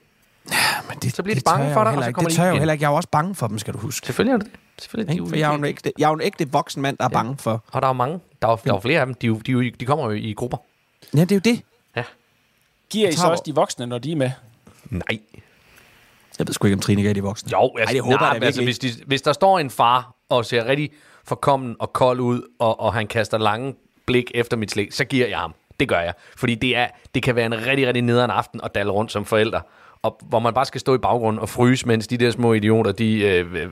Men 0.89 0.97
det, 1.01 1.15
Så 1.15 1.23
bliver 1.23 1.35
de 1.35 1.39
det 1.39 1.45
bange 1.45 1.73
for 1.73 1.83
dig, 1.83 1.93
og 1.93 2.03
så 2.03 2.07
ikke. 2.07 2.13
kommer 2.15 2.29
Det 2.29 2.35
de 2.37 2.41
tør 2.41 2.45
jeg 2.45 2.53
jo 2.53 2.57
heller 2.57 2.73
ikke. 2.73 2.83
Jeg 2.83 2.87
er 2.87 2.91
jo 2.91 2.95
også 2.95 3.09
bange 3.11 3.35
for 3.35 3.47
dem, 3.47 3.57
skal 3.59 3.73
du 3.73 3.79
huske. 3.79 4.05
Selvfølgelig 4.05 4.33
er 4.33 4.37
det 4.37 4.45
det. 4.47 4.59
Selvfølgelig, 4.79 5.13
Ikke? 5.13 5.23
de 5.25 5.29
For 5.29 5.35
jeg 5.35 5.47
er, 5.47 5.51
jo 5.53 5.57
en 5.57 5.65
ægte, 5.65 5.91
jeg 5.97 6.05
er 6.05 6.09
jo 6.09 6.15
en 6.15 6.21
ægte 6.21 6.51
voksen 6.51 6.81
mand, 6.81 6.97
der 6.97 7.05
er 7.05 7.09
bange 7.09 7.37
for... 7.37 7.63
Og 7.71 7.81
der 7.81 7.87
er 7.87 7.89
jo 7.89 7.93
mange. 7.93 8.19
Der 8.41 8.47
er, 8.47 8.55
der 8.55 8.73
er 8.73 8.79
flere 8.79 8.99
af 8.99 9.05
dem. 9.05 9.15
De, 9.15 9.39
de, 9.45 9.71
de 9.79 9.85
kommer 9.85 10.05
jo 10.05 10.11
i 10.11 10.33
grupper. 10.37 10.57
Ja, 11.15 11.21
det 11.21 11.31
er 11.31 11.35
jo 11.35 11.41
det. 11.53 11.61
Ja. 11.95 12.03
Giver 12.89 13.09
I 13.09 13.13
så 13.13 13.27
også 13.27 13.43
de 13.45 13.55
voksne, 13.55 13.85
når 13.85 13.97
de 13.97 14.11
er 14.11 14.15
med? 14.15 14.31
Nej. 14.89 15.19
Jeg 16.39 16.47
ved 16.47 16.53
sgu 16.53 16.67
ikke, 16.67 16.73
om 16.75 16.79
Trine 16.79 17.03
gav 17.03 17.13
de 17.13 17.23
voksne. 17.23 17.51
Jo, 17.51 17.71
altså, 17.77 17.83
Ej, 17.89 17.93
det 17.93 18.01
håber 18.01 18.17
nej, 18.19 18.29
jeg 18.33 18.43
altså, 18.43 18.63
hvis, 18.63 18.79
de, 18.79 18.89
hvis 19.05 19.21
der 19.21 19.33
står 19.33 19.59
en 19.59 19.69
far 19.69 20.13
og 20.29 20.45
ser 20.45 20.65
rigtig 20.65 20.89
forkommen 21.23 21.75
og 21.79 21.93
kold 21.93 22.19
ud, 22.19 22.41
og, 22.59 22.79
og 22.79 22.93
han 22.93 23.07
kaster 23.07 23.37
lange 23.37 23.75
blik 24.05 24.31
efter 24.35 24.57
mit 24.57 24.71
slik, 24.71 24.91
så 24.91 25.05
giver 25.05 25.27
jeg 25.27 25.39
ham. 25.39 25.53
Det 25.79 25.89
gør 25.89 25.99
jeg. 25.99 26.13
Fordi 26.37 26.55
det, 26.55 26.75
er, 26.77 26.87
det 27.15 27.23
kan 27.23 27.35
være 27.35 27.45
en 27.45 27.65
rigtig, 27.65 27.87
rigtig 27.87 28.03
nederen 28.03 28.31
aften 28.31 28.59
at 28.63 28.75
dalle 28.75 28.91
rundt 28.91 29.11
som 29.11 29.25
forældre. 29.25 29.61
Og 30.01 30.19
hvor 30.29 30.39
man 30.39 30.53
bare 30.53 30.65
skal 30.65 30.81
stå 30.81 30.95
i 30.95 30.97
baggrunden 30.97 31.39
og 31.39 31.49
fryse, 31.49 31.87
mens 31.87 32.07
de 32.07 32.17
der 32.17 32.31
små 32.31 32.53
idioter, 32.53 32.91
de 32.91 33.19
øh, 33.19 33.53
øh, 33.53 33.67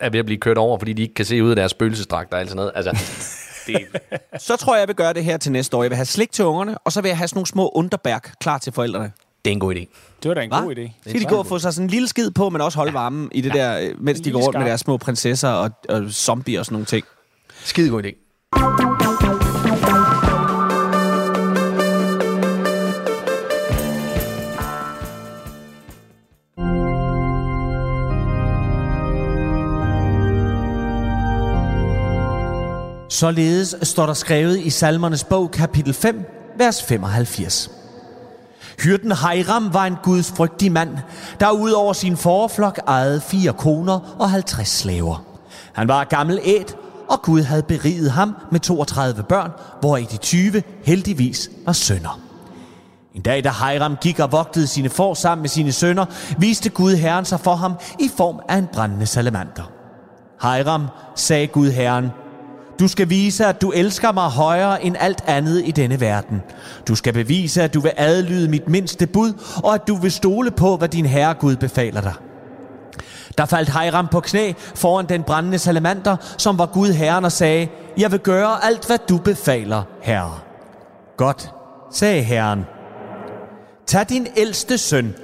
er 0.00 0.10
ved 0.10 0.18
at 0.18 0.26
blive 0.26 0.38
kørt 0.38 0.58
over, 0.58 0.78
fordi 0.78 0.92
de 0.92 1.02
ikke 1.02 1.14
kan 1.14 1.24
se 1.24 1.42
ud 1.44 1.50
af 1.50 1.56
deres 1.56 1.70
spøgelsesdragter 1.70 2.36
og 2.36 2.40
alt 2.40 2.50
sådan 2.50 2.56
noget. 2.56 2.72
Altså, 2.74 2.90
det, 3.66 3.78
Så 4.38 4.56
tror 4.56 4.74
jeg, 4.74 4.80
jeg 4.80 4.88
vil 4.88 4.96
gøre 4.96 5.12
det 5.12 5.24
her 5.24 5.36
til 5.36 5.52
næste 5.52 5.76
år. 5.76 5.82
Jeg 5.82 5.90
vil 5.90 5.96
have 5.96 6.06
slik 6.06 6.32
til 6.32 6.44
ungerne, 6.44 6.78
og 6.78 6.92
så 6.92 7.00
vil 7.00 7.08
jeg 7.08 7.18
have 7.18 7.28
sådan 7.28 7.36
nogle 7.38 7.46
små 7.46 7.68
underbærk 7.74 8.34
klar 8.40 8.58
til 8.58 8.72
forældrene. 8.72 9.12
det 9.44 9.50
er 9.50 9.52
en 9.52 9.60
god 9.60 9.74
idé. 9.74 9.86
Det 10.22 10.28
var 10.28 10.34
da 10.34 10.40
en 10.42 10.50
Hva? 10.50 10.60
god 10.60 10.76
idé. 10.76 11.10
Så 11.10 11.18
de 11.18 11.24
gå 11.24 11.36
og 11.36 11.46
få 11.46 11.58
sig 11.58 11.74
sådan 11.74 11.86
en 11.86 11.90
lille 11.90 12.08
skid 12.08 12.30
på, 12.30 12.50
men 12.50 12.60
også 12.60 12.78
holde 12.78 12.94
varmen 12.94 13.28
i 13.32 13.40
det 13.40 13.52
der, 13.54 13.78
øh, 13.80 13.88
mens 13.98 14.18
En 14.18 14.24
de 14.24 14.30
går 14.30 14.40
rundt 14.40 14.58
med 14.58 14.66
deres 14.66 14.80
små 14.80 14.96
prinsesser 14.96 15.48
og, 15.48 15.70
og 15.88 16.02
zombier 16.10 16.58
og 16.58 16.64
sådan 16.66 16.74
nogle 16.74 16.86
ting. 16.86 17.04
Skide 17.64 17.90
god 17.90 18.02
idé. 18.04 18.91
Således 33.12 33.74
står 33.82 34.06
der 34.06 34.14
skrevet 34.14 34.58
i 34.58 34.70
Salmernes 34.70 35.24
bog, 35.24 35.50
kapitel 35.50 35.94
5, 35.94 36.24
vers 36.58 36.82
75. 36.82 37.70
Hyrden 38.78 39.12
Hiram 39.12 39.74
var 39.74 39.86
en 39.86 39.96
gudsfrygtig 40.02 40.72
mand, 40.72 40.98
der 41.40 41.50
ud 41.50 41.70
over 41.70 41.92
sin 41.92 42.16
forflok 42.16 42.80
ejede 42.86 43.20
fire 43.20 43.52
koner 43.52 44.16
og 44.18 44.30
50 44.30 44.68
slaver. 44.68 45.24
Han 45.72 45.88
var 45.88 46.04
gammel 46.04 46.40
æt, 46.44 46.76
og 47.08 47.22
Gud 47.22 47.42
havde 47.42 47.62
beriget 47.62 48.10
ham 48.10 48.36
med 48.52 48.60
32 48.60 49.22
børn, 49.22 49.50
hvoraf 49.80 50.06
de 50.10 50.16
20 50.16 50.62
heldigvis 50.84 51.50
var 51.66 51.72
sønner. 51.72 52.20
En 53.14 53.22
dag, 53.22 53.44
da 53.44 53.50
Hiram 53.50 53.96
gik 53.96 54.18
og 54.18 54.32
vogtede 54.32 54.66
sine 54.66 54.88
får 54.88 55.14
sammen 55.14 55.42
med 55.42 55.48
sine 55.48 55.72
sønner, 55.72 56.04
viste 56.38 56.70
Gud 56.70 56.92
Herren 56.92 57.24
sig 57.24 57.40
for 57.40 57.54
ham 57.54 57.74
i 57.98 58.10
form 58.16 58.40
af 58.48 58.56
en 58.56 58.68
brændende 58.72 59.06
salamander. 59.06 59.70
Hiram, 60.42 60.86
sagde 61.14 61.46
Gud 61.46 61.70
Herren, 61.70 62.10
du 62.82 62.88
skal 62.88 63.10
vise, 63.10 63.46
at 63.46 63.62
du 63.62 63.70
elsker 63.70 64.12
mig 64.12 64.28
højere 64.28 64.84
end 64.84 64.96
alt 64.98 65.24
andet 65.26 65.62
i 65.64 65.70
denne 65.70 66.00
verden. 66.00 66.42
Du 66.88 66.94
skal 66.94 67.12
bevise, 67.12 67.62
at 67.62 67.74
du 67.74 67.80
vil 67.80 67.92
adlyde 67.96 68.48
mit 68.48 68.68
mindste 68.68 69.06
bud, 69.06 69.32
og 69.64 69.74
at 69.74 69.88
du 69.88 69.96
vil 69.96 70.12
stole 70.12 70.50
på, 70.50 70.76
hvad 70.76 70.88
din 70.88 71.06
herre 71.06 71.34
Gud 71.34 71.56
befaler 71.56 72.00
dig. 72.00 72.14
Der 73.38 73.46
faldt 73.46 73.80
Hiram 73.80 74.08
på 74.08 74.20
knæ 74.20 74.52
foran 74.74 75.08
den 75.08 75.22
brændende 75.22 75.58
salamander, 75.58 76.16
som 76.38 76.58
var 76.58 76.66
Gud 76.66 76.88
Herren 76.88 77.24
og 77.24 77.32
sagde, 77.32 77.68
Jeg 77.98 78.12
vil 78.12 78.20
gøre 78.20 78.64
alt, 78.64 78.86
hvad 78.86 78.98
du 79.08 79.18
befaler, 79.18 79.82
herre. 80.00 80.38
Godt, 81.16 81.50
sagde 81.92 82.22
Herren. 82.22 82.66
Tag 83.86 84.08
din 84.08 84.26
ældste 84.36 84.78
søn, 84.78 85.14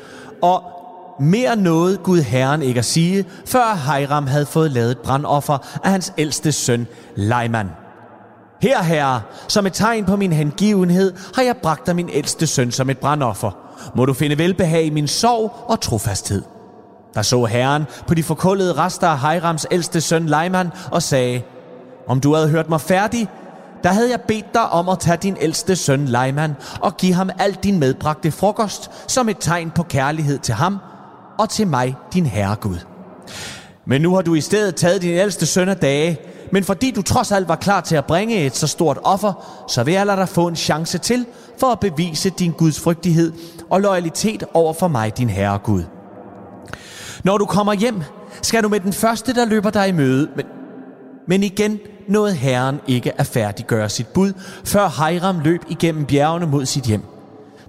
og 0.42 0.77
mere 1.20 1.56
noget 1.56 2.02
Gud 2.02 2.20
Herren 2.20 2.62
ikke 2.62 2.78
at 2.78 2.84
sige, 2.84 3.24
før 3.46 3.74
Hiram 3.74 4.26
havde 4.26 4.46
fået 4.46 4.70
lavet 4.70 4.90
et 4.90 4.98
brandoffer 4.98 5.58
af 5.84 5.90
hans 5.90 6.12
ældste 6.18 6.52
søn, 6.52 6.86
Leiman. 7.16 7.68
Her, 8.62 8.82
herre, 8.82 9.20
som 9.48 9.66
et 9.66 9.72
tegn 9.72 10.04
på 10.04 10.16
min 10.16 10.32
hengivenhed, 10.32 11.14
har 11.34 11.42
jeg 11.42 11.56
bragt 11.56 11.86
dig 11.86 11.96
min 11.96 12.10
ældste 12.12 12.46
søn 12.46 12.70
som 12.70 12.90
et 12.90 12.98
brandoffer. 12.98 13.50
Må 13.94 14.04
du 14.04 14.14
finde 14.14 14.38
velbehag 14.38 14.84
i 14.84 14.90
min 14.90 15.08
sorg 15.08 15.64
og 15.68 15.80
trofasthed. 15.80 16.42
Der 17.14 17.22
så 17.22 17.44
herren 17.44 17.84
på 18.06 18.14
de 18.14 18.22
forkullede 18.22 18.72
rester 18.72 19.08
af 19.08 19.20
Hirams 19.20 19.66
ældste 19.70 20.00
søn 20.00 20.26
Leiman 20.26 20.70
og 20.92 21.02
sagde, 21.02 21.42
om 22.08 22.20
du 22.20 22.34
havde 22.34 22.48
hørt 22.48 22.68
mig 22.68 22.80
færdig, 22.80 23.28
der 23.82 23.88
havde 23.88 24.10
jeg 24.10 24.20
bedt 24.20 24.54
dig 24.54 24.68
om 24.68 24.88
at 24.88 24.98
tage 24.98 25.16
din 25.16 25.36
ældste 25.40 25.76
søn 25.76 26.04
Leiman 26.04 26.56
og 26.80 26.96
give 26.96 27.14
ham 27.14 27.30
alt 27.38 27.64
din 27.64 27.78
medbragte 27.78 28.30
frokost 28.30 28.90
som 29.06 29.28
et 29.28 29.36
tegn 29.40 29.70
på 29.70 29.82
kærlighed 29.82 30.38
til 30.38 30.54
ham 30.54 30.78
og 31.38 31.48
til 31.48 31.66
mig, 31.66 31.96
din 32.12 32.26
herre 32.26 32.56
Gud. 32.60 32.78
Men 33.86 34.00
nu 34.00 34.14
har 34.14 34.22
du 34.22 34.34
i 34.34 34.40
stedet 34.40 34.76
taget 34.76 35.02
din 35.02 35.10
ældste 35.10 35.46
søn 35.46 35.68
af 35.68 35.76
dage, 35.76 36.18
men 36.52 36.64
fordi 36.64 36.90
du 36.90 37.02
trods 37.02 37.32
alt 37.32 37.48
var 37.48 37.56
klar 37.56 37.80
til 37.80 37.96
at 37.96 38.04
bringe 38.04 38.46
et 38.46 38.56
så 38.56 38.66
stort 38.66 38.98
offer, 39.02 39.64
så 39.68 39.82
vil 39.84 39.94
jeg 39.94 40.06
lade 40.06 40.16
dig 40.16 40.28
få 40.28 40.46
en 40.48 40.56
chance 40.56 40.98
til 40.98 41.26
for 41.58 41.66
at 41.66 41.80
bevise 41.80 42.30
din 42.30 42.52
Guds 42.52 42.80
frygtighed 42.80 43.32
og 43.70 43.80
loyalitet 43.80 44.44
over 44.54 44.72
for 44.72 44.88
mig, 44.88 45.18
din 45.18 45.30
herre 45.30 45.58
Gud. 45.58 45.82
Når 47.24 47.38
du 47.38 47.44
kommer 47.44 47.72
hjem, 47.72 48.02
skal 48.42 48.62
du 48.62 48.68
med 48.68 48.80
den 48.80 48.92
første, 48.92 49.34
der 49.34 49.44
løber 49.44 49.70
dig 49.70 49.88
i 49.88 49.92
møde, 49.92 50.28
men, 50.36 50.46
men 51.28 51.42
igen 51.42 51.78
nåede 52.08 52.34
Herren 52.34 52.80
ikke 52.86 53.20
at 53.20 53.26
færdiggøre 53.26 53.88
sit 53.88 54.06
bud, 54.06 54.32
før 54.64 54.88
Hiram 54.88 55.40
løb 55.40 55.60
igennem 55.68 56.04
bjergene 56.04 56.46
mod 56.46 56.66
sit 56.66 56.84
hjem. 56.84 57.17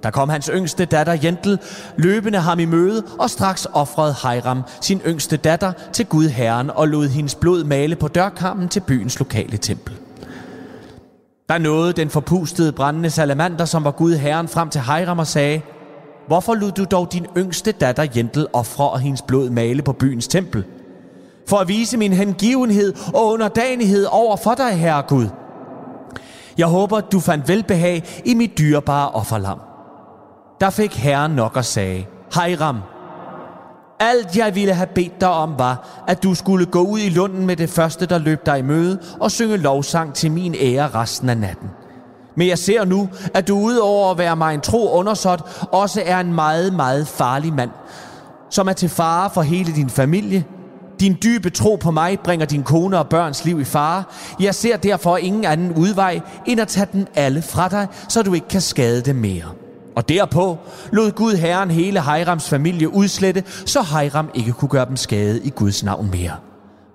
Der 0.03 0.11
kom 0.11 0.29
hans 0.29 0.49
yngste 0.53 0.85
datter 0.85 1.17
Jentel 1.23 1.59
løbende 1.97 2.39
ham 2.39 2.59
i 2.59 2.65
møde, 2.65 3.03
og 3.19 3.29
straks 3.29 3.67
offrede 3.73 4.15
Hiram 4.23 4.63
sin 4.81 5.01
yngste 5.07 5.37
datter 5.37 5.71
til 5.93 6.05
Gud 6.05 6.27
Herren 6.27 6.69
og 6.69 6.87
lod 6.87 7.07
hendes 7.07 7.35
blod 7.35 7.63
male 7.63 7.95
på 7.95 8.07
dørkammen 8.07 8.69
til 8.69 8.79
byens 8.79 9.19
lokale 9.19 9.57
tempel. 9.57 9.93
Der 11.49 11.57
nåede 11.57 11.93
den 11.93 12.09
forpustede 12.09 12.71
brændende 12.71 13.09
salamander, 13.09 13.65
som 13.65 13.83
var 13.83 13.91
Gud 13.91 14.15
Herren, 14.15 14.47
frem 14.47 14.69
til 14.69 14.81
Hiram 14.81 15.19
og 15.19 15.27
sagde, 15.27 15.61
Hvorfor 16.27 16.55
lod 16.55 16.71
du 16.71 16.83
dog 16.83 17.13
din 17.13 17.25
yngste 17.37 17.71
datter 17.71 18.05
Jentel 18.15 18.47
ofre 18.53 18.89
og 18.89 18.99
hendes 18.99 19.21
blod 19.21 19.49
male 19.49 19.81
på 19.81 19.93
byens 19.93 20.27
tempel? 20.27 20.63
For 21.47 21.57
at 21.57 21.67
vise 21.67 21.97
min 21.97 22.13
hengivenhed 22.13 22.93
og 23.13 23.27
underdanighed 23.27 24.05
over 24.11 24.35
for 24.35 24.53
dig, 24.53 24.71
herre 24.71 25.03
Gud. 25.07 25.27
Jeg 26.57 26.67
håber, 26.67 26.99
du 26.99 27.19
fandt 27.19 27.47
velbehag 27.47 28.21
i 28.25 28.33
mit 28.33 28.57
dyrebare 28.57 29.09
offerlam. 29.09 29.59
Der 30.61 30.69
fik 30.69 30.95
herren 30.95 31.31
nok 31.31 31.55
og 31.55 31.65
sagde, 31.65 32.05
Hiram, 32.33 32.79
alt 33.99 34.37
jeg 34.37 34.55
ville 34.55 34.73
have 34.73 34.87
bedt 34.95 35.21
dig 35.21 35.29
om 35.29 35.53
var, 35.57 36.03
at 36.07 36.23
du 36.23 36.35
skulle 36.35 36.65
gå 36.65 36.81
ud 36.81 36.99
i 36.99 37.09
lunden 37.09 37.45
med 37.45 37.55
det 37.55 37.69
første, 37.69 38.05
der 38.05 38.17
løb 38.17 38.45
dig 38.45 38.59
i 38.59 38.61
møde, 38.61 38.99
og 39.19 39.31
synge 39.31 39.57
lovsang 39.57 40.13
til 40.13 40.31
min 40.31 40.55
ære 40.55 40.89
resten 40.89 41.29
af 41.29 41.37
natten. 41.37 41.69
Men 42.35 42.47
jeg 42.47 42.57
ser 42.57 42.85
nu, 42.85 43.09
at 43.33 43.47
du 43.47 43.59
udover 43.59 44.11
at 44.11 44.17
være 44.17 44.35
mig 44.35 44.53
en 44.53 44.61
tro 44.61 44.91
undersåt, 44.91 45.67
også 45.71 46.01
er 46.05 46.19
en 46.19 46.33
meget, 46.33 46.73
meget 46.73 47.07
farlig 47.07 47.53
mand, 47.53 47.71
som 48.49 48.67
er 48.67 48.73
til 48.73 48.89
fare 48.89 49.29
for 49.29 49.41
hele 49.41 49.75
din 49.75 49.89
familie. 49.89 50.45
Din 50.99 51.17
dybe 51.23 51.49
tro 51.49 51.75
på 51.75 51.91
mig 51.91 52.19
bringer 52.19 52.45
din 52.45 52.63
kone 52.63 52.99
og 52.99 53.09
børns 53.09 53.45
liv 53.45 53.59
i 53.59 53.63
fare. 53.63 54.03
Jeg 54.39 54.55
ser 54.55 54.77
derfor 54.77 55.17
ingen 55.17 55.45
anden 55.45 55.73
udvej, 55.73 56.19
end 56.45 56.61
at 56.61 56.67
tage 56.67 56.87
dem 56.93 57.07
alle 57.15 57.41
fra 57.41 57.67
dig, 57.69 57.87
så 58.07 58.21
du 58.21 58.33
ikke 58.33 58.47
kan 58.47 58.61
skade 58.61 59.01
dem 59.01 59.15
mere. 59.15 59.45
Og 59.99 60.09
derpå 60.09 60.57
lod 60.91 61.11
Gud 61.11 61.33
Herren 61.33 61.71
hele 61.71 62.01
Hejrams 62.01 62.49
familie 62.49 62.93
udslette, 62.93 63.43
så 63.65 63.81
Hejram 63.81 64.29
ikke 64.33 64.51
kunne 64.51 64.69
gøre 64.69 64.85
dem 64.85 64.97
skade 64.97 65.41
i 65.43 65.49
Guds 65.49 65.83
navn 65.83 66.09
mere. 66.11 66.35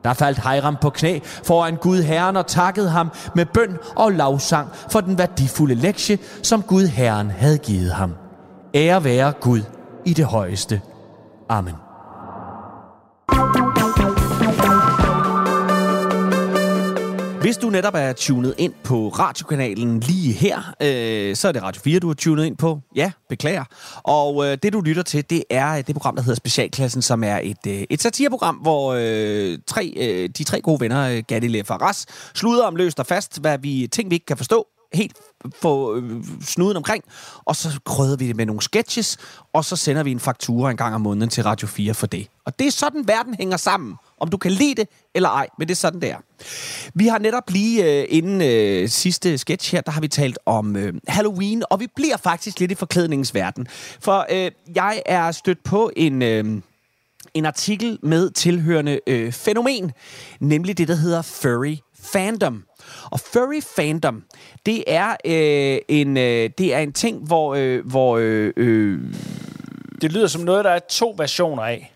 Der 0.04 0.12
faldt 0.12 0.38
Hejram 0.38 0.76
på 0.80 0.90
knæ 0.90 1.18
foran 1.44 1.76
Gud 1.76 2.02
Herren 2.02 2.36
og 2.36 2.46
takkede 2.46 2.90
ham 2.90 3.10
med 3.34 3.46
bøn 3.46 3.78
og 3.96 4.12
lavsang 4.12 4.68
for 4.90 5.00
den 5.00 5.18
værdifulde 5.18 5.74
lektie, 5.74 6.18
som 6.42 6.62
Gud 6.62 6.86
Herren 6.86 7.30
havde 7.30 7.58
givet 7.58 7.92
ham. 7.92 8.14
Ære 8.74 9.04
være 9.04 9.32
Gud 9.32 9.62
i 10.04 10.12
det 10.12 10.24
højeste. 10.24 10.80
Amen. 11.48 11.83
Hvis 17.44 17.56
du 17.56 17.70
netop 17.70 17.94
er 17.96 18.12
tunet 18.12 18.54
ind 18.58 18.72
på 18.84 19.08
radiokanalen 19.08 20.00
lige 20.00 20.32
her, 20.32 20.74
øh, 20.80 21.36
så 21.36 21.48
er 21.48 21.52
det 21.52 21.62
Radio 21.62 21.80
4, 21.82 21.98
du 21.98 22.10
er 22.10 22.14
tunet 22.14 22.44
ind 22.44 22.56
på. 22.56 22.80
Ja, 22.96 23.12
beklager. 23.28 23.64
Og 24.02 24.46
øh, 24.46 24.58
det, 24.62 24.72
du 24.72 24.80
lytter 24.80 25.02
til, 25.02 25.30
det 25.30 25.44
er 25.50 25.76
øh, 25.76 25.86
det 25.86 25.94
program, 25.94 26.16
der 26.16 26.22
hedder 26.22 26.36
Specialklassen, 26.36 27.02
som 27.02 27.24
er 27.24 27.40
et, 27.42 27.66
øh, 27.66 27.82
et 27.90 28.02
satireprogram, 28.02 28.54
hvor 28.54 28.96
øh, 28.98 29.58
tre, 29.66 29.94
øh, 29.96 30.28
de 30.28 30.44
tre 30.44 30.60
gode 30.60 30.80
venner, 30.80 31.08
øh, 31.08 31.22
Gatti, 31.28 31.48
Leff 31.48 31.70
og 31.70 31.82
Ras, 31.82 32.06
sluder 32.34 32.64
om 32.64 32.76
løst 32.76 33.00
og 33.00 33.06
fast, 33.06 33.40
hvad 33.40 33.58
vi 33.58 33.88
ting, 33.92 34.10
vi 34.10 34.14
ikke 34.14 34.26
kan 34.26 34.36
forstå, 34.36 34.66
helt 34.94 35.16
få 35.62 35.96
øh, 35.96 36.24
snuden 36.40 36.76
omkring, 36.76 37.04
og 37.44 37.56
så 37.56 37.80
krydder 37.84 38.16
vi 38.16 38.28
det 38.28 38.36
med 38.36 38.46
nogle 38.46 38.62
sketches, 38.62 39.16
og 39.52 39.64
så 39.64 39.76
sender 39.76 40.02
vi 40.02 40.10
en 40.10 40.20
faktura 40.20 40.70
en 40.70 40.76
gang 40.76 40.94
om 40.94 41.00
måneden 41.00 41.30
til 41.30 41.44
Radio 41.44 41.68
4 41.68 41.94
for 41.94 42.06
det. 42.06 42.28
Og 42.44 42.58
det 42.58 42.66
er 42.66 42.70
sådan, 42.70 43.08
verden 43.08 43.34
hænger 43.34 43.56
sammen 43.56 43.94
om 44.24 44.30
du 44.30 44.36
kan 44.36 44.50
lide 44.50 44.74
det 44.74 44.88
eller 45.14 45.28
ej, 45.28 45.48
men 45.58 45.68
det 45.68 45.74
er 45.74 45.76
sådan, 45.76 46.00
det 46.00 46.10
er. 46.10 46.16
Vi 46.94 47.06
har 47.06 47.18
netop 47.18 47.50
lige 47.50 48.00
øh, 48.00 48.06
inden 48.08 48.42
øh, 48.42 48.88
sidste 48.88 49.38
sketch 49.38 49.72
her, 49.72 49.80
der 49.80 49.92
har 49.92 50.00
vi 50.00 50.08
talt 50.08 50.38
om 50.46 50.76
øh, 50.76 50.94
Halloween, 51.08 51.62
og 51.70 51.80
vi 51.80 51.86
bliver 51.96 52.16
faktisk 52.16 52.60
lidt 52.60 52.70
i 52.70 52.74
forklædningens 52.74 53.34
verden. 53.34 53.66
For 54.00 54.26
øh, 54.30 54.50
jeg 54.74 55.02
er 55.06 55.32
stødt 55.32 55.64
på 55.64 55.90
en... 55.96 56.22
Øh, 56.22 56.44
en 57.34 57.46
artikel 57.46 57.98
med 58.02 58.30
tilhørende 58.30 59.00
øh, 59.06 59.32
fænomen, 59.32 59.92
nemlig 60.40 60.78
det, 60.78 60.88
der 60.88 60.94
hedder 60.94 61.22
furry 61.22 61.76
fandom. 62.02 62.64
Og 63.10 63.20
furry 63.20 63.62
fandom, 63.76 64.22
det 64.66 64.84
er 64.86 65.16
øh, 65.24 65.78
en 65.88 66.16
øh, 66.16 66.50
det 66.58 66.74
er 66.74 66.78
en 66.78 66.92
ting, 66.92 67.26
hvor 67.26 67.54
øh, 67.54 67.86
hvor 67.86 68.16
øh, 68.16 68.52
øh, 68.56 69.00
Det 70.00 70.12
lyder 70.12 70.26
som 70.26 70.42
noget, 70.42 70.64
der 70.64 70.70
er 70.70 70.78
to 70.78 71.14
versioner 71.18 71.62
af 71.62 71.93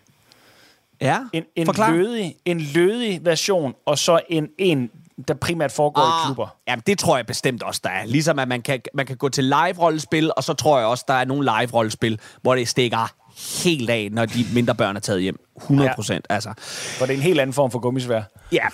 ja, 1.01 1.19
En, 1.33 1.43
en, 1.55 1.65
forklar. 1.65 1.91
lødig, 1.91 2.35
en 2.45 2.59
lødig 2.59 3.25
version, 3.25 3.75
og 3.85 3.97
så 3.97 4.19
en, 4.29 4.47
en 4.57 4.91
der 5.27 5.33
primært 5.33 5.71
foregår 5.71 6.01
i 6.01 6.25
klubber. 6.25 6.47
Jamen, 6.67 6.83
det 6.87 6.99
tror 6.99 7.17
jeg 7.17 7.25
bestemt 7.25 7.63
også, 7.63 7.81
der 7.83 7.89
er. 7.89 8.05
Ligesom 8.05 8.39
at 8.39 8.47
man 8.47 8.61
kan, 8.61 8.81
man 8.93 9.05
kan 9.05 9.17
gå 9.17 9.29
til 9.29 9.43
live-rollespil, 9.43 10.31
og 10.37 10.43
så 10.43 10.53
tror 10.53 10.77
jeg 10.77 10.87
også, 10.87 11.05
der 11.07 11.13
er 11.13 11.25
nogle 11.25 11.51
live-rollespil, 11.59 12.19
hvor 12.41 12.55
det 12.55 12.67
stikker 12.67 13.13
helt 13.63 13.89
af, 13.89 14.09
når 14.11 14.25
de 14.25 14.45
mindre 14.53 14.75
børn 14.75 14.95
er 14.95 14.99
taget 14.99 15.21
hjem. 15.21 15.39
100 15.57 15.91
procent, 15.95 16.25
ja. 16.29 16.35
altså. 16.35 16.53
For 16.97 17.05
det 17.05 17.13
er 17.13 17.17
en 17.17 17.23
helt 17.23 17.39
anden 17.39 17.53
form 17.53 17.71
for 17.71 17.79
gummisvær. 17.79 18.21
Ja, 18.51 18.67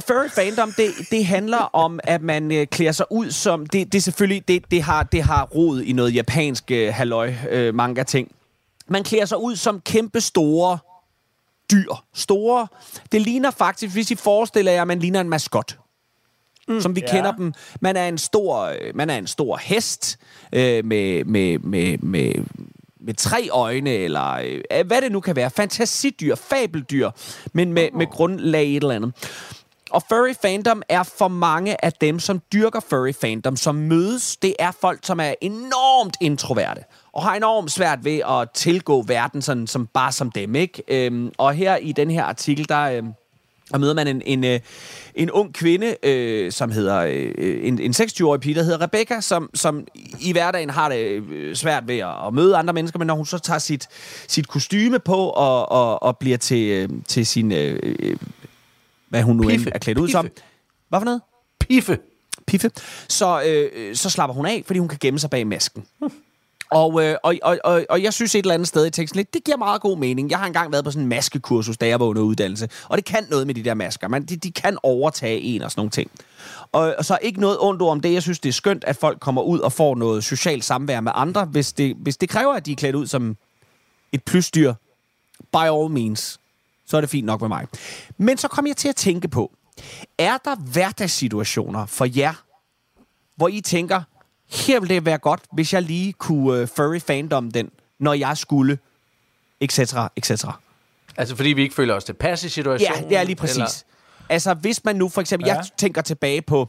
furry 0.00 0.28
fandom, 0.28 0.72
det, 0.76 0.90
det 1.10 1.26
handler 1.26 1.58
om, 1.58 2.00
at 2.04 2.22
man 2.22 2.52
øh, 2.52 2.66
klæder 2.66 2.92
sig 2.92 3.06
ud 3.10 3.30
som... 3.30 3.66
Det, 3.66 3.92
det 3.92 4.02
selvfølgelig... 4.02 4.48
Det, 4.48 4.70
det, 4.70 4.82
har, 4.82 5.02
det 5.02 5.22
har 5.22 5.44
rod 5.44 5.82
i 5.82 5.92
noget 5.92 6.14
japansk 6.14 6.70
øh, 6.70 6.94
halløj 6.94 7.34
øh. 7.50 7.74
Man 7.74 9.04
klæder 9.04 9.24
sig 9.24 9.38
ud 9.38 9.56
som 9.56 9.80
kæmpe 9.80 10.20
store 10.20 10.78
dyr. 11.70 11.92
Store... 12.14 12.66
Det 13.12 13.20
ligner 13.20 13.50
faktisk, 13.50 13.94
hvis 13.94 14.10
I 14.10 14.14
forestiller 14.14 14.72
jer, 14.72 14.80
at 14.82 14.88
man 14.88 14.98
ligner 14.98 15.20
en 15.20 15.28
maskot. 15.28 15.78
Mm, 16.68 16.80
som 16.80 16.96
vi 16.96 17.00
Ja. 17.00 17.10
kender 17.14 17.32
dem. 17.32 17.52
Man 17.80 17.96
er 17.96 18.08
en 18.08 18.18
stor, 18.18 18.60
øh, 18.60 18.76
man 18.94 19.10
er 19.10 19.18
en 19.18 19.26
stor 19.26 19.56
hest 19.56 20.18
øh, 20.52 20.84
med, 20.84 21.24
med, 21.24 21.58
med, 21.58 21.98
med, 21.98 22.34
med 23.00 23.14
tre 23.14 23.48
øjne, 23.52 23.90
eller 23.90 24.32
øh, 24.72 24.86
hvad 24.86 25.00
det 25.02 25.12
nu 25.12 25.20
kan 25.20 25.36
være. 25.36 25.50
Fantasidyr, 25.50 26.34
fabeldyr, 26.34 27.10
men 27.52 27.72
med, 27.72 27.88
med 27.94 28.06
grundlag 28.06 28.76
et 28.76 28.82
eller 28.82 28.94
andet. 28.94 29.12
Og 29.90 30.02
furry 30.08 30.34
fandom 30.42 30.82
er 30.88 31.02
for 31.02 31.28
mange 31.28 31.84
af 31.84 31.92
dem, 31.92 32.18
som 32.20 32.40
dyrker 32.52 32.80
furry 32.80 33.12
fandom, 33.20 33.56
som 33.56 33.74
mødes. 33.74 34.36
Det 34.36 34.54
er 34.58 34.70
folk, 34.80 35.00
som 35.02 35.20
er 35.20 35.34
enormt 35.40 36.16
introverte 36.20 36.82
og 37.12 37.22
har 37.22 37.36
enormt 37.36 37.70
svært 37.70 38.04
ved 38.04 38.20
at 38.28 38.50
tilgå 38.54 39.02
verden 39.02 39.42
sådan, 39.42 39.66
som 39.66 39.86
bare 39.86 40.12
som 40.12 40.30
dem. 40.30 40.54
Ikke? 40.54 40.82
Øhm, 40.88 41.30
og 41.38 41.54
her 41.54 41.76
i 41.76 41.92
den 41.92 42.10
her 42.10 42.24
artikel, 42.24 42.68
der, 42.68 42.80
øhm, 42.80 43.12
der 43.72 43.78
møder 43.78 43.94
man 43.94 44.06
en, 44.08 44.22
en, 44.24 44.44
øh, 44.44 44.60
en 45.14 45.30
ung 45.30 45.54
kvinde, 45.54 45.96
øh, 46.02 46.52
som 46.52 46.70
hedder 46.70 46.98
øh, 46.98 47.32
en, 47.62 47.78
en 47.78 47.90
26-årig 47.90 48.40
pige, 48.40 48.54
der 48.54 48.62
hedder 48.62 48.80
Rebecca, 48.82 49.20
som, 49.20 49.50
som 49.54 49.86
i 50.20 50.32
hverdagen 50.32 50.70
har 50.70 50.88
det 50.88 51.22
øh, 51.30 51.56
svært 51.56 51.88
ved 51.88 51.98
at, 51.98 52.26
at 52.26 52.34
møde 52.34 52.56
andre 52.56 52.74
mennesker, 52.74 52.98
men 52.98 53.06
når 53.06 53.14
hun 53.14 53.26
så 53.26 53.38
tager 53.38 53.58
sit, 53.58 53.88
sit 54.28 54.48
kostyme 54.48 54.98
på 54.98 55.16
og, 55.16 55.72
og, 55.72 56.02
og 56.02 56.18
bliver 56.18 56.38
til, 56.38 56.70
øh, 56.70 56.88
til 57.08 57.26
sin... 57.26 57.52
Øh, 57.52 58.16
hvad 59.08 59.22
hun 59.22 59.36
nu 59.36 59.42
end 59.42 59.50
Piffe. 59.50 59.70
er 59.74 59.78
klædt 59.78 59.98
ud 59.98 60.08
som. 60.08 60.24
Piffe. 60.24 60.42
Hvad 60.88 61.00
for 61.00 61.04
noget? 61.04 61.20
Piffe. 61.60 61.98
Piffe. 62.46 62.70
Så, 63.08 63.42
øh, 63.42 63.96
så 63.96 64.10
slapper 64.10 64.34
hun 64.34 64.46
af, 64.46 64.62
fordi 64.66 64.78
hun 64.78 64.88
kan 64.88 64.98
gemme 65.00 65.18
sig 65.18 65.30
bag 65.30 65.46
masken. 65.46 65.84
Og, 66.70 67.04
øh, 67.04 67.16
og, 67.22 67.34
og, 67.42 67.58
og, 67.64 67.86
og 67.88 68.02
jeg 68.02 68.12
synes 68.12 68.34
et 68.34 68.38
eller 68.38 68.54
andet 68.54 68.68
sted 68.68 68.86
i 68.86 68.90
teksten 68.90 69.16
lidt, 69.16 69.34
det 69.34 69.44
giver 69.44 69.56
meget 69.56 69.80
god 69.80 69.98
mening. 69.98 70.30
Jeg 70.30 70.38
har 70.38 70.46
engang 70.46 70.72
været 70.72 70.84
på 70.84 70.90
sådan 70.90 71.02
en 71.02 71.08
maskekursus, 71.08 71.76
da 71.76 71.86
jeg 71.86 72.00
var 72.00 72.06
under 72.06 72.22
uddannelse. 72.22 72.68
Og 72.88 72.96
det 72.96 73.04
kan 73.04 73.26
noget 73.30 73.46
med 73.46 73.54
de 73.54 73.64
der 73.64 73.74
masker. 73.74 74.08
Man, 74.08 74.24
de, 74.24 74.36
de 74.36 74.52
kan 74.52 74.78
overtage 74.82 75.40
en 75.40 75.62
og 75.62 75.70
sådan 75.70 75.80
nogle 75.80 75.90
ting. 75.90 76.10
Og, 76.72 76.94
og 76.98 77.04
så 77.04 77.18
ikke 77.22 77.40
noget 77.40 77.56
ondt 77.60 77.82
ord 77.82 77.90
om 77.90 78.00
det. 78.00 78.12
Jeg 78.12 78.22
synes, 78.22 78.38
det 78.40 78.48
er 78.48 78.52
skønt, 78.52 78.84
at 78.84 78.96
folk 78.96 79.20
kommer 79.20 79.42
ud 79.42 79.58
og 79.58 79.72
får 79.72 79.94
noget 79.94 80.24
socialt 80.24 80.64
samvær 80.64 81.00
med 81.00 81.12
andre, 81.14 81.44
hvis 81.44 81.72
det, 81.72 81.96
hvis 81.96 82.16
det 82.16 82.28
kræver, 82.28 82.54
at 82.54 82.66
de 82.66 82.72
er 82.72 82.76
klædt 82.76 82.94
ud 82.94 83.06
som 83.06 83.36
et 84.12 84.24
plysdyr. 84.24 84.74
By 85.52 85.56
all 85.56 85.90
means. 85.90 86.40
Så 86.86 86.96
er 86.96 87.00
det 87.00 87.10
fint 87.10 87.26
nok 87.26 87.40
med 87.40 87.48
mig. 87.48 87.66
Men 88.18 88.38
så 88.38 88.48
kom 88.48 88.66
jeg 88.66 88.76
til 88.76 88.88
at 88.88 88.96
tænke 88.96 89.28
på, 89.28 89.52
er 90.18 90.36
der 90.44 90.56
hverdagssituationer 90.56 91.86
for 91.86 92.18
jer, 92.18 92.32
hvor 93.36 93.48
I 93.48 93.60
tænker, 93.60 94.02
her 94.52 94.80
ville 94.80 94.94
det 94.94 95.04
være 95.04 95.18
godt, 95.18 95.40
hvis 95.52 95.72
jeg 95.72 95.82
lige 95.82 96.12
kunne 96.12 96.62
uh, 96.62 96.68
furry 96.76 97.00
fandom 97.00 97.50
den, 97.50 97.70
når 97.98 98.12
jeg 98.12 98.38
skulle, 98.38 98.78
etc., 99.60 99.94
etc. 100.16 100.44
Altså, 101.16 101.36
fordi 101.36 101.48
vi 101.48 101.62
ikke 101.62 101.74
føler 101.74 101.94
os 101.94 102.04
tilpas 102.04 102.42
i 102.42 102.46
Ja, 102.46 102.50
situationen? 102.50 103.08
det 103.08 103.16
er 103.16 103.22
lige 103.22 103.36
præcis. 103.36 103.56
Eller? 103.56 103.82
Altså, 104.28 104.54
hvis 104.54 104.84
man 104.84 104.96
nu 104.96 105.08
for 105.08 105.20
eksempel, 105.20 105.46
ja. 105.46 105.52
Ja. 105.52 105.58
jeg 105.58 105.66
tænker 105.78 106.02
tilbage 106.02 106.42
på, 106.42 106.68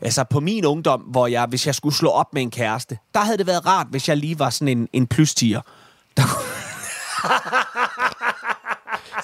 altså 0.00 0.24
på 0.24 0.40
min 0.40 0.64
ungdom, 0.64 1.00
hvor 1.00 1.26
jeg, 1.26 1.46
hvis 1.46 1.66
jeg 1.66 1.74
skulle 1.74 1.94
slå 1.94 2.10
op 2.10 2.34
med 2.34 2.42
en 2.42 2.50
kæreste, 2.50 2.98
der 3.14 3.20
havde 3.20 3.38
det 3.38 3.46
været 3.46 3.66
rart, 3.66 3.86
hvis 3.90 4.08
jeg 4.08 4.16
lige 4.16 4.38
var 4.38 4.50
sådan 4.50 4.78
en, 4.78 4.88
en 4.92 5.06
plystiger. 5.06 5.60
Der, 6.16 6.22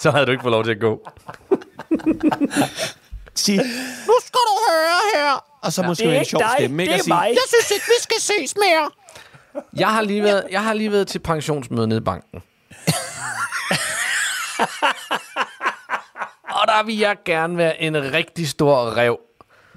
Så 0.01 0.11
havde 0.11 0.27
du 0.27 0.31
ikke 0.31 0.43
fået 0.43 0.53
lov 0.53 0.65
til 0.65 0.71
at 0.71 0.81
gå. 0.81 1.01
sige, 3.35 3.59
nu 4.07 4.15
skal 4.27 4.41
du 4.49 4.55
høre 4.71 5.01
her. 5.15 5.45
Og 5.67 5.73
så 5.73 5.83
ja, 5.83 5.89
måske 5.89 6.05
er 6.05 6.09
en 6.09 6.15
ikke 6.15 6.25
sjov 6.31 6.41
dig, 6.41 6.51
stemme, 6.59 6.83
ikke? 6.83 6.93
det 6.93 6.99
er 6.99 7.03
sige, 7.03 7.15
mig. 7.15 7.29
Jeg 7.31 7.43
synes 7.49 7.71
ikke, 7.71 7.87
vi 7.87 8.03
skal 8.03 8.21
ses 8.21 8.55
mere. 8.57 8.91
Jeg 9.77 9.89
har 9.89 10.03
lige 10.03 10.23
været, 10.23 10.45
jeg 10.51 10.63
har 10.63 10.73
lige 10.75 10.93
været 10.93 11.09
til 11.09 11.19
pensionsmøde 11.19 11.87
nede 11.89 11.99
i 12.01 12.05
banken. 12.05 12.43
og 16.51 16.67
der 16.69 16.83
vil 16.85 16.99
jeg 16.99 17.17
gerne 17.25 17.57
være 17.57 17.83
en 17.83 18.13
rigtig 18.13 18.49
stor 18.49 18.97
rev. 18.97 19.19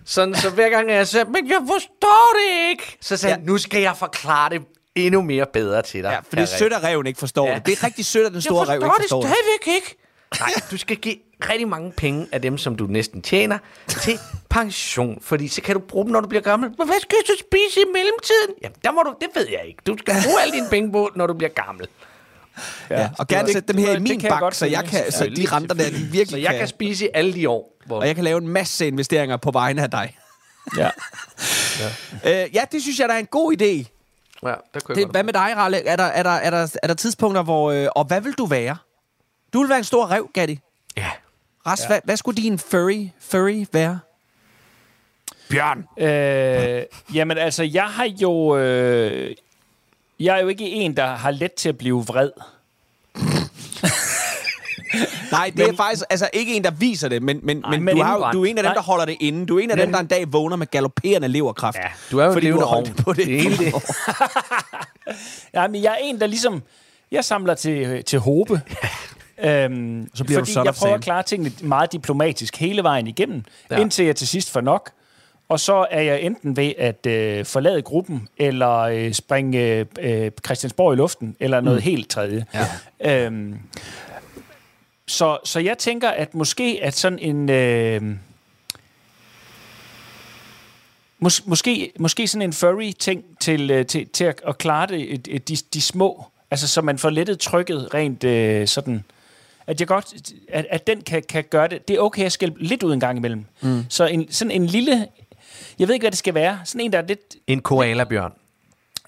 Sådan, 0.05 0.35
så 0.35 0.49
hver 0.49 0.69
gang 0.69 0.89
jeg 0.91 1.07
siger, 1.07 1.25
men 1.25 1.47
jeg 1.49 1.57
forstår 1.67 2.33
det 2.37 2.69
ikke. 2.69 2.97
Så 3.01 3.17
sagde 3.17 3.35
ja. 3.35 3.41
Nu 3.45 3.57
skal 3.57 3.81
jeg 3.81 3.97
forklare 3.97 4.49
det 4.49 4.61
endnu 4.95 5.21
mere 5.21 5.45
bedre 5.53 5.81
til 5.81 6.03
dig. 6.03 6.09
Ja, 6.09 6.17
for 6.19 6.35
det 6.35 6.39
er 6.39 6.45
sødt, 6.45 6.73
at 6.73 6.83
reven 6.83 7.07
ikke 7.07 7.19
forstår 7.19 7.47
Ja. 7.47 7.55
det. 7.55 7.65
Det 7.65 7.71
er 7.79 7.83
rigtig 7.83 8.05
sødt, 8.05 8.25
at 8.25 8.31
den 8.31 8.35
Jeg 8.35 8.43
store 8.43 8.65
rev 8.65 8.81
forstår 8.81 8.85
ikke 8.85 8.95
det 8.95 9.01
forstår 9.03 9.21
det. 9.21 9.29
stadigvæk 9.29 9.75
ikke. 9.75 9.97
Nej, 10.39 10.49
du 10.71 10.77
skal 10.77 10.97
give 10.97 11.15
rigtig 11.49 11.67
mange 11.67 11.91
penge 11.91 12.27
af 12.31 12.41
dem, 12.41 12.57
som 12.57 12.75
du 12.75 12.85
næsten 12.87 13.21
tjener, 13.21 13.57
til 13.87 14.19
pension. 14.49 15.19
Fordi 15.21 15.47
så 15.47 15.61
kan 15.61 15.75
du 15.75 15.81
bruge 15.81 16.05
dem, 16.05 16.11
når 16.13 16.21
du 16.21 16.27
bliver 16.27 16.41
gammel. 16.41 16.69
Men 16.77 16.87
hvad 16.87 16.99
skal 17.01 17.15
jeg 17.19 17.25
så 17.27 17.43
spise 17.49 17.79
i 17.81 17.83
mellemtiden? 17.93 18.55
Jamen, 18.63 18.75
der 18.83 18.91
må 18.91 19.01
du, 19.03 19.13
det 19.21 19.29
ved 19.35 19.47
jeg 19.51 19.61
ikke. 19.67 19.79
Du 19.87 19.97
skal 19.97 20.15
bruge 20.25 20.41
alle 20.41 20.53
dine 20.53 20.67
penge 20.69 20.91
på, 20.91 21.09
når 21.15 21.27
du 21.27 21.33
bliver 21.33 21.49
gammel. 21.65 21.87
Ja, 22.89 23.09
og 23.19 23.27
gerne 23.27 23.51
sætte 23.51 23.67
dem 23.67 23.75
det- 23.75 23.85
her 23.85 23.95
i 23.95 23.99
min 23.99 24.21
jeg 24.21 24.29
bank, 24.29 24.53
så, 24.53 24.65
jeg 24.65 24.83
kan, 24.85 25.11
så 25.11 25.25
de 25.35 25.45
renter 25.51 25.75
der, 25.75 25.89
de 25.89 25.95
virkelig 25.95 26.29
Så 26.29 26.37
jeg 26.37 26.49
kan 26.49 26.59
kan. 26.59 26.67
spise 26.67 27.05
i 27.05 27.09
alle 27.13 27.33
de 27.33 27.49
år. 27.49 27.77
Hvor... 27.85 27.99
Og 27.99 28.07
jeg 28.07 28.15
kan 28.15 28.23
lave 28.23 28.37
en 28.37 28.47
masse 28.47 28.87
investeringer 28.87 29.37
på 29.37 29.51
vegne 29.51 29.81
af 29.83 29.91
dig. 29.91 30.17
Ja. 30.77 30.89
Øh, 32.25 32.55
ja, 32.55 32.61
det 32.71 32.81
synes 32.81 32.99
jeg, 32.99 33.09
der 33.09 33.15
er 33.15 33.19
en 33.19 33.25
god 33.25 33.53
idé. 33.53 33.65
Ja, 34.43 34.53
der 34.73 34.79
kunne 34.83 34.95
Det, 34.95 35.01
jeg 35.01 35.07
hvad 35.11 35.23
med 35.23 35.33
dig, 35.33 35.53
Ralle? 35.55 35.85
Er 35.87 35.95
der, 35.95 36.03
er 36.03 36.23
der, 36.23 36.29
er 36.29 36.49
der, 36.49 36.77
er 36.83 36.87
der 36.87 36.93
tidspunkter, 36.93 37.43
hvor... 37.43 37.71
Øh, 37.71 37.87
og 37.95 38.05
hvad 38.05 38.21
vil 38.21 38.33
du 38.33 38.45
være? 38.45 38.77
Du 39.53 39.59
vil 39.59 39.69
være 39.69 39.77
en 39.77 39.83
stor 39.83 40.11
rev, 40.11 40.29
Gatti. 40.33 40.59
Ja. 40.97 41.09
Ras, 41.65 41.81
ja. 41.81 41.87
hvad, 41.87 41.99
hvad 42.03 42.17
skulle 42.17 42.41
din 42.41 42.59
furry, 42.59 43.07
furry 43.19 43.65
være? 43.71 43.99
Bjørn. 45.49 45.87
Øh, 45.97 46.83
jamen 47.13 47.37
altså, 47.37 47.63
jeg 47.63 47.85
har 47.85 48.07
jo... 48.21 48.57
Øh, 48.57 49.35
jeg 50.19 50.37
er 50.37 50.41
jo 50.41 50.47
ikke 50.47 50.65
en, 50.65 50.97
der 50.97 51.07
har 51.07 51.31
let 51.31 51.53
til 51.53 51.69
at 51.69 51.77
blive 51.77 52.05
vred. 52.05 52.31
Nej, 55.31 55.51
det 55.57 55.69
er 55.69 55.75
faktisk 55.75 56.03
altså, 56.09 56.29
ikke 56.33 56.55
en, 56.55 56.63
der 56.63 56.71
viser 56.71 57.09
det, 57.09 57.23
men, 57.23 57.39
men, 57.43 57.63
men, 57.69 57.83
men 57.83 57.95
du, 57.95 58.03
har, 58.03 58.31
du 58.31 58.43
er 58.43 58.49
en 58.49 58.57
af 58.57 58.63
dem, 58.63 58.69
Nej. 58.69 58.73
der 58.73 58.81
holder 58.81 59.05
det 59.05 59.17
inde. 59.19 59.45
Du 59.45 59.59
er 59.59 59.63
en 59.63 59.71
af 59.71 59.77
dem, 59.77 59.91
der 59.91 59.99
en 59.99 60.07
dag 60.07 60.33
vågner 60.33 60.55
med 60.55 60.67
galopperende 60.67 61.27
leverkraft. 61.27 61.77
Ja, 61.77 61.87
du 62.11 62.19
er 62.19 62.23
jo 62.23 62.29
en 62.29 62.33
fordi 62.33 62.47
du 62.47 62.57
levende 62.57 62.67
har 62.67 63.03
på 63.03 63.13
det. 63.13 63.27
Det 63.27 63.59
det. 63.59 63.73
Ja, 65.53 65.67
men 65.67 65.83
jeg 65.83 65.91
er 65.91 65.97
en, 66.03 66.19
der 66.19 66.27
ligesom... 66.27 66.63
Jeg 67.11 67.25
samler 67.25 67.53
til, 67.53 68.03
til 68.03 68.19
håbe. 68.19 68.61
Øhm, 69.43 70.09
Så 70.13 70.23
bliver 70.23 70.39
du 70.39 70.45
fordi 70.45 70.53
son 70.53 70.65
jeg 70.65 70.73
prøver 70.73 70.95
at 70.95 71.01
klare 71.01 71.23
tingene 71.23 71.51
meget 71.61 71.91
diplomatisk 71.91 72.57
hele 72.57 72.83
vejen 72.83 73.07
igennem, 73.07 73.43
Ja. 73.71 73.77
indtil 73.77 74.05
jeg 74.05 74.15
til 74.15 74.27
sidst 74.27 74.51
får 74.51 74.61
nok. 74.61 74.91
Og 75.49 75.59
så 75.59 75.87
er 75.91 76.01
jeg 76.01 76.21
enten 76.21 76.57
ved 76.57 76.73
at 76.77 77.05
øh, 77.05 77.45
forlade 77.45 77.81
gruppen, 77.81 78.27
eller 78.37 78.77
øh, 78.79 79.13
springe 79.13 79.85
øh, 79.99 80.31
Christiansborg 80.45 80.93
i 80.93 80.95
luften, 80.95 81.35
eller 81.39 81.61
noget 81.61 81.77
mm. 81.77 81.83
helt 81.83 82.09
tredje. 82.09 82.45
Ja. 83.01 83.25
Øhm, 83.25 83.59
så, 85.07 85.37
så 85.43 85.59
jeg 85.59 85.77
tænker, 85.77 86.09
at 86.09 86.35
måske 86.35 86.79
at 86.81 86.93
sådan 86.97 87.19
en... 87.19 87.49
Øh, 87.49 88.01
mås, 91.19 91.45
måske, 91.45 91.91
måske 91.99 92.27
sådan 92.27 92.41
en 92.41 92.53
furry-ting 92.53 93.23
til, 93.39 93.71
øh, 93.71 93.85
til, 93.85 94.07
til 94.07 94.23
at, 94.23 94.41
at 94.47 94.57
klare 94.57 94.87
det, 94.87 95.13
et, 95.13 95.27
et, 95.31 95.49
de, 95.49 95.57
de 95.73 95.81
små. 95.81 96.25
Altså, 96.51 96.67
så 96.67 96.81
man 96.81 96.97
får 96.97 97.09
lettet 97.09 97.39
trykket 97.39 97.93
rent 97.93 98.23
øh, 98.23 98.67
sådan... 98.67 99.03
At 99.69 99.79
jeg 99.79 99.87
godt, 99.87 100.13
at, 100.49 100.65
at 100.69 100.87
den 100.87 101.01
kan, 101.01 101.23
kan 101.29 101.43
gøre 101.49 101.67
det. 101.67 101.87
Det 101.87 101.95
er 101.95 101.99
okay 101.99 102.25
at 102.25 102.31
skælpe 102.31 102.63
lidt 102.63 102.83
ud 102.83 102.93
en 102.93 102.99
gang 102.99 103.17
imellem. 103.17 103.45
Mm. 103.61 103.85
Så 103.89 104.05
en, 104.05 104.31
sådan 104.31 104.51
en 104.51 104.65
lille... 104.65 105.07
Jeg 105.79 105.87
ved 105.87 105.95
ikke, 105.95 106.03
hvad 106.03 106.11
det 106.11 106.17
skal 106.19 106.33
være. 106.33 106.59
Sådan 106.63 106.81
en, 106.81 106.93
der 106.93 106.97
er 106.97 107.07
lidt... 107.07 107.35
En 107.47 107.61
koala-bjørn. 107.61 108.33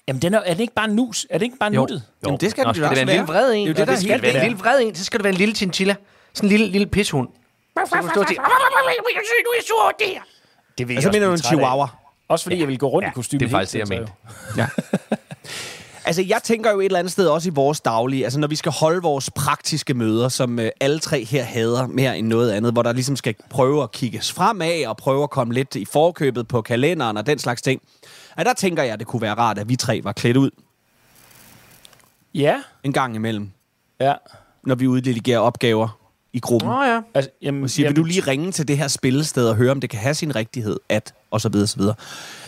Jamen, 0.08 0.22
den 0.22 0.34
er, 0.34 0.38
er 0.40 0.54
det 0.54 0.60
ikke 0.60 0.74
bare 0.74 0.88
nus? 0.88 1.26
Er 1.30 1.38
det 1.38 1.44
ikke 1.44 1.56
bare 1.56 1.72
Jo. 1.72 1.80
nuttet? 1.80 2.02
Jamen, 2.26 2.40
det 2.40 2.50
skal 2.50 2.64
Nå, 2.64 2.72
skal 2.72 2.82
jo 2.84 2.88
det 2.88 2.96
være 2.96 3.02
en 3.02 3.08
lille 3.08 3.24
vred 3.24 3.52
en? 3.52 3.58
Det 3.58 3.64
er 3.64 3.66
jo 3.68 3.74
det, 3.74 3.86
der 3.86 3.92
er 3.92 3.96
skal 3.96 4.22
det 4.22 4.22
være 4.22 4.34
en 4.34 4.42
lille 4.42 4.58
vred 4.58 4.80
en, 4.80 4.94
så 4.94 5.04
skal 5.04 5.18
det 5.18 5.24
være 5.24 5.32
en 5.32 5.38
lille 5.38 5.54
chinchilla. 5.54 5.94
Sådan 6.34 6.46
en 6.46 6.50
lille, 6.56 6.66
lille 6.72 6.86
pishund. 6.86 7.28
Så 7.28 7.94
kan 7.94 8.02
du 8.02 8.08
stå 8.10 8.20
og 8.20 8.28
sige, 8.28 8.38
Det 10.78 10.88
vil 10.88 10.94
Altså, 10.94 11.08
også 11.08 11.16
mener 11.16 11.26
du 11.26 11.32
en 11.32 11.38
chihuahua? 11.38 11.86
Også 12.28 12.42
fordi 12.42 12.56
ja. 12.56 12.60
jeg 12.60 12.68
vil 12.68 12.78
gå 12.78 12.88
rundt 12.88 13.04
Ja, 13.06 13.10
i 13.10 13.14
kostyme 13.14 13.38
det 13.38 13.44
er 13.44 13.48
hele 13.48 13.56
faktisk 13.58 13.72
det, 13.72 13.78
jeg 13.78 13.86
så 13.86 13.94
jo. 13.94 15.16
Altså, 16.04 16.22
jeg 16.22 16.40
tænker 16.42 16.72
jo 16.72 16.80
et 16.80 16.84
eller 16.84 16.98
andet 16.98 17.12
sted 17.12 17.26
også 17.26 17.48
i 17.48 17.52
vores 17.52 17.80
daglige, 17.80 18.24
altså 18.24 18.40
når 18.40 18.48
vi 18.48 18.56
skal 18.56 18.72
holde 18.72 19.02
vores 19.02 19.30
praktiske 19.30 19.94
møder, 19.94 20.28
som 20.28 20.58
øh, 20.58 20.70
alle 20.80 20.98
tre 20.98 21.24
her 21.24 21.42
hader 21.42 21.86
mere 21.86 22.18
end 22.18 22.26
noget 22.26 22.50
andet, 22.50 22.72
hvor 22.72 22.82
der 22.82 22.92
ligesom 22.92 23.16
skal 23.16 23.34
prøve 23.50 23.82
at 23.82 23.92
kigges 23.92 24.32
fremad 24.32 24.86
og 24.86 24.96
prøve 24.96 25.22
at 25.22 25.30
komme 25.30 25.54
lidt 25.54 25.74
i 25.74 25.84
forkøbet 25.84 26.48
på 26.48 26.62
kalenderen 26.62 27.16
og 27.16 27.26
den 27.26 27.38
slags 27.38 27.62
ting. 27.62 27.82
Og 28.36 28.44
der 28.44 28.52
tænker 28.52 28.82
jeg, 28.82 28.92
at 28.92 28.98
det 28.98 29.06
kunne 29.06 29.22
være 29.22 29.34
rart, 29.34 29.58
at 29.58 29.68
vi 29.68 29.76
tre 29.76 30.00
var 30.04 30.12
klædt 30.12 30.36
ud 30.36 30.50
Ja, 32.34 32.62
en 32.82 32.92
gang 32.92 33.14
imellem, 33.14 33.50
ja. 34.00 34.14
når 34.64 34.74
vi 34.74 34.86
uddelegerer 34.86 35.38
opgaver 35.38 36.01
i 36.32 36.40
gruppen. 36.40 36.70
Åh 36.70 36.86
ja. 36.86 37.00
Altså, 37.14 37.30
jamen, 37.42 37.62
Og 37.62 37.70
siger, 37.70 37.88
vil 37.88 37.96
du 37.96 38.04
lige 38.04 38.20
ringe 38.20 38.52
til 38.52 38.68
det 38.68 38.78
her 38.78 38.88
spillested 38.88 39.48
og 39.48 39.56
høre, 39.56 39.70
om 39.70 39.80
det 39.80 39.90
kan 39.90 39.98
have 39.98 40.14
sin 40.14 40.36
rigtighed, 40.36 40.76
at, 40.88 41.14
og 41.30 41.40
så 41.40 41.48
videre, 41.48 41.66
så 41.66 41.76
videre. 41.76 41.94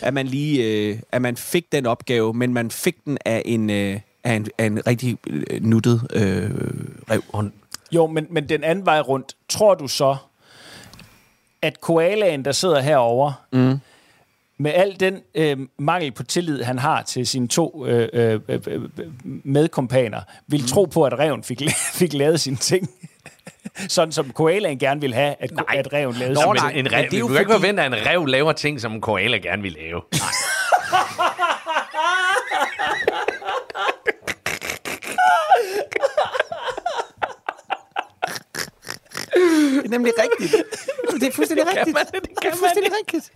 At 0.00 0.14
man 0.14 0.26
lige, 0.26 0.64
øh, 0.64 0.98
at 1.12 1.22
man 1.22 1.36
fik 1.36 1.72
den 1.72 1.86
opgave, 1.86 2.34
men 2.34 2.54
man 2.54 2.70
fik 2.70 3.04
den 3.04 3.18
af 3.24 3.42
en, 3.44 3.70
øh, 3.70 4.00
af 4.24 4.32
en, 4.32 4.46
af 4.58 4.66
en 4.66 4.86
rigtig 4.86 5.18
øh, 5.26 5.62
nuttet 5.62 6.06
øh, 6.12 6.50
rev. 7.10 7.50
Jo, 7.92 8.06
men, 8.06 8.26
men 8.30 8.48
den 8.48 8.64
anden 8.64 8.86
vej 8.86 9.00
rundt, 9.00 9.36
tror 9.48 9.74
du 9.74 9.88
så, 9.88 10.16
at 11.62 11.80
koalaen, 11.80 12.44
der 12.44 12.52
sidder 12.52 12.80
herovre, 12.80 13.34
mm. 13.52 13.78
med 14.58 14.70
al 14.74 15.00
den 15.00 15.20
øh, 15.34 15.58
mangel 15.78 16.12
på 16.12 16.22
tillid, 16.22 16.62
han 16.62 16.78
har 16.78 17.02
til 17.02 17.26
sine 17.26 17.48
to 17.48 17.86
øh, 17.86 18.08
øh, 18.12 18.40
øh, 18.48 18.60
øh, 18.66 18.82
medkompaner, 19.44 20.20
vil 20.46 20.60
mm. 20.60 20.66
tro 20.66 20.84
på, 20.84 21.04
at 21.04 21.18
reven 21.18 21.42
fik, 21.42 21.62
fik 22.00 22.12
lavet 22.12 22.40
sine 22.40 22.56
ting? 22.56 22.90
Sådan 23.88 24.12
som 24.12 24.30
koalaen 24.30 24.78
gerne 24.78 25.00
vil 25.00 25.14
have, 25.14 25.34
at, 25.40 25.50
Nej. 25.50 25.64
at 25.68 25.92
reven 25.92 26.14
lavede 26.14 26.34
Nå, 26.34 26.52
nej, 26.52 26.70
en 26.70 26.84
men 26.84 26.92
rev, 26.92 27.04
det 27.04 27.14
er 27.14 27.18
jo 27.18 27.28
du 27.28 27.32
kan 27.32 27.40
ikke 27.40 27.52
forvente, 27.52 27.82
at 27.82 27.92
en 27.92 28.06
rev 28.06 28.26
laver 28.26 28.52
ting, 28.52 28.80
som 28.80 28.92
en 28.92 29.00
koala 29.00 29.36
gerne 29.36 29.62
vil 29.62 29.72
lave. 29.72 30.00
Det 39.34 39.84
er 39.84 39.88
nemlig 39.88 40.12
rigtigt. 40.18 40.64
Det 41.20 41.22
er 41.28 41.32
fuldstændig 41.32 41.66
rigtigt. 41.66 41.94
man 41.94 42.06
det? 42.06 42.22
Det 42.22 42.40
kan 42.42 42.50
er 42.52 42.56
fuldstændig 42.56 42.92
rigtigt. 42.98 43.32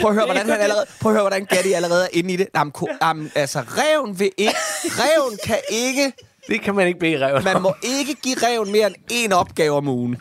Prøv 0.00 0.10
at 0.10 0.14
høre, 0.14 0.24
hvordan 0.24 0.48
han 0.50 0.60
allerede, 0.60 0.86
prøv 1.00 1.12
at 1.12 1.14
høre, 1.14 1.22
hvordan 1.22 1.44
Gatti 1.46 1.72
allerede 1.72 2.04
er 2.04 2.08
inde 2.12 2.34
i 2.34 2.36
det. 2.36 2.48
Jamen, 2.54 2.72
ko, 2.72 2.88
jamen, 3.02 3.32
altså, 3.34 3.60
reven 3.60 4.18
vil 4.18 4.30
ikke, 4.38 4.56
reven 5.02 5.38
kan 5.44 5.58
ikke, 5.70 6.12
Det 6.48 6.60
kan 6.60 6.74
man 6.74 6.86
ikke 6.86 7.00
bede 7.00 7.26
reven 7.26 7.44
man 7.44 7.56
om. 7.56 7.62
må 7.62 7.74
ikke 7.82 8.14
give 8.14 8.36
reven 8.42 8.72
mere 8.72 8.86
end 8.86 9.30
én 9.32 9.34
opgave 9.36 9.76
om 9.76 9.88
ugen. 9.88 10.18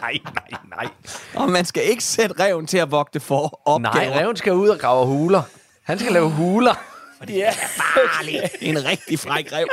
Nej, 0.00 0.18
nej, 0.24 0.60
nej. 0.76 0.88
Og 1.34 1.50
man 1.50 1.64
skal 1.64 1.82
ikke 1.90 2.04
sætte 2.04 2.34
reven 2.44 2.66
til 2.66 2.78
at 2.78 2.90
vogte 2.90 3.20
for 3.20 3.60
opgaver. 3.64 4.10
Nej, 4.10 4.20
reven 4.22 4.36
skal 4.36 4.52
ud 4.52 4.68
og 4.68 4.78
grave 4.78 5.06
huler. 5.06 5.42
Han 5.82 5.98
skal 5.98 6.12
lave 6.12 6.30
huler. 6.30 6.74
Ja, 7.28 7.52
En 8.60 8.84
rigtig 8.84 9.18
fræk 9.18 9.52
rev. 9.52 9.66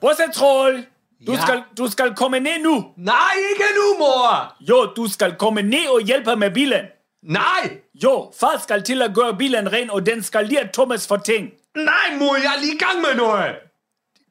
Brødsentrol! 0.00 0.84
Du, 1.26 1.32
ja. 1.32 1.40
skal, 1.40 1.62
du 1.78 1.88
skal 1.90 2.14
komme 2.14 2.40
ned 2.40 2.62
nu! 2.62 2.84
Nej, 2.96 3.32
ikke 3.50 3.64
nu, 3.76 3.98
mor! 3.98 4.54
Jo, 4.60 4.92
du 4.96 5.08
skal 5.08 5.34
komme 5.38 5.62
ned 5.62 5.88
og 5.94 6.00
hjælpe 6.00 6.36
med 6.36 6.50
bilen. 6.50 6.80
Nej! 7.26 7.80
Jo, 8.04 8.32
far 8.40 8.60
skal 8.62 8.82
til 8.82 9.02
at 9.02 9.14
gøre 9.14 9.36
bilen 9.36 9.72
ren, 9.72 9.90
og 9.90 10.06
den 10.06 10.22
skal 10.22 10.46
lige 10.46 10.70
Thomas 10.72 11.08
for 11.08 11.16
ting. 11.16 11.50
Nej, 11.76 12.18
mor, 12.18 12.36
jeg 12.36 12.52
er 12.56 12.60
lige 12.60 12.74
i 12.74 12.78
gang 12.78 13.00
med 13.00 13.14
noget! 13.16 13.54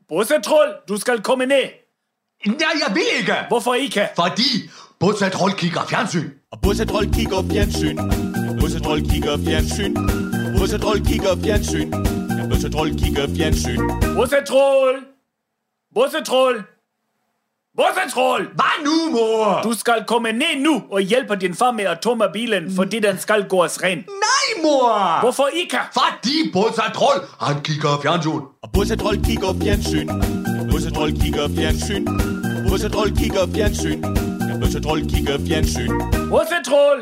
Brødsentrol, 0.08 0.68
du 0.90 0.98
skal 0.98 1.22
komme 1.22 1.46
ned. 1.46 1.64
Nej, 2.46 2.74
jeg 2.88 2.96
vil 2.96 3.04
ikke! 3.20 3.36
Hvorfor 3.48 3.74
ikke? 3.74 4.08
Fordi 4.16 4.70
Botsat 5.00 5.34
kigger 5.58 5.86
fjernsyn. 5.90 6.30
Og 6.52 6.62
Bussetroll 6.62 7.14
kigger 7.14 7.44
fjernsyn. 7.52 7.98
Bussetroll 8.60 9.02
kigger 9.10 9.38
fjernsyn. 9.38 9.94
Bussetroll 10.60 11.06
kigger 11.08 11.36
fjernsyn. 11.44 11.92
Bussetroll 12.50 12.90
kigger 13.00 13.28
fjernsyn. 13.36 13.80
Brødsentrol! 14.16 14.96
Brødsentrol! 15.94 16.75
Brødsentrol! 17.78 18.42
Hvad 18.54 18.86
nu, 18.86 19.12
mor? 19.12 19.62
Du 19.64 19.74
skal 19.74 20.04
komme 20.08 20.32
ned 20.32 20.56
nu 20.60 20.84
og 20.92 21.02
hjælpe 21.02 21.36
din 21.36 21.56
far 21.56 21.72
med 21.72 21.86
at 21.86 22.00
tømme 22.02 22.26
bilen, 22.34 22.76
fordi 22.76 23.00
den 23.00 23.18
skal 23.20 23.48
gås 23.50 23.84
ren. 23.84 23.98
Nej, 23.98 24.64
mor! 24.64 25.20
Hvorfor 25.20 25.48
ikke? 25.54 25.78
Fordi 25.94 26.52
Botsat 26.54 26.98
han 27.42 27.64
kigger 27.64 28.00
fjernsyn. 28.02 28.42
Og 28.64 28.70
Bussetroll 28.74 29.26
kigger 29.26 29.54
fjernsyn. 29.64 30.08
Bussetroll 30.72 31.12
kigger 31.22 31.48
fjernsyn. 31.56 32.06
Bussetroll 32.70 33.18
kigger 33.18 33.48
fjernsyn. 33.56 34.02
Bussetroll 34.62 35.02
kigger 35.10 35.38
fjernsyn. 35.48 35.92
Brødsentrol! 36.30 37.00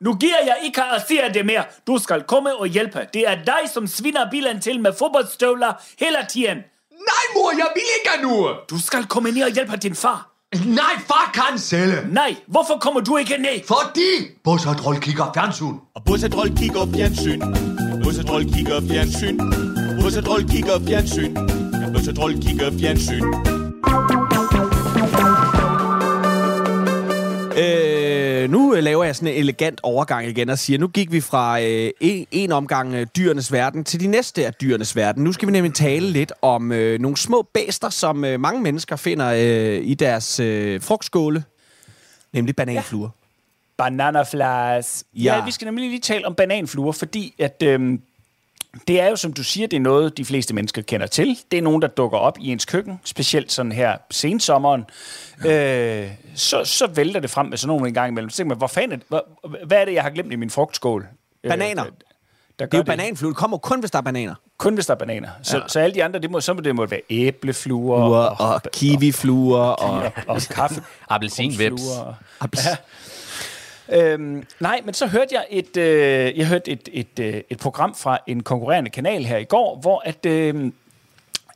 Nu 0.00 0.14
giver 0.14 0.40
jeg 0.46 0.56
ikke 0.64 0.82
at 0.84 1.02
sige 1.08 1.20
det 1.34 1.46
mere. 1.46 1.64
Du 1.86 1.98
skal 1.98 2.22
komme 2.22 2.56
og 2.56 2.66
hjælpe. 2.66 3.06
Det 3.14 3.28
er 3.28 3.34
dig, 3.34 3.70
som 3.72 3.86
svinder 3.86 4.30
bilen 4.30 4.60
til 4.60 4.80
med 4.80 4.92
fodboldstøvler 4.98 5.72
hele 5.98 6.18
tiden. 6.28 6.58
Nej, 7.10 7.24
mor, 7.34 7.50
jeg 7.58 7.68
vil 7.74 7.82
ikke 7.98 8.22
nu! 8.22 8.48
Du 8.70 8.86
skal 8.86 9.06
komme 9.06 9.30
ned 9.30 9.42
og 9.42 9.50
hjælpe 9.50 9.76
din 9.76 9.94
far. 9.94 10.30
Nej, 10.66 10.94
far 11.08 11.30
kan 11.34 11.58
sælge. 11.58 11.96
Nej, 12.12 12.36
hvorfor 12.46 12.78
kommer 12.80 13.00
du 13.00 13.16
ikke 13.16 13.36
ned? 13.38 13.66
Fordi 13.66 14.10
Botsat 14.44 14.76
kigger 15.02 15.30
fjernsyn. 15.34 15.74
Og 15.94 16.02
Bussetroll 16.06 16.56
kigger 16.56 16.86
fjernsyn. 16.94 17.40
Bussetroll 18.04 18.44
kigger 18.54 18.80
fjernsyn. 18.88 19.38
Bussetroll 20.02 20.48
kigger 20.50 20.78
fjernsyn. 20.86 21.34
Bussetroll 21.94 22.42
kigger 22.42 22.70
fjernsyn. 22.80 23.24
Øh, 27.58 28.13
nu 28.50 28.74
øh, 28.74 28.82
laver 28.82 29.04
jeg 29.04 29.16
sådan 29.16 29.28
en 29.28 29.40
elegant 29.40 29.80
overgang 29.82 30.28
igen 30.28 30.48
og 30.48 30.58
siger, 30.58 30.78
nu 30.78 30.88
gik 30.88 31.12
vi 31.12 31.20
fra 31.20 31.60
øh, 31.60 31.90
en, 32.00 32.26
en 32.30 32.52
omgang 32.52 32.94
øh, 32.94 33.06
dyrenes 33.16 33.52
verden 33.52 33.84
til 33.84 34.00
de 34.00 34.06
næste 34.06 34.46
af 34.46 34.54
dyrenes 34.54 34.96
verden. 34.96 35.24
Nu 35.24 35.32
skal 35.32 35.48
vi 35.48 35.52
nemlig 35.52 35.74
tale 35.74 36.10
lidt 36.10 36.32
om 36.42 36.72
øh, 36.72 37.00
nogle 37.00 37.16
små 37.16 37.42
bæster, 37.54 37.88
som 37.88 38.24
øh, 38.24 38.40
mange 38.40 38.60
mennesker 38.62 38.96
finder 38.96 39.32
øh, 39.32 39.86
i 39.86 39.94
deres 39.94 40.40
øh, 40.40 40.80
frugtskåle, 40.80 41.44
nemlig 42.32 42.56
bananfluer. 42.56 43.08
Bananaflas. 43.76 45.04
Ja. 45.14 45.22
Ja. 45.22 45.36
ja, 45.36 45.44
vi 45.44 45.50
skal 45.50 45.64
nemlig 45.64 45.88
lige 45.88 46.00
tale 46.00 46.26
om 46.26 46.34
bananfluer, 46.34 46.92
fordi 46.92 47.34
at... 47.38 47.62
Øhm, 47.62 48.00
det 48.88 49.00
er 49.00 49.08
jo, 49.08 49.16
som 49.16 49.32
du 49.32 49.42
siger, 49.42 49.66
det 49.66 49.76
er 49.76 49.80
noget, 49.80 50.16
de 50.16 50.24
fleste 50.24 50.54
mennesker 50.54 50.82
kender 50.82 51.06
til. 51.06 51.38
Det 51.50 51.58
er 51.58 51.62
nogen, 51.62 51.82
der 51.82 51.88
dukker 51.88 52.18
op 52.18 52.38
i 52.40 52.52
ens 52.52 52.64
køkken, 52.64 53.00
specielt 53.04 53.52
sådan 53.52 53.72
her 53.72 53.96
sensommeren. 54.10 54.84
Ja. 55.44 56.02
Øh, 56.02 56.10
så, 56.34 56.64
så 56.64 56.86
vælter 56.86 57.20
det 57.20 57.30
frem 57.30 57.46
med 57.46 57.58
sådan 57.58 57.68
nogle 57.68 57.88
en 57.88 57.94
gang 57.94 58.08
imellem. 58.08 58.30
Så 58.30 58.36
tænker 58.36 58.48
man, 58.48 58.58
hvor 58.58 58.66
fanden 58.66 59.02
hvor, 59.08 59.24
hvad 59.66 59.78
er 59.78 59.84
det, 59.84 59.94
jeg 59.94 60.02
har 60.02 60.10
glemt 60.10 60.32
i 60.32 60.36
min 60.36 60.50
frugtskål? 60.50 61.06
Bananer. 61.48 61.84
Øh, 61.84 61.92
der 62.58 62.66
Det 62.66 62.74
er 62.74 62.78
jo 62.78 62.84
bananfluer. 62.84 63.30
Det 63.30 63.36
kommer 63.36 63.58
kun, 63.58 63.80
hvis 63.80 63.90
der 63.90 63.98
er 63.98 64.02
bananer. 64.02 64.34
Kun 64.58 64.74
hvis 64.74 64.86
der 64.86 64.94
er 64.94 64.98
bananer. 64.98 65.28
Så, 65.42 65.56
ja. 65.56 65.62
så 65.68 65.80
alle 65.80 65.94
de 65.94 66.04
andre, 66.04 66.20
det 66.20 66.30
må, 66.30 66.40
så 66.40 66.54
må 66.54 66.60
det 66.60 66.74
må 66.74 66.86
være 66.86 67.00
æblefluer 67.10 67.98
Fluer 67.98 68.18
og 68.18 68.62
kiwifluer 68.72 69.58
og... 69.58 70.02
og, 70.02 70.12
og 70.26 70.40
kaffe. 70.50 70.82
Appelsinveps. 71.08 71.82
Fluer. 71.82 72.14
Øhm, 73.88 74.46
nej, 74.60 74.80
men 74.84 74.94
så 74.94 75.06
hørte 75.06 75.34
jeg 75.34 75.46
et, 75.50 75.76
øh, 75.76 76.38
jeg 76.38 76.46
hørte 76.46 76.70
et, 76.70 76.88
et, 76.92 77.18
øh, 77.20 77.42
et 77.50 77.58
program 77.58 77.94
fra 77.94 78.18
en 78.26 78.42
konkurrerende 78.42 78.90
kanal 78.90 79.24
her 79.24 79.38
i 79.38 79.44
går, 79.44 79.78
hvor 79.80 80.02
at, 80.04 80.26
øh, 80.26 80.72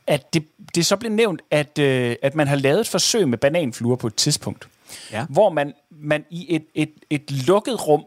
at 0.07 0.33
det, 0.33 0.45
det 0.75 0.85
så 0.85 0.95
blev 0.95 1.11
nævnt, 1.11 1.41
at, 1.51 1.79
øh, 1.79 2.15
at 2.21 2.35
man 2.35 2.47
har 2.47 2.55
lavet 2.55 2.79
et 2.79 2.87
forsøg 2.87 3.27
med 3.27 3.37
bananfluer 3.37 3.95
på 3.95 4.07
et 4.07 4.15
tidspunkt. 4.15 4.67
Ja. 5.11 5.25
Hvor 5.29 5.49
man, 5.49 5.73
man 5.89 6.25
i 6.29 6.55
et, 6.55 6.65
et, 6.75 6.91
et 7.09 7.31
lukket 7.47 7.87
rum, 7.87 8.05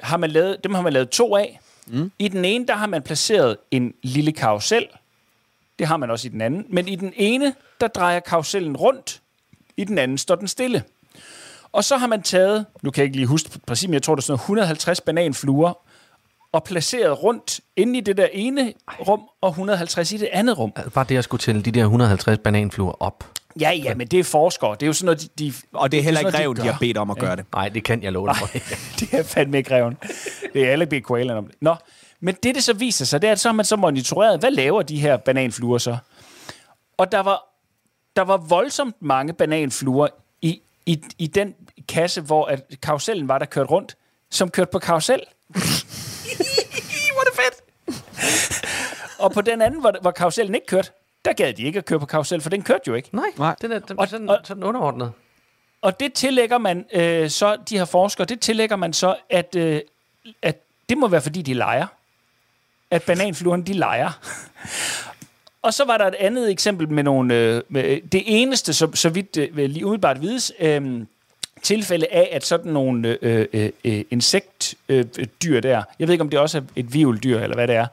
har 0.00 0.16
man 0.16 0.30
lavet, 0.30 0.64
dem 0.64 0.74
har 0.74 0.82
man 0.82 0.92
lavet 0.92 1.10
to 1.10 1.36
af. 1.36 1.60
Mm. 1.86 2.12
I 2.18 2.28
den 2.28 2.44
ene, 2.44 2.66
der 2.66 2.74
har 2.74 2.86
man 2.86 3.02
placeret 3.02 3.56
en 3.70 3.94
lille 4.02 4.32
karusel. 4.32 4.88
Det 5.78 5.86
har 5.86 5.96
man 5.96 6.10
også 6.10 6.28
i 6.28 6.30
den 6.30 6.40
anden. 6.40 6.66
Men 6.68 6.88
i 6.88 6.96
den 6.96 7.12
ene, 7.16 7.54
der 7.80 7.88
drejer 7.88 8.20
karusellen 8.20 8.76
rundt. 8.76 9.20
I 9.76 9.84
den 9.84 9.98
anden 9.98 10.18
står 10.18 10.34
den 10.34 10.48
stille. 10.48 10.82
Og 11.72 11.84
så 11.84 11.96
har 11.96 12.06
man 12.06 12.22
taget, 12.22 12.66
nu 12.82 12.90
kan 12.90 13.00
jeg 13.00 13.04
ikke 13.04 13.16
lige 13.16 13.26
huske 13.26 13.50
præcis, 13.66 13.88
men 13.88 13.94
jeg 13.94 14.02
tror, 14.02 14.14
det 14.14 14.22
er 14.22 14.24
sådan 14.24 14.32
noget 14.32 14.40
150 14.40 15.00
bananfluer, 15.00 15.72
og 16.52 16.64
placeret 16.64 17.22
rundt 17.22 17.60
inde 17.76 17.98
i 17.98 18.00
det 18.00 18.16
der 18.16 18.26
ene 18.32 18.72
rum, 19.08 19.20
og 19.40 19.48
150 19.48 20.12
i 20.12 20.16
det 20.16 20.28
andet 20.32 20.58
rum. 20.58 20.72
Bare 20.94 21.04
det 21.08 21.16
at 21.16 21.24
skulle 21.24 21.40
tælle 21.40 21.62
de 21.62 21.70
der 21.70 21.82
150 21.82 22.38
bananfluer 22.38 23.02
op. 23.02 23.24
Ja, 23.60 23.70
ja, 23.70 23.94
men 23.94 24.06
det 24.06 24.18
er 24.20 24.24
forskere. 24.24 24.70
Det 24.74 24.82
er 24.82 24.86
jo 24.86 24.92
sådan 24.92 25.06
noget, 25.06 25.38
de... 25.38 25.44
de 25.44 25.52
Og 25.72 25.92
det 25.92 25.98
er 25.98 26.02
heller 26.02 26.20
ikke 26.20 26.30
noget, 26.30 26.44
reven, 26.44 26.56
de 26.56 26.62
gør. 26.62 26.70
har 26.70 26.78
bedt 26.78 26.96
om 26.96 27.10
at 27.10 27.18
gøre 27.18 27.36
det. 27.36 27.44
Nej, 27.54 27.68
det 27.68 27.84
kan 27.84 28.02
jeg 28.02 28.12
love 28.12 28.26
dig 28.28 28.36
for. 28.36 28.46
det 29.00 29.14
er 29.14 29.22
fandme 29.22 29.58
ikke 29.58 29.74
reven. 29.74 29.96
Det 30.52 30.64
er 30.68 30.72
alle 30.72 30.86
bedt 30.86 31.04
koalaen 31.04 31.38
om 31.38 31.46
det. 31.46 31.54
Nå, 31.60 31.74
men 32.20 32.34
det, 32.42 32.54
det 32.54 32.64
så 32.64 32.72
viser 32.72 33.04
sig, 33.04 33.22
det 33.22 33.28
er, 33.28 33.32
at 33.32 33.40
så 33.40 33.48
har 33.48 33.54
man 33.54 33.64
så 33.64 33.76
monitoreret, 33.76 34.40
hvad 34.40 34.50
laver 34.50 34.82
de 34.82 35.00
her 35.00 35.16
bananfluer 35.16 35.78
så? 35.78 35.96
Og 36.96 37.12
der 37.12 37.20
var, 37.20 37.42
der 38.16 38.22
var 38.22 38.36
voldsomt 38.36 38.96
mange 39.00 39.32
bananfluer 39.32 40.08
i, 40.86 41.02
i 41.18 41.26
den 41.26 41.54
kasse, 41.88 42.20
hvor 42.20 42.44
at 42.44 42.64
karusellen 42.82 43.28
var, 43.28 43.38
der 43.38 43.46
kørte 43.46 43.70
rundt, 43.70 43.96
som 44.30 44.50
kørte 44.50 44.70
på 44.72 44.78
karusel. 44.78 45.20
Hvor 47.12 47.20
er 47.20 47.30
det 47.30 47.40
fedt! 47.42 47.60
og 49.22 49.32
på 49.32 49.40
den 49.40 49.62
anden, 49.62 49.80
hvor, 49.80 49.94
hvor 50.00 50.10
karusellen 50.10 50.54
ikke 50.54 50.66
kørte, 50.66 50.90
der 51.24 51.32
gad 51.32 51.52
de 51.52 51.62
ikke 51.62 51.78
at 51.78 51.84
køre 51.84 52.00
på 52.00 52.06
karusel, 52.06 52.40
for 52.40 52.50
den 52.50 52.62
kørte 52.62 52.82
jo 52.86 52.94
ikke. 52.94 53.08
Nej, 53.12 53.24
Nej. 53.38 53.56
den 53.62 53.72
er 53.72 53.78
den, 53.78 53.98
og, 53.98 54.08
sådan, 54.08 54.28
og, 54.28 54.38
sådan 54.44 54.62
underordnet. 54.62 55.12
Og 55.82 56.00
det 56.00 56.12
tillægger 56.12 56.58
man 56.58 56.86
øh, 56.92 57.30
så, 57.30 57.56
de 57.68 57.78
her 57.78 57.84
forskere, 57.84 58.24
det 58.24 58.40
tillægger 58.40 58.76
man 58.76 58.92
så, 58.92 59.16
at, 59.30 59.56
øh, 59.56 59.80
at 60.42 60.62
det 60.88 60.98
må 60.98 61.08
være, 61.08 61.20
fordi 61.20 61.42
de 61.42 61.54
leger. 61.54 61.86
At 62.90 63.02
bananfluerne, 63.02 63.64
de 63.64 63.72
leger. 63.72 64.10
Og 65.62 65.74
så 65.74 65.84
var 65.84 65.98
der 65.98 66.06
et 66.06 66.14
andet 66.14 66.50
eksempel 66.50 66.88
med 66.88 67.02
nogle... 67.02 67.34
Øh, 67.34 67.62
med, 67.68 68.00
det 68.12 68.22
eneste, 68.26 68.72
så, 68.72 68.90
så 68.94 69.08
vidt 69.08 69.36
øh, 69.36 69.56
lige 69.56 69.86
umiddelbart 69.86 70.22
vides, 70.22 70.52
øh, 70.60 71.02
tilfælde 71.62 72.06
af, 72.10 72.28
at 72.32 72.44
sådan 72.44 72.72
nogle 72.72 73.18
øh, 73.22 73.46
øh, 73.52 73.70
øh, 73.84 74.04
insektdyr 74.10 74.76
øh, 74.88 75.26
dyr 75.42 75.60
der, 75.60 75.82
jeg 75.98 76.08
ved 76.08 76.14
ikke, 76.14 76.22
om 76.22 76.30
det 76.30 76.38
også 76.38 76.58
er 76.58 76.62
et 76.76 76.94
vivldyr, 76.94 77.40
eller 77.40 77.56
hvad 77.56 77.68
det 77.68 77.76
er, 77.76 77.86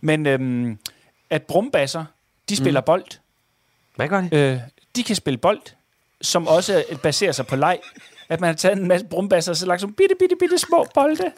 men 0.00 0.26
øh, 0.26 0.76
at 1.30 1.42
brumbasser, 1.42 2.04
de 2.48 2.56
spiller 2.56 2.80
mm. 2.80 2.84
bold. 2.84 3.04
Hvad 3.96 4.08
gør 4.08 4.20
de? 4.20 4.36
Øh, 4.36 4.58
de 4.96 5.02
kan 5.02 5.16
spille 5.16 5.38
bold, 5.38 5.60
som 6.20 6.46
også 6.46 6.84
baserer 7.02 7.32
sig 7.32 7.46
på 7.46 7.56
leg. 7.56 7.78
At 8.28 8.40
man 8.40 8.48
har 8.48 8.54
taget 8.54 8.78
en 8.78 8.88
masse 8.88 9.06
brumbasser 9.06 9.52
og 9.52 9.56
så 9.56 9.66
lagt 9.66 9.80
sådan 9.80 9.94
bitte, 9.94 10.14
bitte, 10.18 10.36
bitte 10.40 10.58
små 10.58 10.86
bolde 10.94 11.32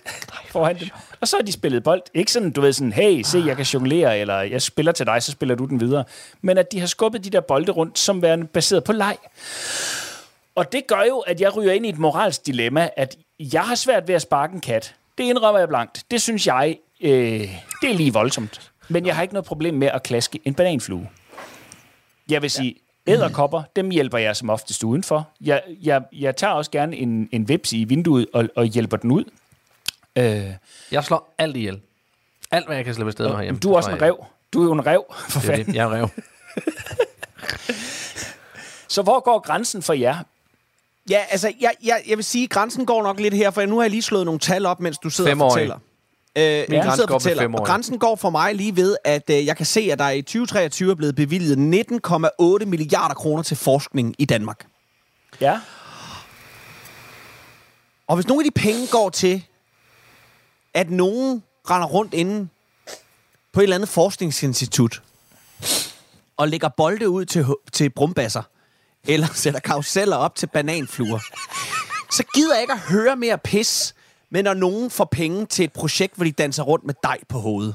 foran 0.48 0.78
dem. 0.80 0.88
Og 1.20 1.28
så 1.28 1.36
har 1.36 1.42
de 1.42 1.52
spillet 1.52 1.82
bold. 1.82 2.02
Ikke 2.14 2.32
sådan, 2.32 2.50
du 2.50 2.60
ved 2.60 2.72
sådan, 2.72 2.92
hey, 2.92 3.22
se, 3.22 3.42
jeg 3.46 3.56
kan 3.56 3.64
jonglere, 3.64 4.18
eller 4.18 4.40
jeg 4.40 4.62
spiller 4.62 4.92
til 4.92 5.06
dig, 5.06 5.22
så 5.22 5.32
spiller 5.32 5.54
du 5.54 5.64
den 5.64 5.80
videre. 5.80 6.04
Men 6.42 6.58
at 6.58 6.72
de 6.72 6.80
har 6.80 6.86
skubbet 6.86 7.24
de 7.24 7.30
der 7.30 7.40
bolde 7.40 7.72
rundt, 7.72 7.98
som 7.98 8.22
værende 8.22 8.46
baseret 8.46 8.84
på 8.84 8.92
leg. 8.92 9.16
Og 10.54 10.72
det 10.72 10.86
gør 10.86 11.02
jo, 11.08 11.18
at 11.18 11.40
jeg 11.40 11.56
ryger 11.56 11.72
ind 11.72 11.86
i 11.86 11.88
et 11.88 11.98
moralsk 11.98 12.46
dilemma, 12.46 12.88
at 12.96 13.16
jeg 13.40 13.62
har 13.62 13.74
svært 13.74 14.08
ved 14.08 14.14
at 14.14 14.22
sparke 14.22 14.54
en 14.54 14.60
kat. 14.60 14.94
Det 15.18 15.24
indrømmer 15.24 15.58
jeg 15.58 15.68
blankt. 15.68 16.04
Det 16.10 16.22
synes 16.22 16.46
jeg, 16.46 16.78
øh, 17.00 17.10
det 17.82 17.90
er 17.90 17.94
lige 17.94 18.12
voldsomt. 18.12 18.70
Men 18.88 19.06
jeg 19.06 19.14
har 19.14 19.22
ikke 19.22 19.34
noget 19.34 19.46
problem 19.46 19.74
med 19.74 19.88
at 19.88 20.02
klaske 20.02 20.40
en 20.44 20.54
bananflue. 20.54 21.08
Jeg 22.30 22.42
vil 22.42 22.50
sige, 22.50 22.74
æderkopper, 23.08 23.62
dem 23.76 23.90
hjælper 23.90 24.18
jeg 24.18 24.36
som 24.36 24.50
oftest 24.50 24.84
udenfor. 24.84 25.28
Jeg, 25.40 25.62
jeg, 25.82 26.02
jeg 26.12 26.36
tager 26.36 26.52
også 26.52 26.70
gerne 26.70 26.96
en, 26.96 27.28
en 27.32 27.48
vips 27.48 27.72
i 27.72 27.84
vinduet 27.84 28.26
og, 28.32 28.48
og 28.56 28.64
hjælper 28.64 28.96
den 28.96 29.10
ud. 29.10 29.24
Øh, 30.16 30.44
Jeg 30.92 31.04
slår 31.04 31.34
alt 31.38 31.56
ihjel. 31.56 31.80
Alt, 32.50 32.66
hvad 32.66 32.76
jeg 32.76 32.84
kan 32.84 32.94
slippe 32.94 33.08
afsted 33.08 33.26
med 33.28 33.36
herhjemme. 33.36 33.60
du 33.60 33.72
er 33.72 33.76
også 33.76 33.90
en 33.90 34.02
rev. 34.02 34.24
Du 34.52 34.60
er 34.60 34.64
jo 34.64 34.72
en 34.72 34.86
rev, 34.86 35.04
for. 35.28 35.40
Det 35.40 35.48
er 35.48 35.52
fanden. 35.52 35.66
det. 35.66 35.74
Jeg 35.74 35.84
er 35.84 35.90
rev. 35.94 36.08
Så 38.88 39.02
hvor 39.02 39.20
går 39.20 39.38
grænsen 39.38 39.82
for 39.82 39.92
jer? 39.92 40.16
Ja, 41.10 41.20
altså, 41.30 41.52
jeg, 41.60 41.72
jeg, 41.84 42.02
jeg 42.08 42.16
vil 42.16 42.24
sige, 42.24 42.44
at 42.44 42.50
grænsen 42.50 42.86
går 42.86 43.02
nok 43.02 43.20
lidt 43.20 43.34
her, 43.34 43.50
for 43.50 43.66
nu 43.66 43.76
har 43.76 43.82
jeg 43.82 43.90
lige 43.90 44.02
slået 44.02 44.24
nogle 44.24 44.40
tal 44.40 44.66
op, 44.66 44.80
mens 44.80 44.98
du 44.98 45.10
sidder 45.10 45.30
og 45.32 45.36
fortæller. 45.38 45.78
Øh, 46.38 46.66
Min 46.68 46.80
grænse 46.80 47.06
går 47.06 47.14
fortæller. 47.18 47.58
Og 47.58 47.66
grænsen 47.66 47.98
går 47.98 48.16
for 48.16 48.30
mig 48.30 48.54
lige 48.54 48.76
ved, 48.76 48.96
at 49.04 49.30
øh, 49.30 49.46
jeg 49.46 49.56
kan 49.56 49.66
se, 49.66 49.80
at 49.92 49.98
der 49.98 50.10
i 50.10 50.22
2023 50.22 50.90
er 50.90 50.94
blevet 50.94 51.14
bevilget 51.16 51.56
19,8 52.60 52.64
milliarder 52.64 53.14
kroner 53.14 53.42
til 53.42 53.56
forskning 53.56 54.14
i 54.18 54.24
Danmark. 54.24 54.66
Ja, 55.40 55.60
Og 58.06 58.16
hvis 58.16 58.26
nogle 58.26 58.44
af 58.44 58.50
de 58.54 58.60
penge 58.60 58.86
går 58.86 59.10
til, 59.10 59.44
at 60.74 60.90
nogen 60.90 61.42
render 61.70 61.88
rundt 61.88 62.14
inde 62.14 62.48
på 63.52 63.60
et 63.60 63.62
eller 63.62 63.76
andet 63.76 63.88
forskningsinstitut 63.88 65.02
og 66.36 66.48
lægger 66.48 66.68
bolde 66.68 67.08
ud 67.08 67.24
til, 67.24 67.46
til 67.72 67.90
brumbasser, 67.90 68.42
eller 69.04 69.26
sætter 69.42 69.60
karuseller 69.60 70.16
op 70.16 70.34
til 70.34 70.46
bananfluer, 70.46 71.18
så 72.10 72.24
gider 72.34 72.54
jeg 72.54 72.62
ikke 72.62 72.72
at 72.72 72.78
høre 72.80 73.16
mere 73.16 73.38
pis, 73.38 73.94
men 74.30 74.44
når 74.44 74.54
nogen 74.54 74.90
får 74.90 75.04
penge 75.04 75.46
til 75.46 75.64
et 75.64 75.72
projekt, 75.72 76.14
hvor 76.16 76.24
de 76.24 76.32
danser 76.32 76.62
rundt 76.62 76.84
med 76.84 76.94
dej 77.02 77.18
på 77.28 77.38
hovedet, 77.38 77.74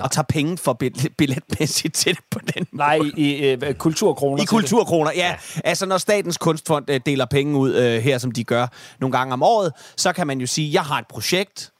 og 0.00 0.10
tager 0.10 0.24
penge 0.28 0.58
for 0.58 0.72
bil- 0.72 1.10
billetmæssigt 1.18 1.94
til 1.94 2.14
det 2.14 2.24
på 2.30 2.38
den 2.54 2.66
nej, 2.72 2.98
i, 3.16 3.46
øh, 3.46 3.74
kulturkroner. 3.74 4.42
i 4.42 4.46
kulturkroner, 4.46 5.10
ja. 5.14 5.26
ja. 5.26 5.60
Altså, 5.64 5.86
når 5.86 5.98
Statens 5.98 6.38
Kunstfond 6.38 6.90
øh, 6.90 7.00
deler 7.06 7.24
penge 7.24 7.58
ud 7.58 7.74
øh, 7.74 8.02
her, 8.02 8.18
som 8.18 8.32
de 8.32 8.44
gør 8.44 8.66
nogle 9.00 9.18
gange 9.18 9.32
om 9.32 9.42
året, 9.42 9.72
så 9.96 10.12
kan 10.12 10.26
man 10.26 10.40
jo 10.40 10.46
sige, 10.46 10.72
jeg 10.72 10.82
har 10.82 10.98
et 10.98 11.06
projekt, 11.06 11.72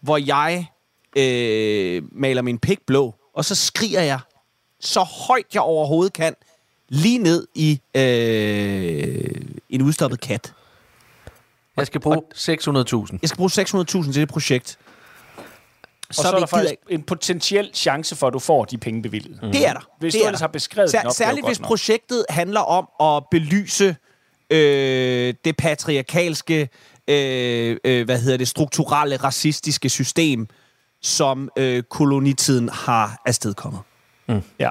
hvor 0.00 0.16
jeg 0.16 0.66
øh, 1.16 2.02
maler 2.12 2.42
min 2.42 2.58
pik 2.58 2.78
blå, 2.86 3.14
og 3.34 3.44
så 3.44 3.54
skriger 3.54 4.00
jeg 4.00 4.18
så 4.80 5.00
højt 5.00 5.46
jeg 5.54 5.62
overhovedet 5.62 6.12
kan, 6.12 6.34
lige 6.88 7.18
ned 7.18 7.46
i 7.54 7.80
øh, 7.94 9.30
en 9.70 9.82
udstoppet 9.82 10.20
kat. 10.20 10.52
Jeg 11.76 11.86
skal 11.86 12.00
bruge 12.00 12.22
600.000. 12.34 13.18
Jeg 13.22 13.28
skal 13.28 13.36
bruge 13.36 13.50
600.000 13.50 14.12
til 14.12 14.14
det 14.14 14.28
projekt. 14.28 14.78
Og 16.08 16.14
så, 16.14 16.22
så 16.22 16.28
er 16.28 16.38
der 16.38 16.46
faktisk 16.46 16.74
en 16.90 17.02
potentiel 17.02 17.70
chance 17.74 18.16
for, 18.16 18.26
at 18.26 18.32
du 18.32 18.38
får 18.38 18.64
de 18.64 18.78
penge 18.78 19.02
bevilget. 19.02 19.38
Mm. 19.42 19.52
Det 19.52 19.66
er 19.68 19.72
der. 19.72 19.88
Hvis 19.98 20.12
det 20.12 20.20
du 20.20 20.24
er 20.24 20.28
ellers 20.28 20.38
der. 20.38 20.46
har 20.46 20.52
beskrevet 20.52 20.90
Sær- 20.90 20.98
den 20.98 21.06
opgave 21.06 21.14
Særligt 21.14 21.46
hvis 21.46 21.60
nok. 21.60 21.66
projektet 21.66 22.26
handler 22.28 22.60
om 22.60 23.16
at 23.16 23.24
belyse 23.30 23.96
øh, 24.50 25.34
det 25.44 25.56
patriarkalske, 25.56 26.68
øh, 27.08 27.76
øh, 27.84 28.04
hvad 28.04 28.18
hedder 28.20 28.36
det, 28.36 28.48
strukturelle, 28.48 29.16
racistiske 29.16 29.88
system, 29.88 30.48
som 31.02 31.48
øh, 31.56 31.82
kolonitiden 31.82 32.68
har 32.68 33.22
afstedkommet. 33.26 33.80
Ja. 34.58 34.70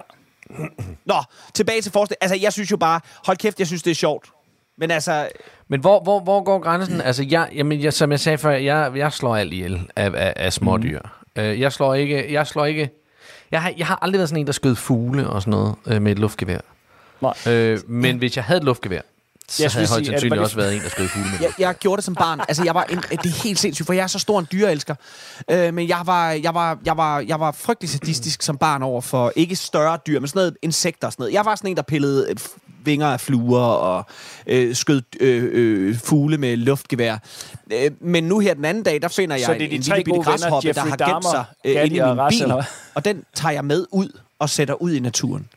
Nå, 1.05 1.23
tilbage 1.53 1.81
til 1.81 1.91
forskning. 1.91 2.17
Altså, 2.21 2.35
jeg 2.35 2.53
synes 2.53 2.71
jo 2.71 2.77
bare, 2.77 2.99
hold 3.25 3.37
kæft, 3.37 3.59
jeg 3.59 3.67
synes, 3.67 3.83
det 3.83 3.91
er 3.91 3.95
sjovt. 3.95 4.29
Men 4.78 4.91
altså, 4.91 5.30
Men 5.67 5.80
hvor, 5.80 6.03
hvor, 6.03 6.19
hvor 6.19 6.43
går 6.43 6.59
grænsen? 6.59 7.01
Altså, 7.01 7.26
jeg, 7.30 7.49
jamen, 7.55 7.82
jeg, 7.82 7.93
som 7.93 8.11
jeg 8.11 8.19
sagde 8.19 8.38
før, 8.38 8.51
jeg, 8.51 8.91
jeg 8.95 9.13
slår 9.13 9.36
alt 9.36 9.53
ihjel 9.53 9.89
af, 9.95 10.11
af, 10.15 10.34
af 10.36 10.53
smådyr. 10.53 10.99
Mm. 11.36 11.41
Uh, 11.43 11.59
jeg 11.59 11.71
slår 11.71 11.93
ikke... 11.93 12.34
Jeg 12.34 12.47
slår 12.47 12.65
ikke... 12.65 12.89
Jeg 13.51 13.61
har, 13.61 13.74
jeg 13.78 13.88
har 13.88 13.99
aldrig 14.01 14.17
været 14.19 14.30
sådan 14.30 14.39
en, 14.39 14.47
der 14.47 14.53
skød 14.53 14.76
fugle 14.76 15.28
og 15.30 15.41
sådan 15.41 15.51
noget 15.51 15.76
uh, 15.86 16.01
med 16.01 16.11
et 16.11 16.19
luftgevær. 16.19 16.59
Nej. 17.21 17.74
Uh, 17.74 17.89
men 17.89 18.17
hvis 18.17 18.36
jeg 18.36 18.43
havde 18.43 18.57
et 18.57 18.63
luftgevær, 18.63 19.01
så 19.53 19.63
Jeg 19.63 19.71
havde 19.71 19.87
højst 19.87 20.05
sandsynligt 20.05 20.29
bare 20.35 20.39
også 20.39 20.55
været 20.55 20.75
en, 20.75 20.81
der 20.81 20.89
skød 20.89 21.07
fugle 21.07 21.29
med. 21.31 21.39
jeg, 21.41 21.51
jeg 21.59 21.75
gjorde 21.79 21.97
det 21.97 22.03
som 22.03 22.15
barn. 22.15 22.39
Altså, 22.39 22.63
jeg 22.63 22.75
var 22.75 22.83
en, 22.83 22.97
det 22.97 23.25
er 23.25 23.43
helt 23.43 23.59
sindssygt, 23.59 23.85
for 23.85 23.93
jeg 23.93 24.03
er 24.03 24.07
så 24.07 24.19
stor 24.19 24.39
en 24.39 24.47
dyreelsker. 24.51 24.95
Øh, 25.51 25.73
men 25.73 25.87
jeg 25.87 26.01
var, 26.05 26.31
jeg, 26.31 26.53
var, 26.53 26.77
jeg, 26.85 26.97
var, 26.97 27.19
jeg 27.19 27.39
var 27.39 27.51
frygtelig 27.51 27.89
sadistisk 27.89 28.41
som 28.41 28.57
barn 28.57 28.83
over 28.83 29.01
for 29.01 29.33
ikke 29.35 29.55
større 29.55 29.97
dyr, 30.07 30.19
men 30.19 30.27
sådan 30.27 30.39
noget 30.39 30.57
insekter 30.61 31.07
og 31.07 31.13
sådan 31.13 31.21
noget. 31.23 31.33
Jeg 31.33 31.45
var 31.45 31.55
sådan 31.55 31.69
en, 31.69 31.77
der 31.77 31.83
pillede 31.83 32.27
øh, 32.29 32.35
vinger 32.85 33.07
af 33.07 33.19
fluer 33.19 33.59
og 33.61 34.05
øh, 34.47 34.75
skød 34.75 35.01
øh, 35.19 35.49
øh, 35.51 35.97
fugle 35.97 36.37
med 36.37 36.57
luftgevær. 36.57 37.17
Øh, 37.73 37.91
men 38.01 38.23
nu 38.23 38.39
her 38.39 38.53
den 38.53 38.65
anden 38.65 38.83
dag, 38.83 39.01
der 39.01 39.07
finder 39.07 39.35
jeg 39.35 39.45
Så 39.45 39.53
det 39.53 39.61
er 39.61 39.65
en, 39.65 39.71
de 39.71 39.75
en 39.75 39.81
tre 39.81 39.95
lille 39.95 40.03
bitte 40.03 40.11
gode 40.17 40.25
venner, 40.25 40.49
græshoppe, 40.49 40.73
der 40.73 40.81
har 40.81 41.13
gemt 41.13 41.25
sig 41.25 41.45
øh, 41.65 41.85
inde 41.85 41.95
i 41.95 41.99
og 41.99 42.15
min 42.15 42.25
bil. 42.29 42.53
Og 42.95 43.05
den 43.05 43.23
tager 43.33 43.53
jeg 43.53 43.65
med 43.65 43.85
ud 43.91 44.19
og 44.39 44.49
sætter 44.49 44.81
ud 44.81 44.91
i 44.91 44.99
naturen. 44.99 45.49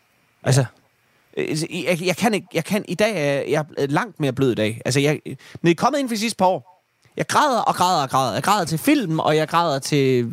Altså, 0.42 0.60
Øh, 0.60 0.66
jeg, 1.36 1.98
jeg, 2.06 2.16
kan 2.16 2.34
ikke, 2.34 2.46
jeg 2.54 2.64
kan, 2.64 2.84
i 2.88 2.94
dag 2.94 3.12
er 3.16 3.42
jeg 3.50 3.64
er 3.78 3.86
langt 3.86 4.20
mere 4.20 4.32
blød 4.32 4.52
i 4.52 4.54
dag. 4.54 4.80
Altså, 4.84 5.00
jeg, 5.00 5.20
men 5.26 5.36
det 5.62 5.70
er 5.70 5.74
kommet 5.74 5.98
ind 6.00 6.08
for 6.08 6.14
de 6.14 6.20
sidste 6.20 6.36
par 6.36 6.46
år. 6.46 6.72
Jeg 7.16 7.26
græder 7.26 7.60
og 7.60 7.74
græder 7.74 8.02
og 8.02 8.10
græder. 8.10 8.34
Jeg 8.34 8.42
græder 8.42 8.64
til 8.64 8.78
film, 8.78 9.18
og 9.18 9.36
jeg 9.36 9.48
græder 9.48 9.78
til 9.78 10.32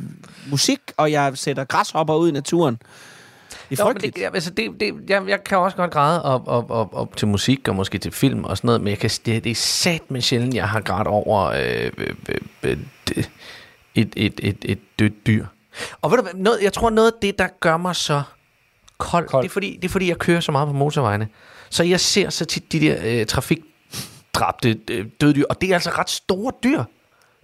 musik, 0.52 0.80
og 0.98 1.12
jeg 1.12 1.38
sætter 1.38 1.64
græshopper 1.64 2.16
ud 2.16 2.30
i 2.30 2.32
naturen. 2.32 2.76
Det 2.76 3.80
er 3.80 3.84
Jo, 3.84 3.86
men 3.86 3.94
frygteligt. 3.94 4.16
det, 4.16 4.22
jeg, 4.22 4.32
altså 4.34 4.50
det, 4.50 4.72
det, 4.80 4.94
jeg, 5.10 5.24
jeg 5.28 5.44
kan 5.44 5.58
også 5.58 5.78
godt 5.78 5.92
græde 5.92 6.24
op, 6.24 6.42
op, 6.48 6.72
op, 6.72 6.90
op 6.94 7.18
til 7.18 7.28
musik 7.28 7.68
og 7.68 7.76
måske 7.76 7.98
til 7.98 8.12
film 8.12 8.44
og 8.44 8.58
sådan 8.58 8.68
noget, 8.68 8.82
men 8.82 8.88
jeg 8.90 8.98
kan, 9.00 9.10
det, 9.26 9.44
det 9.44 9.50
er 9.52 9.56
sat 9.56 10.12
med 10.12 10.22
sjældent, 10.22 10.54
jeg 10.54 10.70
har 10.70 10.82
grædt 10.82 11.08
over 11.08 11.44
øh, 11.46 11.92
øh, 11.98 12.16
øh, 12.30 12.38
øh, 12.64 12.78
det- 13.08 13.30
et, 13.96 14.14
et, 14.18 14.40
et, 14.44 14.58
et 14.66 14.80
dødt 15.00 15.28
dyr. 15.28 15.46
Og 16.02 16.12
ved 16.12 16.18
du 16.18 16.24
noget, 16.36 16.60
jeg 16.62 16.74
tror 16.74 16.90
noget 16.90 17.12
af 17.12 17.18
det, 17.22 17.40
der 17.40 17.48
gør 17.60 17.78
mig 17.78 17.96
så 17.96 18.22
kold, 19.04 19.28
Kold. 19.28 19.44
Det, 19.44 19.50
er 19.50 19.54
fordi, 19.54 19.78
det 19.82 19.88
er 19.88 19.92
fordi, 19.92 20.08
jeg 20.08 20.18
kører 20.18 20.40
så 20.40 20.52
meget 20.52 20.68
på 20.68 20.74
motorvejene. 20.74 21.28
Så 21.70 21.84
jeg 21.84 22.00
ser 22.00 22.30
så 22.30 22.46
tit 22.46 22.72
de 22.72 22.80
der 22.80 22.98
øh, 23.04 23.26
trafikdræbte 23.26 24.80
øh, 24.92 25.06
døde 25.22 25.34
dyr, 25.34 25.46
og 25.50 25.62
det 25.62 25.70
er 25.70 25.74
altså 25.74 25.90
ret 25.90 26.10
store 26.10 26.52
dyr. 26.64 26.84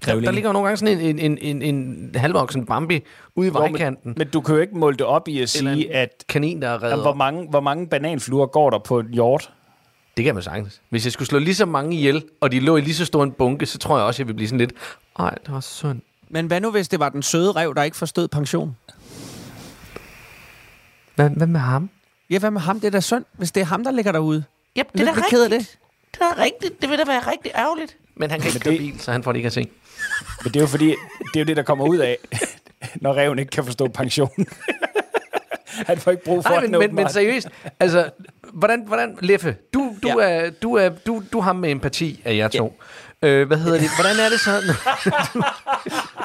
Der, 0.06 0.20
der 0.20 0.32
ligger 0.32 0.50
jo 0.50 0.54
nogle 0.54 0.68
gange 0.68 0.78
sådan 0.78 1.00
en, 1.00 1.20
en, 1.20 1.38
en, 1.38 1.62
en, 1.62 1.76
en 1.76 2.12
halvvoksen 2.16 2.66
Bambi 2.66 3.04
ude 3.36 3.48
i 3.48 3.52
men, 3.52 3.60
vejkanten. 3.60 4.14
men 4.18 4.28
du 4.28 4.42
kan 4.42 4.56
jo 4.56 4.62
ikke 4.62 4.78
måle 4.78 4.98
det 4.98 5.06
op 5.06 5.28
i 5.28 5.42
at 5.42 5.56
Eller 5.56 5.74
sige, 5.74 5.90
en 5.90 5.96
at, 5.96 6.24
kanin, 6.30 6.62
der 6.62 6.68
er 6.68 6.84
reddet 6.84 6.94
at 6.94 7.02
hvor, 7.02 7.14
mange, 7.14 7.48
hvor 7.50 7.60
mange 7.60 7.88
bananfluer 7.88 8.46
går 8.46 8.70
der 8.70 8.80
på 8.80 9.00
en 9.00 9.14
hjort. 9.14 9.52
Det 10.18 10.26
kan 10.26 10.34
man 10.34 10.44
sagtens. 10.44 10.82
Hvis 10.90 11.06
jeg 11.06 11.14
skulle 11.14 11.28
slå 11.28 11.40
lige 11.40 11.56
så 11.56 11.66
mange 11.66 11.96
ihjel, 11.96 12.24
og 12.42 12.52
de 12.52 12.60
lå 12.60 12.78
i 12.78 12.82
lige 12.82 12.96
så 12.96 13.06
stor 13.06 13.24
en 13.24 13.32
bunke, 13.32 13.66
så 13.66 13.78
tror 13.78 13.98
jeg 13.98 14.06
også, 14.06 14.22
jeg 14.22 14.28
ville 14.28 14.36
blive 14.36 14.48
sådan 14.48 14.60
lidt, 14.60 14.72
ej, 15.20 15.36
det 15.46 15.54
var 15.54 15.60
synd. 15.60 16.02
Men 16.30 16.46
hvad 16.46 16.62
nu, 16.62 16.72
hvis 16.72 16.88
det 16.88 17.00
var 17.00 17.10
den 17.10 17.24
søde 17.24 17.52
rev, 17.52 17.76
der 17.76 17.84
ikke 17.84 17.98
forstod 17.98 18.28
pension? 18.28 18.76
Hvad, 21.20 21.30
hvad 21.30 21.48
med 21.48 21.60
ham? 21.60 21.90
Ja, 22.30 22.40
hvad 22.40 22.52
med 22.52 22.62
ham? 22.62 22.80
Det 22.80 22.88
er 22.88 22.92
da 22.92 23.00
synd, 23.00 23.26
hvis 23.38 23.52
det 23.52 23.62
er 23.62 23.66
ham, 23.66 23.84
der 23.84 23.92
ligger 23.92 24.12
derude. 24.12 24.44
Ja, 24.76 24.82
det 24.98 25.08
er 25.08 25.14
da 25.14 25.22
ked 25.30 25.44
af 25.44 25.50
det. 25.50 25.78
Det 26.14 26.22
er 26.22 26.38
rigtigt. 26.44 26.82
Det 26.82 26.90
vil 26.90 26.98
da 27.00 27.04
være 27.06 27.20
rigtig 27.32 27.52
ærgerligt. 27.56 27.98
Men 28.16 28.32
han 28.32 28.40
kan 28.40 28.48
ikke 28.48 28.60
køre 28.60 28.78
bil, 28.78 29.00
så 29.00 29.12
han 29.12 29.24
får 29.24 29.32
det 29.32 29.38
ikke 29.38 29.48
at 29.48 29.54
se. 29.54 29.68
Men 30.44 30.54
det 30.54 30.56
er 30.56 30.62
jo 30.62 30.68
fordi, 30.68 30.86
det 30.86 31.36
er 31.36 31.40
jo 31.40 31.46
det, 31.46 31.58
der 31.58 31.64
kommer 31.64 31.86
ud 31.86 31.98
af, 31.98 32.18
når 33.02 33.14
reven 33.14 33.40
ikke 33.40 33.50
kan 33.52 33.66
forstå 33.66 33.88
pension. 33.88 34.30
Han 35.88 35.98
får 35.98 36.12
ikke 36.12 36.24
brug 36.24 36.44
for 36.44 36.50
Nej, 36.50 36.60
den, 36.62 36.72
men, 36.72 36.80
men, 36.80 36.88
men 36.90 36.90
åbenbart. 36.90 37.14
seriøst. 37.14 37.48
Altså, 37.80 38.10
hvordan, 38.54 38.84
hvordan 38.88 39.18
Leffe, 39.22 39.56
du, 39.74 39.96
du, 40.04 40.20
Ja. 40.20 40.30
er, 40.46 40.50
du, 40.50 40.74
er, 40.74 40.90
du, 40.90 41.24
du 41.34 41.40
har 41.40 41.54
med 41.54 41.72
empati 41.72 42.22
af 42.26 42.36
jer 42.36 42.48
to. 42.48 42.80
Øh, 43.22 43.48
hvad 43.48 43.58
hedder 43.58 43.80
det? 43.80 43.90
Hvordan 44.02 44.20
er 44.20 44.30
det 44.30 44.40
så? 44.40 44.74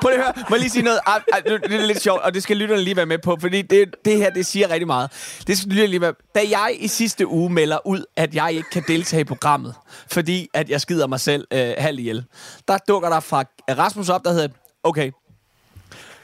Prøv 0.04 0.10
lige 0.10 0.24
at 0.24 0.34
høre. 0.36 0.44
Må 0.50 0.56
jeg 0.56 0.60
lige 0.60 0.70
sige 0.70 0.82
noget? 0.82 1.00
Ah, 1.06 1.20
ah, 1.32 1.42
det 1.44 1.72
er 1.72 1.86
lidt 1.86 2.02
sjovt, 2.02 2.22
og 2.22 2.34
det 2.34 2.42
skal 2.42 2.56
lytterne 2.56 2.82
lige 2.82 2.96
være 2.96 3.06
med 3.06 3.18
på, 3.18 3.36
fordi 3.40 3.62
det, 3.62 3.94
det 4.04 4.16
her, 4.16 4.30
det 4.30 4.46
siger 4.46 4.70
rigtig 4.70 4.86
meget. 4.86 5.10
Det 5.46 5.58
skal 5.58 5.68
lytterne 5.68 5.90
lige 5.90 6.00
være 6.00 6.14
Da 6.34 6.40
jeg 6.50 6.76
i 6.78 6.88
sidste 6.88 7.26
uge 7.26 7.50
melder 7.50 7.86
ud, 7.86 8.04
at 8.16 8.34
jeg 8.34 8.52
ikke 8.52 8.70
kan 8.70 8.84
deltage 8.88 9.20
i 9.20 9.24
programmet, 9.24 9.74
fordi 10.10 10.48
at 10.54 10.70
jeg 10.70 10.80
skider 10.80 11.06
mig 11.06 11.20
selv 11.20 11.46
øh, 11.50 11.74
halv 11.78 11.98
ihjel, 11.98 12.24
der 12.68 12.78
dukker 12.88 13.08
der 13.08 13.20
fra 13.20 13.44
Rasmus 13.70 14.08
op, 14.08 14.24
der 14.24 14.32
hedder, 14.32 14.48
okay, 14.82 15.10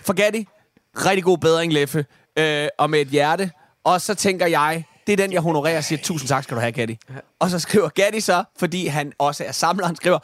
for 0.03 0.13
Gatti, 0.13 0.47
rigtig 0.97 1.25
god 1.25 1.39
bedring, 1.39 1.73
Leffe, 1.73 2.07
øh, 2.39 2.69
og 2.79 2.91
med 2.91 3.01
et 3.01 3.09
hjerte. 3.09 3.51
Og 3.85 4.01
så 4.01 4.15
tænker 4.15 4.47
jeg, 4.47 4.85
det 5.11 5.21
er 5.21 5.25
den, 5.27 5.33
jeg 5.33 5.41
honorerer 5.41 5.77
og 5.77 5.85
siger, 5.85 5.99
tusind 6.03 6.29
tak 6.29 6.45
skal 6.45 6.55
du 6.57 6.61
have, 6.61 6.73
Gatti. 6.73 6.99
Og 7.39 7.51
så 7.51 7.59
skriver 7.59 7.89
Gatti 7.89 8.21
så, 8.21 8.45
fordi 8.59 8.87
han 8.87 9.13
også 9.19 9.45
er 9.45 9.53
samler, 9.53 9.87
han 9.87 9.97
skriver, 9.97 10.19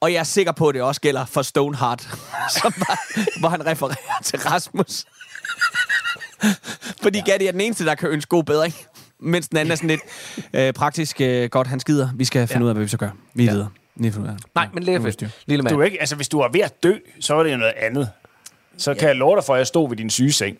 og 0.00 0.12
jeg 0.12 0.18
er 0.18 0.24
sikker 0.24 0.52
på, 0.52 0.68
at 0.68 0.74
det 0.74 0.82
også 0.82 1.00
gælder 1.00 1.24
for 1.24 1.42
Stoneheart, 1.42 2.00
som 2.60 2.72
var, 2.76 3.18
hvor 3.40 3.48
han 3.48 3.66
refererer 3.66 4.22
til 4.24 4.38
Rasmus. 4.38 5.04
fordi 7.02 7.20
Gatti 7.20 7.46
er 7.46 7.52
den 7.52 7.60
eneste, 7.60 7.84
der 7.84 7.94
kan 7.94 8.08
ønske 8.08 8.28
god 8.28 8.44
bedring. 8.44 8.74
Mens 9.18 9.48
den 9.48 9.58
anden 9.58 9.72
er 9.72 9.76
sådan 9.76 9.90
lidt 9.90 10.00
øh, 10.54 10.72
praktisk 10.72 11.20
øh, 11.20 11.50
godt, 11.50 11.66
han 11.66 11.80
skider. 11.80 12.08
Vi 12.14 12.24
skal 12.24 12.48
finde 12.48 12.60
ja. 12.60 12.64
ud 12.64 12.68
af, 12.68 12.74
hvad 12.74 12.84
vi 12.84 12.88
så 12.88 12.96
gør. 12.96 13.10
Vi 13.34 13.42
er 13.42 13.46
ja. 13.46 13.52
videre. 13.52 13.68
Lige 13.96 14.14
af 14.16 14.34
det. 14.34 14.44
Nej, 14.54 14.68
men 14.72 14.88
er 14.88 15.10
styr. 15.10 15.28
lille 15.46 15.62
mand. 15.62 15.74
Du 15.74 15.80
er 15.80 15.84
ikke, 15.84 16.00
altså, 16.00 16.16
hvis 16.16 16.28
du 16.28 16.40
er 16.40 16.48
ved 16.48 16.60
at 16.60 16.82
dø, 16.82 16.94
så 17.20 17.34
er 17.34 17.42
det 17.42 17.52
jo 17.52 17.56
noget 17.56 17.74
andet. 17.76 18.10
Så 18.76 18.94
kan 18.94 19.08
jeg 19.08 19.16
love 19.16 19.36
dig 19.36 19.44
for, 19.44 19.54
at 19.54 19.58
jeg 19.58 19.66
stod 19.66 19.88
ved 19.88 19.96
din 19.96 20.10
syge 20.10 20.32
seng. 20.32 20.56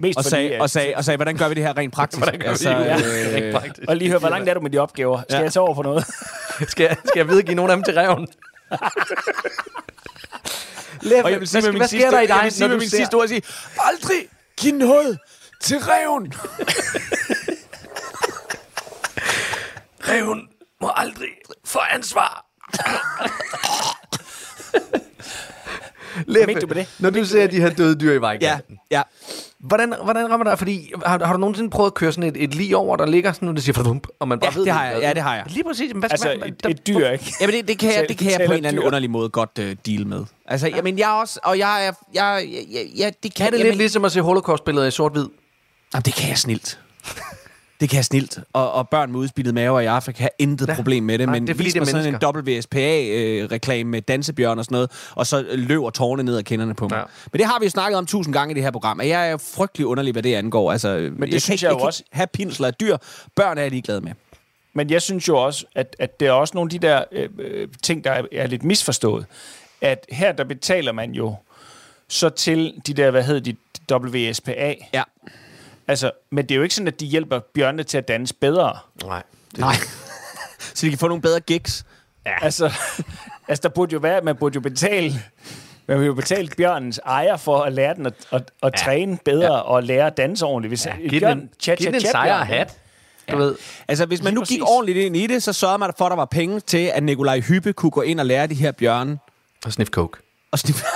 Mest 0.00 0.16
Og 0.18 0.24
fordi, 0.24 0.30
sagde, 0.30 0.54
at- 0.54 0.60
og, 0.60 0.70
sagde, 0.70 0.92
og 0.96 1.04
sagde, 1.04 1.16
hvordan 1.16 1.36
gør 1.36 1.48
vi 1.48 1.54
det 1.54 1.62
her 1.62 1.76
rent 1.76 1.94
praktisk? 1.98 2.22
Hvordan 2.22 2.40
gør 2.40 2.52
vi 2.52 2.58
det? 2.58 3.26
øh, 3.26 3.34
Rigtig 3.34 3.52
praktisk. 3.54 3.88
Og 3.88 3.96
lige 3.96 4.08
høre, 4.10 4.18
hvor 4.18 4.28
langt 4.28 4.48
er 4.48 4.54
du 4.54 4.60
med 4.60 4.70
de 4.70 4.78
opgaver? 4.78 5.22
Skal 5.22 5.36
Ja. 5.36 5.42
jeg 5.42 5.52
tage 5.52 5.62
over 5.62 5.74
på 5.74 5.82
noget? 5.82 6.04
Skal 6.68 6.84
jeg, 6.84 6.96
skal 7.04 7.20
jeg 7.20 7.28
videregive 7.28 7.54
nogle 7.54 7.72
af 7.72 7.76
dem 7.76 7.84
til 7.84 7.94
reven? 7.94 8.28
Leffe, 11.00 11.24
Og 11.24 11.30
jeg 11.32 11.40
vil 11.40 11.48
sige 11.48 11.60
hvad, 11.62 11.72
med 11.72 11.78
hvad 11.80 11.88
sidste, 11.88 12.08
sker 12.08 12.10
der 12.16 12.20
i 12.20 12.26
dig, 12.26 12.34
jeg 12.36 12.44
vil 12.44 12.52
sige 12.52 12.60
når 12.60 12.68
med 12.68 12.76
du 12.76 12.80
min 12.80 12.88
ser... 12.90 12.96
sidste 12.96 13.14
ord, 13.14 13.28
sige, 13.28 13.42
aldrig 13.80 14.28
giv 14.60 14.74
noget 14.74 15.18
til 15.60 15.78
reven. 15.78 16.32
Reven 20.08 20.48
må 20.80 20.90
aldrig 20.96 21.28
få 21.64 21.78
ansvar. 21.90 22.44
Leffe, 26.26 26.54
du 26.54 26.66
med 26.66 26.74
det? 26.74 26.88
når 26.98 27.10
du 27.10 27.24
ser 27.24 27.46
de 27.46 27.60
her 27.60 27.70
døde 27.70 27.94
dyr 28.00 28.12
i 28.12 28.20
vejkanten, 28.20 28.78
Ja, 28.90 28.96
ja. 28.96 29.02
hvordan, 29.60 29.94
hvordan 30.04 30.30
rammer 30.30 30.44
dig? 30.44 30.58
Fordi 30.58 30.92
har, 31.06 31.24
har 31.24 31.32
du 31.32 31.38
nogensinde 31.38 31.70
prøvet 31.70 31.90
at 31.90 31.94
køre 31.94 32.12
sådan 32.12 32.28
et, 32.28 32.42
et 32.44 32.54
lige 32.54 32.76
over, 32.76 32.96
der 32.96 33.06
ligger 33.06 33.32
sådan, 33.32 33.48
nu 33.48 33.54
det 33.54 33.62
siger 33.62 33.74
fadump, 33.74 34.06
og 34.20 34.28
man 34.28 34.40
bare 34.40 34.50
Ja, 34.54 34.58
ved 34.58 34.64
det 34.64 34.72
har 34.72 34.86
jeg. 34.86 35.00
Ja, 35.00 35.12
det 35.12 35.22
har 35.22 35.34
jeg. 35.34 35.44
Lige 35.48 35.64
præcis. 35.64 35.92
Men 35.92 35.98
hvad, 36.00 36.10
Altså, 36.12 36.34
hvad, 36.38 36.48
et, 36.48 36.70
et 36.70 36.86
dyr, 36.86 37.08
ikke? 37.08 37.34
Jamen, 37.40 37.54
det, 37.56 37.68
det 37.68 37.78
kan 37.78 37.94
jeg, 37.94 38.06
det 38.08 38.18
kan 38.18 38.30
jeg 38.30 38.40
på 38.46 38.52
en 38.52 38.56
eller 38.56 38.68
anden 38.68 38.82
underlig 38.82 39.10
måde 39.10 39.28
godt 39.28 39.50
uh, 39.58 39.64
deal 39.86 40.06
med. 40.06 40.24
Altså, 40.46 40.68
jamen, 40.68 40.98
jeg 40.98 41.08
også, 41.08 41.40
og 41.44 41.58
jeg 41.58 41.86
er, 41.86 41.92
jeg, 42.14 42.46
jeg, 42.52 42.64
jeg, 42.72 42.86
jeg 42.96 43.12
det 43.22 43.34
kan, 43.34 43.46
er 43.46 43.50
det 43.50 43.58
jamen, 43.58 43.66
lidt 43.70 43.78
ligesom 43.78 44.04
at 44.04 44.12
se 44.12 44.20
holocaust-billeder 44.20 44.86
i 44.86 44.90
sort-hvid? 44.90 45.26
Jamen, 45.94 46.02
det 46.02 46.14
kan 46.14 46.28
jeg 46.28 46.38
snilt. 46.38 46.78
Det 47.80 47.88
kan 47.90 47.96
jeg 47.96 48.04
snilt. 48.04 48.38
Og, 48.52 48.72
og 48.72 48.88
børn 48.88 49.12
med 49.12 49.20
udspillet 49.20 49.54
maver 49.54 49.80
i 49.80 49.86
Afrika 49.86 50.22
har 50.22 50.30
intet 50.38 50.68
Ja. 50.68 50.74
problem 50.74 51.02
med 51.04 51.18
det. 51.18 51.26
Nej, 51.26 51.34
men 51.34 51.46
det 51.46 51.52
er 51.52 51.56
fordi, 51.56 51.70
det 51.70 51.80
er 51.80 51.84
sådan 51.84 52.14
en 52.14 52.58
WSPA-reklame 52.58 53.90
med 53.90 54.02
dansebjørn 54.02 54.58
og 54.58 54.64
sådan 54.64 54.74
noget, 54.74 54.90
og 55.14 55.26
så 55.26 55.46
løber 55.52 55.90
tårne 55.90 56.22
ned 56.22 56.36
ad 56.36 56.42
kinderne 56.42 56.74
på 56.74 56.88
mig. 56.88 56.96
Ja. 56.96 57.02
Men 57.32 57.38
det 57.38 57.46
har 57.46 57.58
vi 57.58 57.64
jo 57.66 57.70
snakket 57.70 57.98
om 57.98 58.06
tusind 58.06 58.34
gange 58.34 58.52
i 58.52 58.54
det 58.54 58.62
her 58.62 58.70
program, 58.70 58.98
og 58.98 59.08
jeg 59.08 59.30
er 59.30 59.36
frygtelig 59.36 59.86
underlig, 59.86 60.12
hvad 60.12 60.22
det 60.22 60.34
angår. 60.34 60.72
Altså, 60.72 61.10
Men 61.16 61.32
det 61.32 61.42
synes 61.42 61.62
jeg 61.62 61.68
jo 61.70 61.74
jeg 61.74 61.80
kan 61.80 61.86
også- 61.86 62.02
have 62.12 62.26
pinsler 62.26 62.66
af 62.66 62.74
dyr. 62.74 62.96
Børn 63.34 63.58
er 63.58 63.62
jeg 63.62 63.70
ligeglade 63.70 64.00
med. 64.00 64.12
Men 64.74 64.90
jeg 64.90 65.02
synes 65.02 65.28
jo 65.28 65.36
også, 65.44 65.64
at, 65.74 65.96
at 65.98 66.20
der 66.20 66.26
er 66.28 66.32
også 66.32 66.52
nogle 66.54 66.74
af 66.74 66.80
de 66.80 66.86
der 66.86 67.04
øh, 67.12 67.28
øh, 67.38 67.68
ting, 67.82 68.04
der 68.04 68.10
er, 68.10 68.22
er 68.32 68.46
lidt 68.46 68.64
misforstået. 68.64 69.26
At 69.80 70.06
her, 70.12 70.32
der 70.32 70.44
betaler 70.44 70.92
man 70.92 71.12
jo 71.12 71.34
så 72.08 72.28
til 72.28 72.74
de 72.86 72.94
der, 72.94 73.10
hvad 73.10 73.22
hedder 73.22 73.40
de, 73.40 73.56
WSPA. 74.28 74.74
Ja. 74.94 75.02
Altså, 75.88 76.10
men 76.30 76.44
det 76.44 76.50
er 76.50 76.56
jo 76.56 76.62
ikke 76.62 76.74
sådan, 76.74 76.88
at 76.88 77.00
de 77.00 77.06
hjælper 77.06 77.40
bjørnene 77.54 77.82
til 77.82 77.98
at 77.98 78.08
danse 78.08 78.34
bedre. 78.34 78.78
Nej. 79.04 79.22
Nej. 79.58 79.74
så 80.74 80.86
de 80.86 80.90
kan 80.90 80.98
få 80.98 81.08
nogle 81.08 81.22
bedre 81.22 81.40
gigs. 81.40 81.84
Ja. 82.26 82.44
Altså, 82.44 82.72
altså, 83.48 83.62
der 83.62 83.68
burde 83.68 83.92
jo 83.92 83.98
være, 83.98 84.20
man 84.20 84.36
burde 84.36 84.54
jo 84.54 84.60
betale, 84.60 85.22
man 85.88 85.98
vil 85.98 86.06
jo 86.06 86.14
betale 86.14 86.48
bjørnens 86.56 86.98
ejer 87.06 87.36
for 87.36 87.62
at 87.62 87.72
lære 87.72 87.94
den 87.94 88.06
at, 88.06 88.14
at, 88.32 88.50
at 88.62 88.72
ja. 88.78 88.84
træne 88.84 89.18
bedre 89.24 89.54
ja. 89.54 89.60
og 89.60 89.82
lære 89.82 90.06
at 90.06 90.16
danse 90.16 90.44
ordentligt. 90.46 90.70
Hvis 90.70 90.86
ja, 90.86 90.96
Giv 91.08 91.20
den, 91.20 91.38
en- 91.38 91.50
giv 91.62 91.76
den 91.76 91.94
en 91.94 92.00
sejr 92.00 92.44
hat. 92.44 92.76
Du 93.30 93.36
ved. 93.36 93.56
Altså, 93.88 94.06
hvis 94.06 94.22
man 94.22 94.26
Lige 94.26 94.34
nu 94.34 94.40
gik 94.40 94.60
præcis. 94.60 94.62
ordentligt 94.72 94.98
ind 95.06 95.16
i 95.16 95.26
det, 95.26 95.42
så 95.42 95.52
sørgede 95.52 95.78
man 95.78 95.92
for, 95.98 96.04
at 96.04 96.10
der 96.10 96.16
var 96.16 96.24
penge 96.24 96.60
til, 96.60 96.90
at 96.94 97.02
Nikolaj 97.02 97.40
Hyppe 97.40 97.72
kunne 97.72 97.90
gå 97.90 98.02
ind 98.02 98.20
og 98.20 98.26
lære 98.26 98.46
de 98.46 98.54
her 98.54 98.72
bjørne 98.72 99.18
Og 99.64 99.72
sniff 99.72 99.90
coke. 99.90 100.18
og 100.52 100.58
sniffe. 100.58 100.84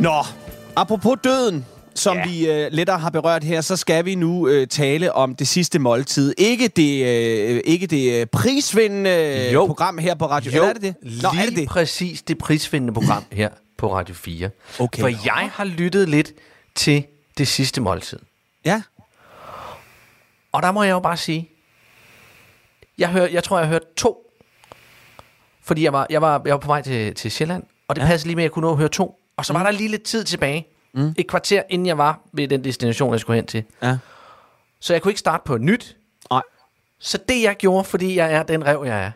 Nå, 0.00 0.24
apropos 0.76 1.16
døden, 1.24 1.66
som 1.94 2.16
ja. 2.16 2.26
vi 2.26 2.50
øh, 2.50 2.68
lettere 2.72 2.98
har 2.98 3.10
berørt 3.10 3.44
her, 3.44 3.60
så 3.60 3.76
skal 3.76 4.04
vi 4.04 4.14
nu 4.14 4.48
øh, 4.48 4.66
tale 4.66 5.12
om 5.12 5.34
det 5.34 5.48
sidste 5.48 5.78
måltid. 5.78 6.34
Ikke 6.38 6.68
det, 6.68 7.04
øh, 7.06 7.60
ikke 7.64 7.86
det 7.86 8.20
øh, 8.20 8.26
prisvindende 8.26 9.50
Jo. 9.52 9.66
program 9.66 9.98
her 9.98 10.14
på 10.14 10.26
Radio. 10.26 10.52
Jo, 10.52 10.56
Eller 10.56 10.68
er 10.68 10.72
det 10.72 10.82
det? 10.82 10.94
Nå, 11.22 11.28
lige 11.32 11.42
er 11.42 11.46
det 11.48 11.56
det? 11.56 11.68
præcis 11.68 12.22
det 12.22 12.38
prisvindende 12.38 12.94
program 12.94 13.24
her 13.32 13.48
på 13.78 13.94
Radio 13.94 14.14
4. 14.14 14.50
Okay. 14.78 15.00
For 15.00 15.08
jeg 15.08 15.50
har 15.54 15.64
lyttet 15.64 16.08
lidt 16.08 16.32
til 16.74 17.04
det 17.38 17.48
sidste 17.48 17.80
måltid. 17.80 18.18
Ja. 18.64 18.82
Og 20.52 20.62
der 20.62 20.72
må 20.72 20.82
jeg 20.82 20.90
jo 20.92 21.00
bare 21.00 21.16
sige, 21.16 21.50
jeg, 22.98 23.08
hør, 23.08 23.26
jeg 23.26 23.44
tror, 23.44 23.58
jeg 23.58 23.66
har 23.66 23.72
hørt 23.72 23.94
to. 23.96 24.30
Fordi 25.62 25.84
jeg 25.84 25.92
var, 25.92 26.06
jeg 26.10 26.22
var, 26.22 26.42
jeg 26.44 26.52
var 26.52 26.58
på 26.60 26.66
vej 26.66 26.82
til, 26.82 27.14
til 27.14 27.30
Sjælland, 27.30 27.62
og 27.88 27.96
det 27.96 28.02
ja. 28.02 28.06
passede 28.06 28.28
lige 28.28 28.36
med, 28.36 28.44
at 28.44 28.46
jeg 28.46 28.52
kunne 28.52 28.62
nå 28.66 28.70
at 28.70 28.78
høre 28.78 28.88
to. 28.88 29.14
Og 29.38 29.44
så 29.44 29.52
var 29.52 29.62
der 29.62 29.70
lige 29.70 29.88
lidt 29.88 30.02
tid 30.02 30.24
tilbage. 30.24 30.66
Mm. 30.94 31.14
Et 31.18 31.26
kvarter, 31.26 31.62
inden 31.70 31.86
jeg 31.86 31.98
var 31.98 32.20
ved 32.32 32.48
den 32.48 32.64
destination, 32.64 33.12
jeg 33.12 33.20
skulle 33.20 33.36
hen 33.36 33.46
til. 33.46 33.64
Ja. 33.82 33.98
Så 34.80 34.92
jeg 34.92 35.02
kunne 35.02 35.10
ikke 35.10 35.20
starte 35.20 35.42
på 35.46 35.54
et 35.54 35.62
nyt. 35.62 35.96
Nej. 36.30 36.42
Så 36.98 37.18
det, 37.28 37.42
jeg 37.42 37.56
gjorde, 37.56 37.84
fordi 37.84 38.16
jeg 38.16 38.32
er 38.32 38.42
den 38.42 38.66
rev, 38.66 38.82
jeg 38.86 39.04
er, 39.04 39.10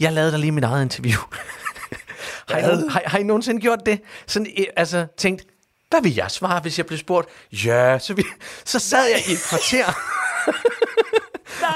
jeg 0.00 0.12
lavede 0.12 0.32
da 0.32 0.36
lige 0.36 0.52
mit 0.52 0.64
eget 0.64 0.82
interview. 0.82 1.18
har, 2.48 2.58
I, 2.58 2.62
har, 2.62 3.02
har 3.06 3.18
I 3.18 3.22
nogensinde 3.22 3.60
gjort 3.60 3.86
det? 3.86 4.00
Sådan, 4.26 4.46
altså, 4.76 5.06
tænkt, 5.16 5.46
hvad 5.90 6.02
vil 6.02 6.14
jeg 6.14 6.30
svare, 6.30 6.60
hvis 6.60 6.78
jeg 6.78 6.86
blev 6.86 6.98
spurgt? 6.98 7.28
Ja, 7.52 7.98
så, 7.98 8.14
vi, 8.14 8.22
så 8.64 8.78
sad 8.78 9.04
jeg 9.08 9.28
i 9.28 9.32
et 9.32 9.38
kvarter 9.48 9.84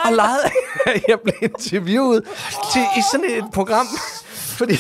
og 0.05 0.13
legede, 0.13 0.45
at 0.87 1.03
jeg 1.09 1.21
blev 1.21 1.35
interviewet 1.43 2.25
til, 2.73 2.83
i 2.97 3.03
sådan 3.13 3.31
et 3.31 3.45
program. 3.53 3.87
Fordi, 4.33 4.77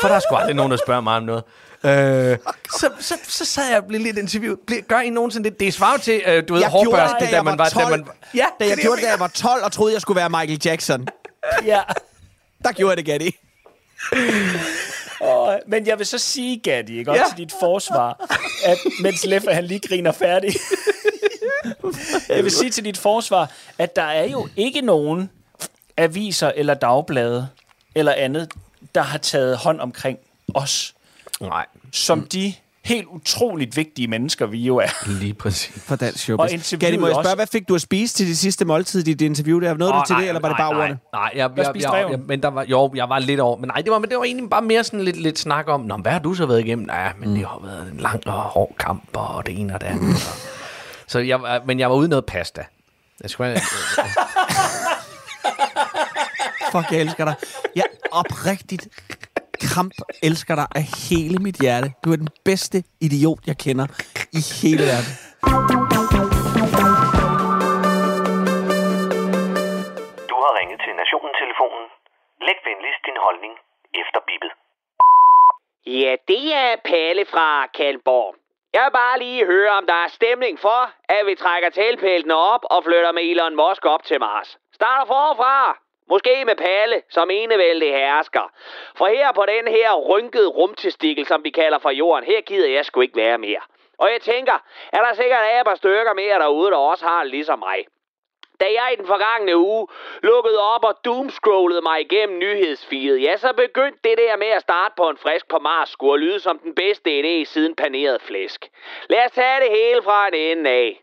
for 0.00 0.08
der 0.08 0.14
er 0.14 0.20
sgu 0.20 0.34
aldrig 0.34 0.54
nogen, 0.56 0.70
der 0.72 0.78
spørger 0.86 1.00
mig 1.00 1.16
om 1.16 1.22
noget. 1.22 1.42
Øh, 1.84 2.38
så, 2.78 2.90
så, 3.00 3.14
så 3.22 3.44
sad 3.44 3.68
jeg 3.68 3.78
og 3.78 3.84
blev 3.84 4.00
lidt 4.00 4.18
interviewet. 4.18 4.58
Ble, 4.66 4.80
gør 4.82 5.00
I 5.00 5.10
nogensinde 5.10 5.50
det? 5.50 5.60
Det 5.60 5.74
svarer 5.74 5.96
til, 5.98 6.22
øh, 6.26 6.42
du 6.48 6.54
ved, 6.54 6.60
Jeg 6.62 6.70
det, 6.70 6.72
hårbørsten, 6.72 7.20
da 7.20 7.34
jeg 7.34 7.44
var 7.44 7.68
12. 7.68 7.84
Da 7.84 7.90
man, 7.90 8.06
ja, 8.34 8.44
Da 8.60 8.64
jeg 8.66 8.76
det, 8.76 8.82
gjorde 8.84 8.96
det, 8.96 9.04
da 9.04 9.10
jeg 9.10 9.20
var 9.20 9.28
12 9.34 9.64
og 9.64 9.72
troede, 9.72 9.92
jeg 9.92 10.00
skulle 10.00 10.16
være 10.20 10.30
Michael 10.30 10.60
Jackson. 10.64 11.06
Ja. 11.64 11.80
Der 12.64 12.72
gjorde 12.72 12.90
jeg 12.90 12.96
det, 12.96 13.06
Gatti. 13.06 13.36
Og, 15.20 15.60
men 15.66 15.86
jeg 15.86 15.98
vil 15.98 16.06
så 16.06 16.18
sige, 16.18 16.60
Gatti, 16.60 16.98
ikke, 16.98 17.10
også 17.10 17.22
Ja. 17.22 17.28
til 17.28 17.38
dit 17.38 17.52
forsvar, 17.60 18.26
at 18.64 18.78
mens 19.02 19.24
Leffe 19.26 19.50
han 19.50 19.64
lige 19.64 19.80
griner 19.88 20.12
færdig. 20.12 20.54
jeg 22.28 22.44
vil 22.44 22.50
sige 22.52 22.70
til 22.70 22.84
dit 22.84 22.98
forsvar, 22.98 23.50
at 23.78 23.96
der 23.96 24.02
er 24.02 24.24
jo 24.28 24.48
ikke 24.56 24.80
nogen 24.80 25.30
aviser 25.96 26.52
eller 26.54 26.74
dagblade 26.74 27.48
eller 27.94 28.12
andet, 28.12 28.50
der 28.94 29.02
har 29.02 29.18
taget 29.18 29.56
hånd 29.56 29.80
omkring 29.80 30.18
os, 30.54 30.94
Nej, 31.40 31.66
som 31.92 32.26
de 32.32 32.54
helt 32.84 33.06
utroligt 33.06 33.76
vigtige 33.76 34.08
mennesker, 34.08 34.46
vi 34.46 34.58
jo 34.58 34.76
er. 34.76 35.08
lige 35.20 35.34
præcis. 35.34 35.82
For 35.84 35.96
dansk 35.96 36.14
Og 36.14 36.18
showbiz. 36.20 36.52
interviewet 36.52 36.80
Gatti, 36.80 36.96
må 36.96 37.06
jeg 37.06 37.14
spørge, 37.14 37.26
også. 37.26 37.34
hvad 37.36 37.46
fik 37.46 37.68
du 37.68 37.74
at 37.74 37.80
spise 37.80 38.14
til 38.14 38.26
det 38.26 38.38
sidste 38.38 38.64
måltid 38.64 39.00
i 39.00 39.02
dit 39.02 39.20
interview 39.20 39.60
der? 39.60 39.74
Nåede 39.74 39.92
du 39.92 40.02
til 40.06 40.16
det, 40.16 40.28
eller 40.28 40.40
var 40.40 40.48
det 40.48 40.56
bare 40.56 40.72
nej, 40.72 40.80
ordene? 40.82 40.98
Nej, 41.12 41.30
jeg, 41.34 41.50
jeg, 41.56 41.72
jeg, 41.76 41.92
ræven? 41.92 42.10
jeg, 42.12 42.20
men 42.26 42.42
der 42.42 42.48
var, 42.48 42.64
jo, 42.68 42.92
jeg 42.94 43.08
var 43.08 43.18
lidt 43.18 43.40
over. 43.40 43.56
Men 43.56 43.68
nej, 43.68 43.82
det 43.82 43.90
var, 43.90 43.98
men 43.98 44.10
det 44.10 44.18
var 44.18 44.24
egentlig 44.24 44.50
bare 44.50 44.62
mere 44.62 44.84
sådan 44.84 45.00
lidt, 45.00 45.16
lidt 45.16 45.38
snak 45.38 45.68
om, 45.68 45.80
Nå, 45.80 45.96
hvad 45.96 46.12
har 46.12 46.18
du 46.18 46.34
så 46.34 46.46
været 46.46 46.60
igennem? 46.60 46.86
Nej, 46.86 47.12
men 47.18 47.28
det 47.36 47.38
har 47.46 47.60
været 47.64 47.92
en 47.92 48.00
lang 48.00 48.26
og 48.26 48.32
hård 48.32 48.74
kamp, 48.78 49.16
og 49.16 49.46
det 49.46 49.60
ene 49.60 49.74
og 49.74 49.80
det 49.80 49.86
andet. 49.86 50.14
og- 50.14 50.36
så 51.06 51.18
jeg, 51.18 51.42
var- 51.42 51.62
men 51.66 51.80
jeg 51.80 51.90
var 51.90 51.96
ude 51.96 52.06
i 52.06 52.08
noget 52.08 52.24
pasta. 52.26 52.64
Jeg 53.22 53.30
skulle, 53.30 53.60
Fuck, 56.72 56.92
jeg 56.92 57.00
elsker 57.00 57.24
dig. 57.24 57.34
Jeg 57.76 57.84
oprigtigt 58.12 58.84
kramp 59.68 59.92
elsker 60.28 60.54
dig 60.60 60.68
af 60.80 60.84
hele 61.08 61.36
mit 61.46 61.56
hjerte. 61.64 61.88
Du 62.04 62.12
er 62.14 62.18
den 62.24 62.32
bedste 62.44 62.78
idiot, 63.06 63.40
jeg 63.50 63.56
kender 63.64 63.86
i 64.38 64.40
hele 64.60 64.82
verden. 64.90 65.12
Du 70.30 70.36
har 70.42 70.52
ringet 70.58 70.78
til 70.84 70.92
Nationen-telefonen. 71.02 71.84
Læg 72.46 72.58
venligst 72.68 73.02
din 73.08 73.18
holdning 73.26 73.54
efter 74.02 74.20
bippet. 74.28 74.52
Ja, 76.02 76.12
det 76.30 76.44
er 76.64 76.72
Palle 76.90 77.24
fra 77.32 77.48
Kalborg. 77.76 78.34
Jeg 78.74 78.82
vil 78.84 78.94
bare 79.02 79.18
lige 79.18 79.46
høre, 79.46 79.70
om 79.78 79.86
der 79.86 79.98
er 80.04 80.08
stemning 80.18 80.54
for, 80.66 80.80
at 81.08 81.22
vi 81.26 81.34
trækker 81.34 81.70
tælpæltene 81.70 82.36
op 82.52 82.62
og 82.74 82.84
flytter 82.84 83.12
med 83.12 83.22
Elon 83.22 83.56
Musk 83.56 83.84
op 83.94 84.02
til 84.08 84.20
Mars. 84.20 84.58
Starter 84.78 85.06
forfra. 85.06 85.56
Måske 86.10 86.44
med 86.44 86.56
Palle 86.56 87.02
som 87.08 87.30
enevældig 87.30 87.92
hersker. 87.92 88.52
For 88.96 89.06
her 89.06 89.32
på 89.32 89.44
den 89.46 89.68
her 89.68 89.94
rynkede 89.94 90.46
rumtestikkel, 90.46 91.26
som 91.26 91.44
vi 91.44 91.50
kalder 91.50 91.78
for 91.78 91.90
jorden, 91.90 92.24
her 92.24 92.40
gider 92.40 92.68
jeg 92.68 92.84
sgu 92.84 93.00
ikke 93.00 93.16
være 93.16 93.38
mere. 93.38 93.60
Og 93.98 94.12
jeg 94.12 94.20
tænker, 94.20 94.56
er 94.92 95.02
der 95.04 95.14
sikkert 95.14 95.40
er 95.52 95.62
par 95.64 95.74
stykker 95.74 96.14
mere 96.14 96.38
derude, 96.38 96.70
der 96.70 96.76
også 96.76 97.06
har 97.06 97.24
ligesom 97.24 97.58
mig. 97.58 97.86
Da 98.60 98.64
jeg 98.64 98.92
i 98.92 98.96
den 98.96 99.06
forgangne 99.06 99.56
uge 99.56 99.88
lukkede 100.22 100.58
op 100.74 100.84
og 100.84 100.94
doomscrollede 101.04 101.82
mig 101.82 102.00
igennem 102.00 102.38
nyhedsfeedet, 102.38 103.22
ja, 103.22 103.36
så 103.36 103.52
begyndte 103.52 103.98
det 104.04 104.18
der 104.18 104.36
med 104.36 104.46
at 104.46 104.62
starte 104.62 104.94
på 104.96 105.08
en 105.08 105.16
frisk 105.16 105.48
på 105.48 105.58
Mars 105.58 105.88
skulle 105.88 106.26
lyde 106.26 106.40
som 106.40 106.58
den 106.58 106.74
bedste 106.74 107.20
idé 107.20 107.44
siden 107.44 107.74
paneret 107.76 108.22
flæsk. 108.22 108.68
Lad 109.08 109.24
os 109.24 109.32
tage 109.32 109.60
det 109.60 109.70
hele 109.70 110.02
fra 110.02 110.28
en 110.28 110.34
ende 110.34 110.70
af. 110.70 111.02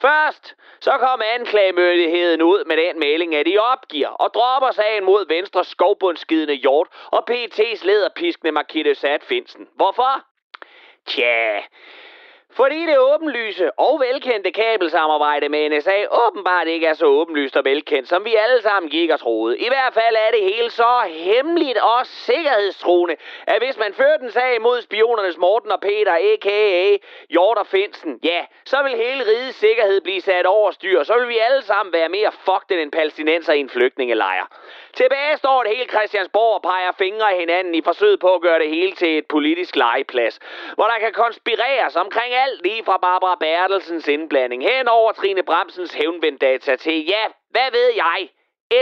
Først 0.00 0.54
så 0.80 0.98
kom 0.98 1.22
anklagemyndigheden 1.24 2.42
ud 2.42 2.64
med 2.64 2.76
den 2.76 2.98
melding, 2.98 3.34
at 3.34 3.46
de 3.46 3.58
opgiver 3.58 4.08
og 4.08 4.34
dropper 4.34 4.70
sagen 4.70 5.04
mod 5.04 5.28
Venstre 5.28 5.64
skovbundskidende 5.64 6.54
hjort 6.54 6.88
og 7.06 7.24
PT's 7.30 7.86
lederpiskende 7.86 8.52
Markitte 8.52 8.94
Sat 8.94 9.24
Finsen. 9.24 9.68
Hvorfor? 9.74 10.24
Tja, 11.06 11.60
fordi 12.60 12.86
det 12.86 12.98
åbenlyse 12.98 13.70
og 13.78 14.00
velkendte 14.00 14.50
kabelsamarbejde 14.50 15.48
med 15.48 15.70
NSA 15.70 15.98
åbenbart 16.26 16.66
ikke 16.66 16.86
er 16.86 16.94
så 16.94 17.06
åbenlyst 17.06 17.56
og 17.56 17.64
velkendt, 17.64 18.08
som 18.08 18.24
vi 18.24 18.34
alle 18.34 18.62
sammen 18.62 18.90
gik 18.90 19.10
og 19.10 19.20
troede. 19.20 19.58
I 19.58 19.68
hvert 19.68 19.94
fald 19.94 20.16
er 20.26 20.30
det 20.30 20.42
hele 20.54 20.70
så 20.70 20.92
hemmeligt 21.08 21.78
og 21.78 22.06
sikkerhedstruende, 22.06 23.16
at 23.46 23.58
hvis 23.62 23.78
man 23.78 23.94
førte 23.94 24.24
en 24.24 24.30
sag 24.30 24.62
mod 24.62 24.82
spionernes 24.82 25.38
Morten 25.38 25.70
og 25.72 25.80
Peter, 25.80 26.12
a.k.a. 26.12 26.96
Hjort 27.30 27.58
og 27.58 27.66
Finsen, 27.66 28.20
ja, 28.24 28.40
så 28.64 28.82
vil 28.82 28.92
hele 28.96 29.22
rigets 29.30 29.58
sikkerhed 29.58 30.00
blive 30.00 30.20
sat 30.20 30.46
over 30.46 30.70
styr, 30.70 31.02
så 31.02 31.18
vil 31.18 31.28
vi 31.28 31.38
alle 31.38 31.62
sammen 31.62 31.92
være 31.92 32.08
mere 32.08 32.32
fucked 32.32 32.70
end 32.70 32.80
en 32.80 32.90
palæstinenser 32.90 33.52
i 33.52 33.60
en 33.60 33.70
flygtningelejr. 33.70 34.46
Tilbage 34.92 35.36
står 35.36 35.62
det 35.62 35.76
hele 35.76 35.88
Christiansborg 35.88 36.54
og 36.54 36.62
peger 36.62 36.92
fingre 36.98 37.32
af 37.32 37.38
hinanden 37.38 37.74
i 37.74 37.82
forsøget 37.82 38.20
på 38.20 38.34
at 38.34 38.40
gøre 38.40 38.58
det 38.58 38.68
hele 38.68 38.92
til 38.92 39.18
et 39.18 39.26
politisk 39.26 39.76
legeplads, 39.76 40.38
hvor 40.74 40.84
der 40.84 40.98
kan 40.98 41.12
konspireres 41.12 41.96
omkring 41.96 42.34
alt 42.34 42.47
lige 42.62 42.84
fra 42.84 42.96
Barbara 42.96 43.34
Bertelsens 43.34 44.08
indblanding 44.08 44.62
hen 44.62 44.88
over 44.88 45.12
Trine 45.12 45.42
Bremsens 45.42 45.94
hævnvenddata 45.94 46.76
til, 46.76 47.06
ja, 47.06 47.24
hvad 47.50 47.70
ved 47.70 47.92
jeg, 47.94 48.28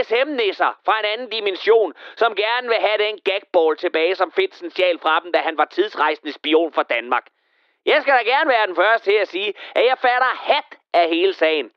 SM-nisser 0.03 0.79
fra 0.85 0.99
en 0.99 1.05
anden 1.05 1.29
dimension, 1.29 1.93
som 2.15 2.35
gerne 2.35 2.67
vil 2.67 2.77
have 2.77 2.97
den 2.97 3.19
gagball 3.23 3.77
tilbage, 3.77 4.15
som 4.15 4.31
Finsen 4.31 4.71
stjal 4.71 4.99
fra 4.99 5.19
dem, 5.19 5.31
da 5.31 5.39
han 5.39 5.57
var 5.57 5.65
tidsrejsende 5.65 6.33
spion 6.33 6.73
for 6.73 6.83
Danmark. 6.83 7.25
Jeg 7.85 8.01
skal 8.01 8.13
da 8.13 8.23
gerne 8.23 8.49
være 8.49 8.67
den 8.67 8.75
første 8.75 9.11
til 9.11 9.17
at 9.17 9.27
sige, 9.27 9.53
at 9.75 9.85
jeg 9.85 9.97
fatter 9.97 10.31
hat 10.35 10.79
af 10.93 11.09
hele 11.09 11.33
sagen. 11.33 11.71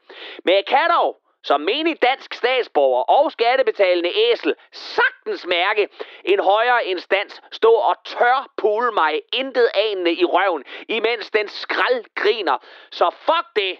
Men 0.45 0.55
jeg 0.55 0.67
kan 0.67 0.91
dog 0.91 1.20
som 1.45 1.61
menig 1.61 2.03
dansk 2.03 2.35
statsborger 2.35 3.03
og 3.03 3.33
skattebetalende 3.33 4.11
æsel 4.15 4.55
sagtens 4.73 5.47
mærke 5.47 5.89
en 6.25 6.41
højere 6.41 6.85
instans 6.85 7.43
stå 7.53 7.73
og 7.73 7.97
tør 8.05 8.49
pule 8.57 8.93
mig 8.93 9.23
intet 9.33 9.71
anende 9.75 10.13
i 10.13 10.25
røven, 10.25 10.65
imens 10.89 11.31
den 11.31 11.49
skrald 11.49 12.05
griner. 12.15 12.59
Så 12.91 13.11
fuck 13.11 13.47
det. 13.57 13.79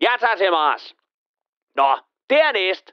Jeg 0.00 0.16
tager 0.20 0.36
til 0.36 0.50
Mars. 0.50 0.94
Nå, 1.74 1.98
dernæst. 2.30 2.92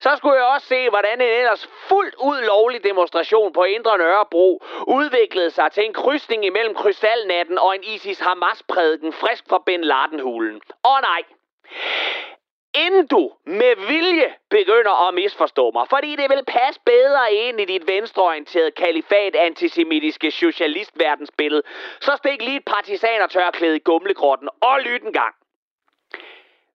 Så 0.00 0.16
skulle 0.16 0.36
jeg 0.36 0.44
også 0.44 0.66
se, 0.66 0.88
hvordan 0.88 1.20
en 1.20 1.28
ellers 1.28 1.66
fuldt 1.88 2.14
ud 2.14 2.42
lovlig 2.46 2.84
demonstration 2.84 3.52
på 3.52 3.64
Indre 3.64 3.98
Nørrebro 3.98 4.62
udviklede 4.86 5.50
sig 5.50 5.72
til 5.72 5.84
en 5.84 5.92
krydsning 5.92 6.44
imellem 6.44 6.74
krystalnatten 6.74 7.58
og 7.58 7.74
en 7.74 7.84
ISIS-Hamas-prædiken 7.84 9.12
frisk 9.12 9.44
fra 9.48 9.62
Ben 9.66 9.84
Laden-hulen. 9.84 10.60
Åh 10.84 11.00
nej, 11.00 11.22
inden 12.74 13.06
du 13.06 13.32
med 13.44 13.86
vilje 13.86 14.34
begynder 14.50 15.08
at 15.08 15.14
misforstå 15.14 15.70
mig, 15.70 15.86
fordi 15.88 16.16
det 16.16 16.30
vil 16.30 16.44
passe 16.46 16.80
bedre 16.84 17.32
ind 17.34 17.60
i 17.60 17.64
dit 17.64 17.86
venstreorienterede 17.86 18.70
kalifat 18.70 19.36
antisemitiske 19.36 20.30
socialistverdensbillede, 20.30 21.62
så 22.00 22.16
stik 22.16 22.42
lige 22.42 22.56
et 22.56 22.64
partisanertørklæde 22.64 23.76
i 23.76 23.78
gumlekrotten 23.84 24.48
og 24.60 24.80
lyt 24.80 25.02
en 25.02 25.12
gang. 25.12 25.34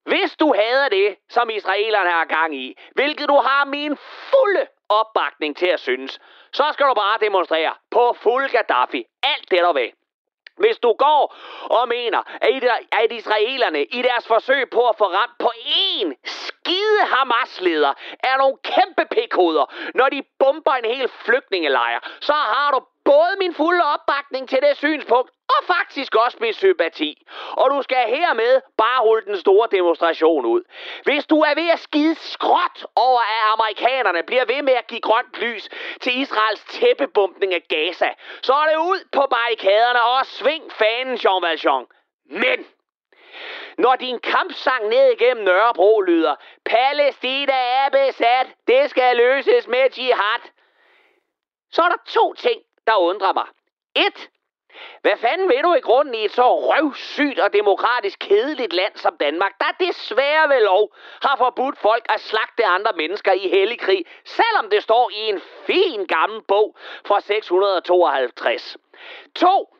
Hvis 0.03 0.35
du 0.39 0.53
hader 0.53 0.89
det, 0.89 1.15
som 1.29 1.49
israelerne 1.49 2.09
har 2.09 2.25
gang 2.25 2.55
i, 2.55 2.77
hvilket 2.95 3.29
du 3.29 3.35
har 3.35 3.65
min 3.65 3.97
fulde 3.97 4.67
opbakning 4.89 5.57
til 5.57 5.67
at 5.67 5.79
synes, 5.79 6.19
så 6.53 6.63
skal 6.73 6.85
du 6.85 6.93
bare 6.93 7.17
demonstrere 7.21 7.73
på 7.91 8.15
fuld 8.21 8.49
Gaddafi. 8.49 9.05
Alt 9.23 9.51
det 9.51 9.59
der 9.59 9.73
vil. 9.73 9.91
Hvis 10.57 10.77
du 10.77 10.93
går 10.93 11.35
og 11.63 11.87
mener, 11.87 12.21
at 12.91 13.11
israelerne 13.11 13.83
i 13.83 14.01
deres 14.01 14.27
forsøg 14.27 14.69
på 14.69 14.87
at 14.89 14.95
få 14.97 15.05
ramt 15.05 15.37
på 15.39 15.51
én 15.65 16.13
skide 16.23 17.01
Hamas-leder 17.05 17.93
er 18.19 18.37
nogle 18.37 18.57
kæmpe 18.63 19.05
pikhoveder, 19.11 19.65
når 19.95 20.09
de 20.09 20.23
bomber 20.39 20.71
en 20.71 20.95
hel 20.95 21.07
flygtningelejr, 21.09 21.99
så 22.21 22.33
har 22.33 22.71
du 22.71 22.79
både 23.11 23.33
min 23.39 23.53
fulde 23.53 23.83
opbakning 23.93 24.49
til 24.49 24.59
det 24.61 24.77
synspunkt, 24.77 25.29
og 25.55 25.61
faktisk 25.75 26.15
også 26.15 26.37
min 26.41 26.53
sympati. 26.53 27.11
Og 27.51 27.69
du 27.73 27.81
skal 27.81 28.03
hermed 28.15 28.61
bare 28.77 28.99
holde 29.07 29.25
den 29.25 29.37
store 29.37 29.67
demonstration 29.71 30.45
ud. 30.45 30.61
Hvis 31.03 31.25
du 31.25 31.37
er 31.39 31.55
ved 31.55 31.69
at 31.69 31.79
skide 31.79 32.15
skråt 32.15 32.85
over, 32.95 33.21
at 33.21 33.43
amerikanerne 33.53 34.23
bliver 34.23 34.45
ved 34.45 34.61
med 34.61 34.73
at 34.73 34.87
give 34.87 35.01
grønt 35.01 35.33
lys 35.43 35.69
til 36.01 36.21
Israels 36.21 36.63
tæppebumpning 36.63 37.53
af 37.53 37.63
Gaza, 37.69 38.09
så 38.41 38.53
er 38.53 38.65
det 38.71 38.77
ud 38.77 38.99
på 39.11 39.23
barrikaderne 39.29 40.03
og 40.03 40.25
sving 40.25 40.71
fanen, 40.71 41.19
Jean 41.23 41.41
Valjean. 41.41 41.85
Men 42.25 42.65
når 43.77 43.95
din 43.95 44.19
kampsang 44.19 44.87
ned 44.87 45.11
igennem 45.11 45.43
Nørrebro 45.43 46.01
lyder, 46.01 46.35
Palæstina 46.65 47.53
er 47.53 47.89
besat, 47.89 48.47
det 48.67 48.89
skal 48.89 49.17
løses 49.17 49.67
med 49.67 49.89
jihad, 49.97 50.41
så 51.71 51.81
er 51.81 51.89
der 51.89 52.01
to 52.05 52.33
ting, 52.33 52.61
der 52.87 52.95
undrer 52.95 53.33
mig. 53.33 53.47
Et, 53.95 54.29
hvad 55.01 55.17
fanden 55.17 55.49
vil 55.49 55.63
du 55.63 55.73
i 55.73 55.79
grunden 55.79 56.15
i 56.15 56.25
et 56.25 56.31
så 56.31 56.47
røvsygt 56.69 57.39
og 57.39 57.53
demokratisk 57.53 58.19
kedeligt 58.19 58.73
land 58.73 58.95
som 58.95 59.17
Danmark, 59.17 59.53
der 59.59 59.85
desværre 59.85 60.49
ved 60.49 60.61
lov 60.63 60.95
har 61.21 61.35
forbudt 61.37 61.77
folk 61.77 62.05
at 62.09 62.19
slagte 62.19 62.65
andre 62.65 62.91
mennesker 62.95 63.31
i 63.31 63.47
hellig 63.47 63.79
krig, 63.79 64.05
selvom 64.25 64.69
det 64.69 64.83
står 64.83 65.09
i 65.09 65.29
en 65.29 65.41
fin 65.65 66.05
gammel 66.05 66.41
bog 66.41 66.75
fra 67.05 67.21
652. 67.21 68.77
2. 69.35 69.73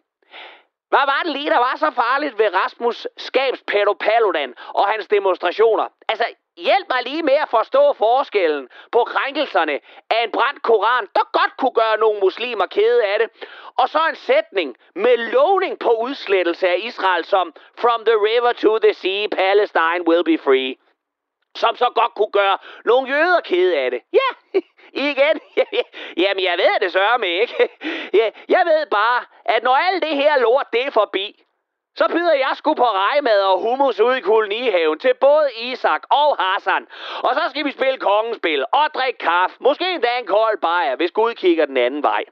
Hvad 0.89 1.05
var 1.05 1.22
det 1.24 1.32
lige, 1.32 1.49
der 1.49 1.58
var 1.58 1.76
så 1.78 1.91
farligt 1.91 2.39
ved 2.39 2.53
Rasmus 2.53 3.08
Skabs 3.18 3.64
Paludan 3.99 4.53
og 4.74 4.88
hans 4.88 5.08
demonstrationer? 5.08 5.88
Altså, 6.08 6.26
hjælp 6.58 6.88
mig 6.89 7.03
lige 7.03 7.24
med 7.24 7.34
at 7.34 7.49
forstå 7.49 7.93
forskellen 7.93 8.70
på 8.91 9.03
krænkelserne 9.03 9.80
af 10.10 10.24
en 10.24 10.32
brændt 10.32 10.62
koran, 10.62 11.08
der 11.16 11.32
godt 11.39 11.58
kunne 11.58 11.72
gøre 11.72 11.97
nogle 11.97 12.20
muslimer 12.20 12.66
kede 12.66 13.05
af 13.05 13.20
det, 13.20 13.47
og 13.78 13.89
så 13.89 13.99
en 14.10 14.16
sætning 14.16 14.78
med 14.95 15.18
lovning 15.18 15.80
på 15.80 15.91
udslettelse 15.91 16.68
af 16.70 16.76
Israel 16.80 17.26
som 17.26 17.53
From 17.78 18.05
the 18.05 18.16
river 18.16 18.51
to 18.53 18.80
the 18.80 18.93
sea, 18.93 19.28
Palestine 19.28 20.08
will 20.08 20.24
be 20.24 20.38
free. 20.38 20.76
Som 21.55 21.76
så 21.76 21.89
godt 21.95 22.14
kunne 22.16 22.32
gøre 22.32 22.58
nogle 22.86 23.10
jøder 23.10 23.41
kede 23.41 23.78
af 23.78 23.91
det. 23.91 24.01
Ja, 24.14 24.60
igen. 25.10 25.39
Jamen, 26.24 26.43
jeg 26.43 26.58
ved 26.58 26.80
det 26.82 26.91
sørme 26.91 27.28
ikke. 27.28 27.70
Jeg 28.55 28.64
ved 28.66 28.86
bare, 28.91 29.26
at 29.45 29.64
når 29.64 29.76
alt 29.76 30.03
det 30.03 30.16
her 30.16 30.38
lort 30.39 30.66
det 30.74 30.86
er 30.86 30.91
forbi, 30.91 31.43
så 31.98 32.08
byder 32.08 32.34
jeg 32.34 32.52
sgu 32.54 32.74
på 32.74 32.84
rejmad 32.84 33.41
og 33.41 33.62
hummus 33.62 34.00
ud 34.00 34.16
i 34.16 34.20
kolonihaven 34.20 35.00
til 35.00 35.14
både 35.14 35.48
Isak 35.58 36.02
og 36.10 36.38
Hassan. 36.39 36.88
Og 37.20 37.36
så 37.36 37.41
skal 37.50 37.66
vi 37.66 37.72
spille 37.72 37.98
kongespil 37.98 38.66
og 38.72 38.88
drikke 38.93 39.20
kaffe. 39.20 39.56
Måske 39.60 39.91
endda 39.91 40.20
en 40.20 40.26
kold 40.26 40.58
bajer, 40.62 40.95
hvis 40.95 41.12
Gud 41.12 41.34
kigger 41.34 41.66
den 41.66 41.78
anden 41.78 42.04
vej. 42.04 42.24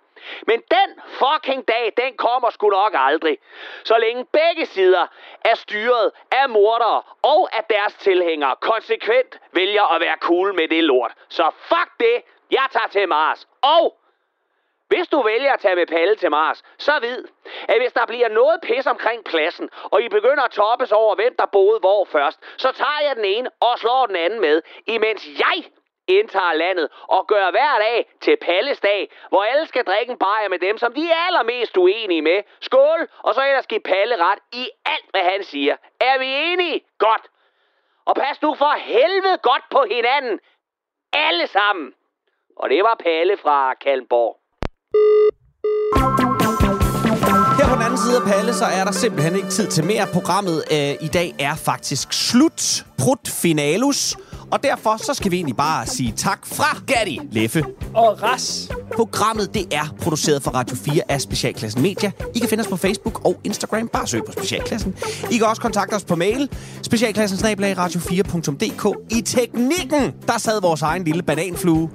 Men 0.47 0.61
den 0.71 0.89
fucking 1.07 1.67
dag, 1.67 1.93
den 1.97 2.17
kommer 2.17 2.49
sgu 2.49 2.69
nok 2.69 2.93
aldrig. 2.95 3.37
Så 3.83 3.97
længe 3.97 4.25
begge 4.25 4.65
sider 4.65 5.07
er 5.45 5.55
styret 5.55 6.11
af 6.31 6.49
mordere 6.49 7.01
og 7.21 7.49
af 7.57 7.63
deres 7.69 7.93
tilhængere 7.93 8.55
konsekvent 8.61 9.39
vælger 9.51 9.95
at 9.95 10.01
være 10.01 10.17
cool 10.19 10.53
med 10.53 10.67
det 10.67 10.83
lort. 10.83 11.11
Så 11.29 11.51
fuck 11.59 11.89
det, 11.99 12.21
jeg 12.51 12.67
tager 12.71 12.87
til 12.87 13.07
Mars. 13.07 13.47
Og 13.61 13.95
hvis 14.87 15.07
du 15.07 15.21
vælger 15.21 15.53
at 15.53 15.59
tage 15.59 15.75
med 15.75 15.87
Palle 15.87 16.15
til 16.15 16.31
Mars, 16.31 16.63
så 16.77 16.99
vid, 17.01 17.25
at 17.67 17.81
hvis 17.81 17.93
der 17.93 18.05
bliver 18.05 18.29
noget 18.29 18.61
pis 18.61 18.87
omkring 18.87 19.23
pladsen, 19.23 19.69
og 19.83 20.01
I 20.01 20.09
begynder 20.09 20.43
at 20.43 20.51
toppes 20.51 20.91
over, 20.91 21.15
hvem 21.15 21.35
der 21.39 21.45
boede 21.45 21.79
hvor 21.79 22.05
først, 22.05 22.39
så 22.57 22.71
tager 22.71 22.99
jeg 23.07 23.15
den 23.15 23.25
ene 23.25 23.49
og 23.59 23.79
slår 23.79 24.05
den 24.05 24.15
anden 24.15 24.41
med, 24.41 24.61
imens 24.87 25.27
jeg 25.39 25.63
indtager 26.07 26.53
landet 26.53 26.89
og 27.01 27.27
gør 27.27 27.51
hver 27.51 27.79
dag 27.79 28.09
til 28.21 28.37
Palles 28.37 28.79
dag, 28.79 29.11
hvor 29.29 29.43
alle 29.43 29.67
skal 29.67 29.85
drikke 29.85 30.11
en 30.11 30.17
bajer 30.17 30.49
med 30.49 30.59
dem, 30.59 30.77
som 30.77 30.93
de 30.93 31.09
er 31.09 31.27
allermest 31.27 31.77
uenige 31.77 32.21
med. 32.21 32.43
Skål, 32.61 33.07
og 33.23 33.35
så 33.35 33.41
ellers 33.41 33.67
give 33.67 33.79
Palle 33.79 34.15
ret 34.15 34.39
i 34.53 34.69
alt, 34.85 35.05
hvad 35.11 35.21
han 35.21 35.43
siger. 35.43 35.77
Er 35.99 36.17
vi 36.19 36.25
enige? 36.27 36.85
Godt. 36.97 37.27
Og 38.05 38.15
pas 38.15 38.41
nu 38.41 38.55
for 38.55 38.77
helvede 38.77 39.37
godt 39.37 39.63
på 39.71 39.85
hinanden. 39.91 40.39
Alle 41.13 41.47
sammen. 41.47 41.93
Og 42.55 42.69
det 42.69 42.83
var 42.83 42.95
Palle 42.95 43.37
fra 43.37 43.73
Kalmborg. 43.73 44.44
Her 47.57 47.67
på 47.69 47.75
den 47.75 47.81
anden 47.83 47.97
side 47.97 48.15
af 48.15 48.23
Palle, 48.23 48.53
så 48.53 48.65
er 48.65 48.83
der 48.83 48.91
simpelthen 48.91 49.35
ikke 49.35 49.49
tid 49.49 49.67
til 49.67 49.83
mere. 49.83 50.07
Programmet 50.13 50.63
øh, 50.71 50.93
i 51.01 51.07
dag 51.07 51.35
er 51.39 51.55
faktisk 51.55 52.13
slut. 52.13 52.85
Prut 52.97 53.27
finalus. 53.27 54.17
Og 54.55 54.63
derfor 54.63 54.97
så 54.97 55.13
skal 55.13 55.31
vi 55.31 55.35
egentlig 55.35 55.55
bare 55.57 55.85
sige 55.87 56.11
tak 56.11 56.45
fra 56.45 56.77
Gatti, 56.87 57.19
Leffe 57.31 57.63
Og 57.93 58.23
ras. 58.23 58.69
Programmet 58.95 59.53
det 59.53 59.73
er 59.73 59.95
produceret 60.01 60.43
for 60.43 60.51
Radio 60.51 60.75
4 60.75 61.01
af 61.09 61.21
Specialklassen 61.21 61.81
Media. 61.81 62.11
I 62.35 62.39
kan 62.39 62.49
finde 62.49 62.61
os 62.61 62.67
på 62.67 62.77
Facebook 62.77 63.25
og 63.25 63.39
Instagram. 63.43 63.87
Bare 63.87 64.07
søg 64.07 64.21
på 64.25 64.31
Specialklassen. 64.31 64.95
I 65.31 65.37
kan 65.37 65.47
også 65.47 65.61
kontakte 65.61 65.93
os 65.93 66.03
på 66.03 66.15
mail. 66.15 66.49
Specialklassen 66.81 67.39
radio4.dk. 67.57 69.15
I 69.17 69.21
teknikken, 69.21 70.13
der 70.27 70.37
sad 70.37 70.61
vores 70.61 70.81
egen 70.81 71.03
lille 71.03 71.23
bananflue, 71.23 71.89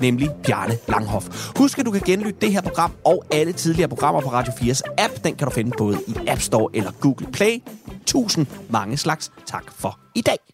nemlig 0.00 0.30
Bjarne 0.46 0.78
Langhoff. 0.88 1.52
Husk, 1.56 1.78
at 1.78 1.86
du 1.86 1.90
kan 1.90 2.02
genlytte 2.06 2.40
det 2.40 2.52
her 2.52 2.60
program 2.60 2.92
og 3.04 3.24
alle 3.30 3.52
tidligere 3.52 3.88
programmer 3.88 4.20
på 4.20 4.28
Radio 4.28 4.52
4's 4.52 4.80
app. 4.98 5.24
Den 5.24 5.34
kan 5.34 5.48
du 5.48 5.54
finde 5.54 5.70
både 5.78 5.98
i 6.06 6.14
App 6.28 6.40
Store 6.40 6.70
eller 6.74 6.90
Google 7.00 7.26
Play. 7.32 7.62
Tusind 8.06 8.46
mange 8.70 8.96
slags 8.96 9.32
tak 9.46 9.64
for 9.78 9.98
i 10.14 10.20
dag. 10.20 10.53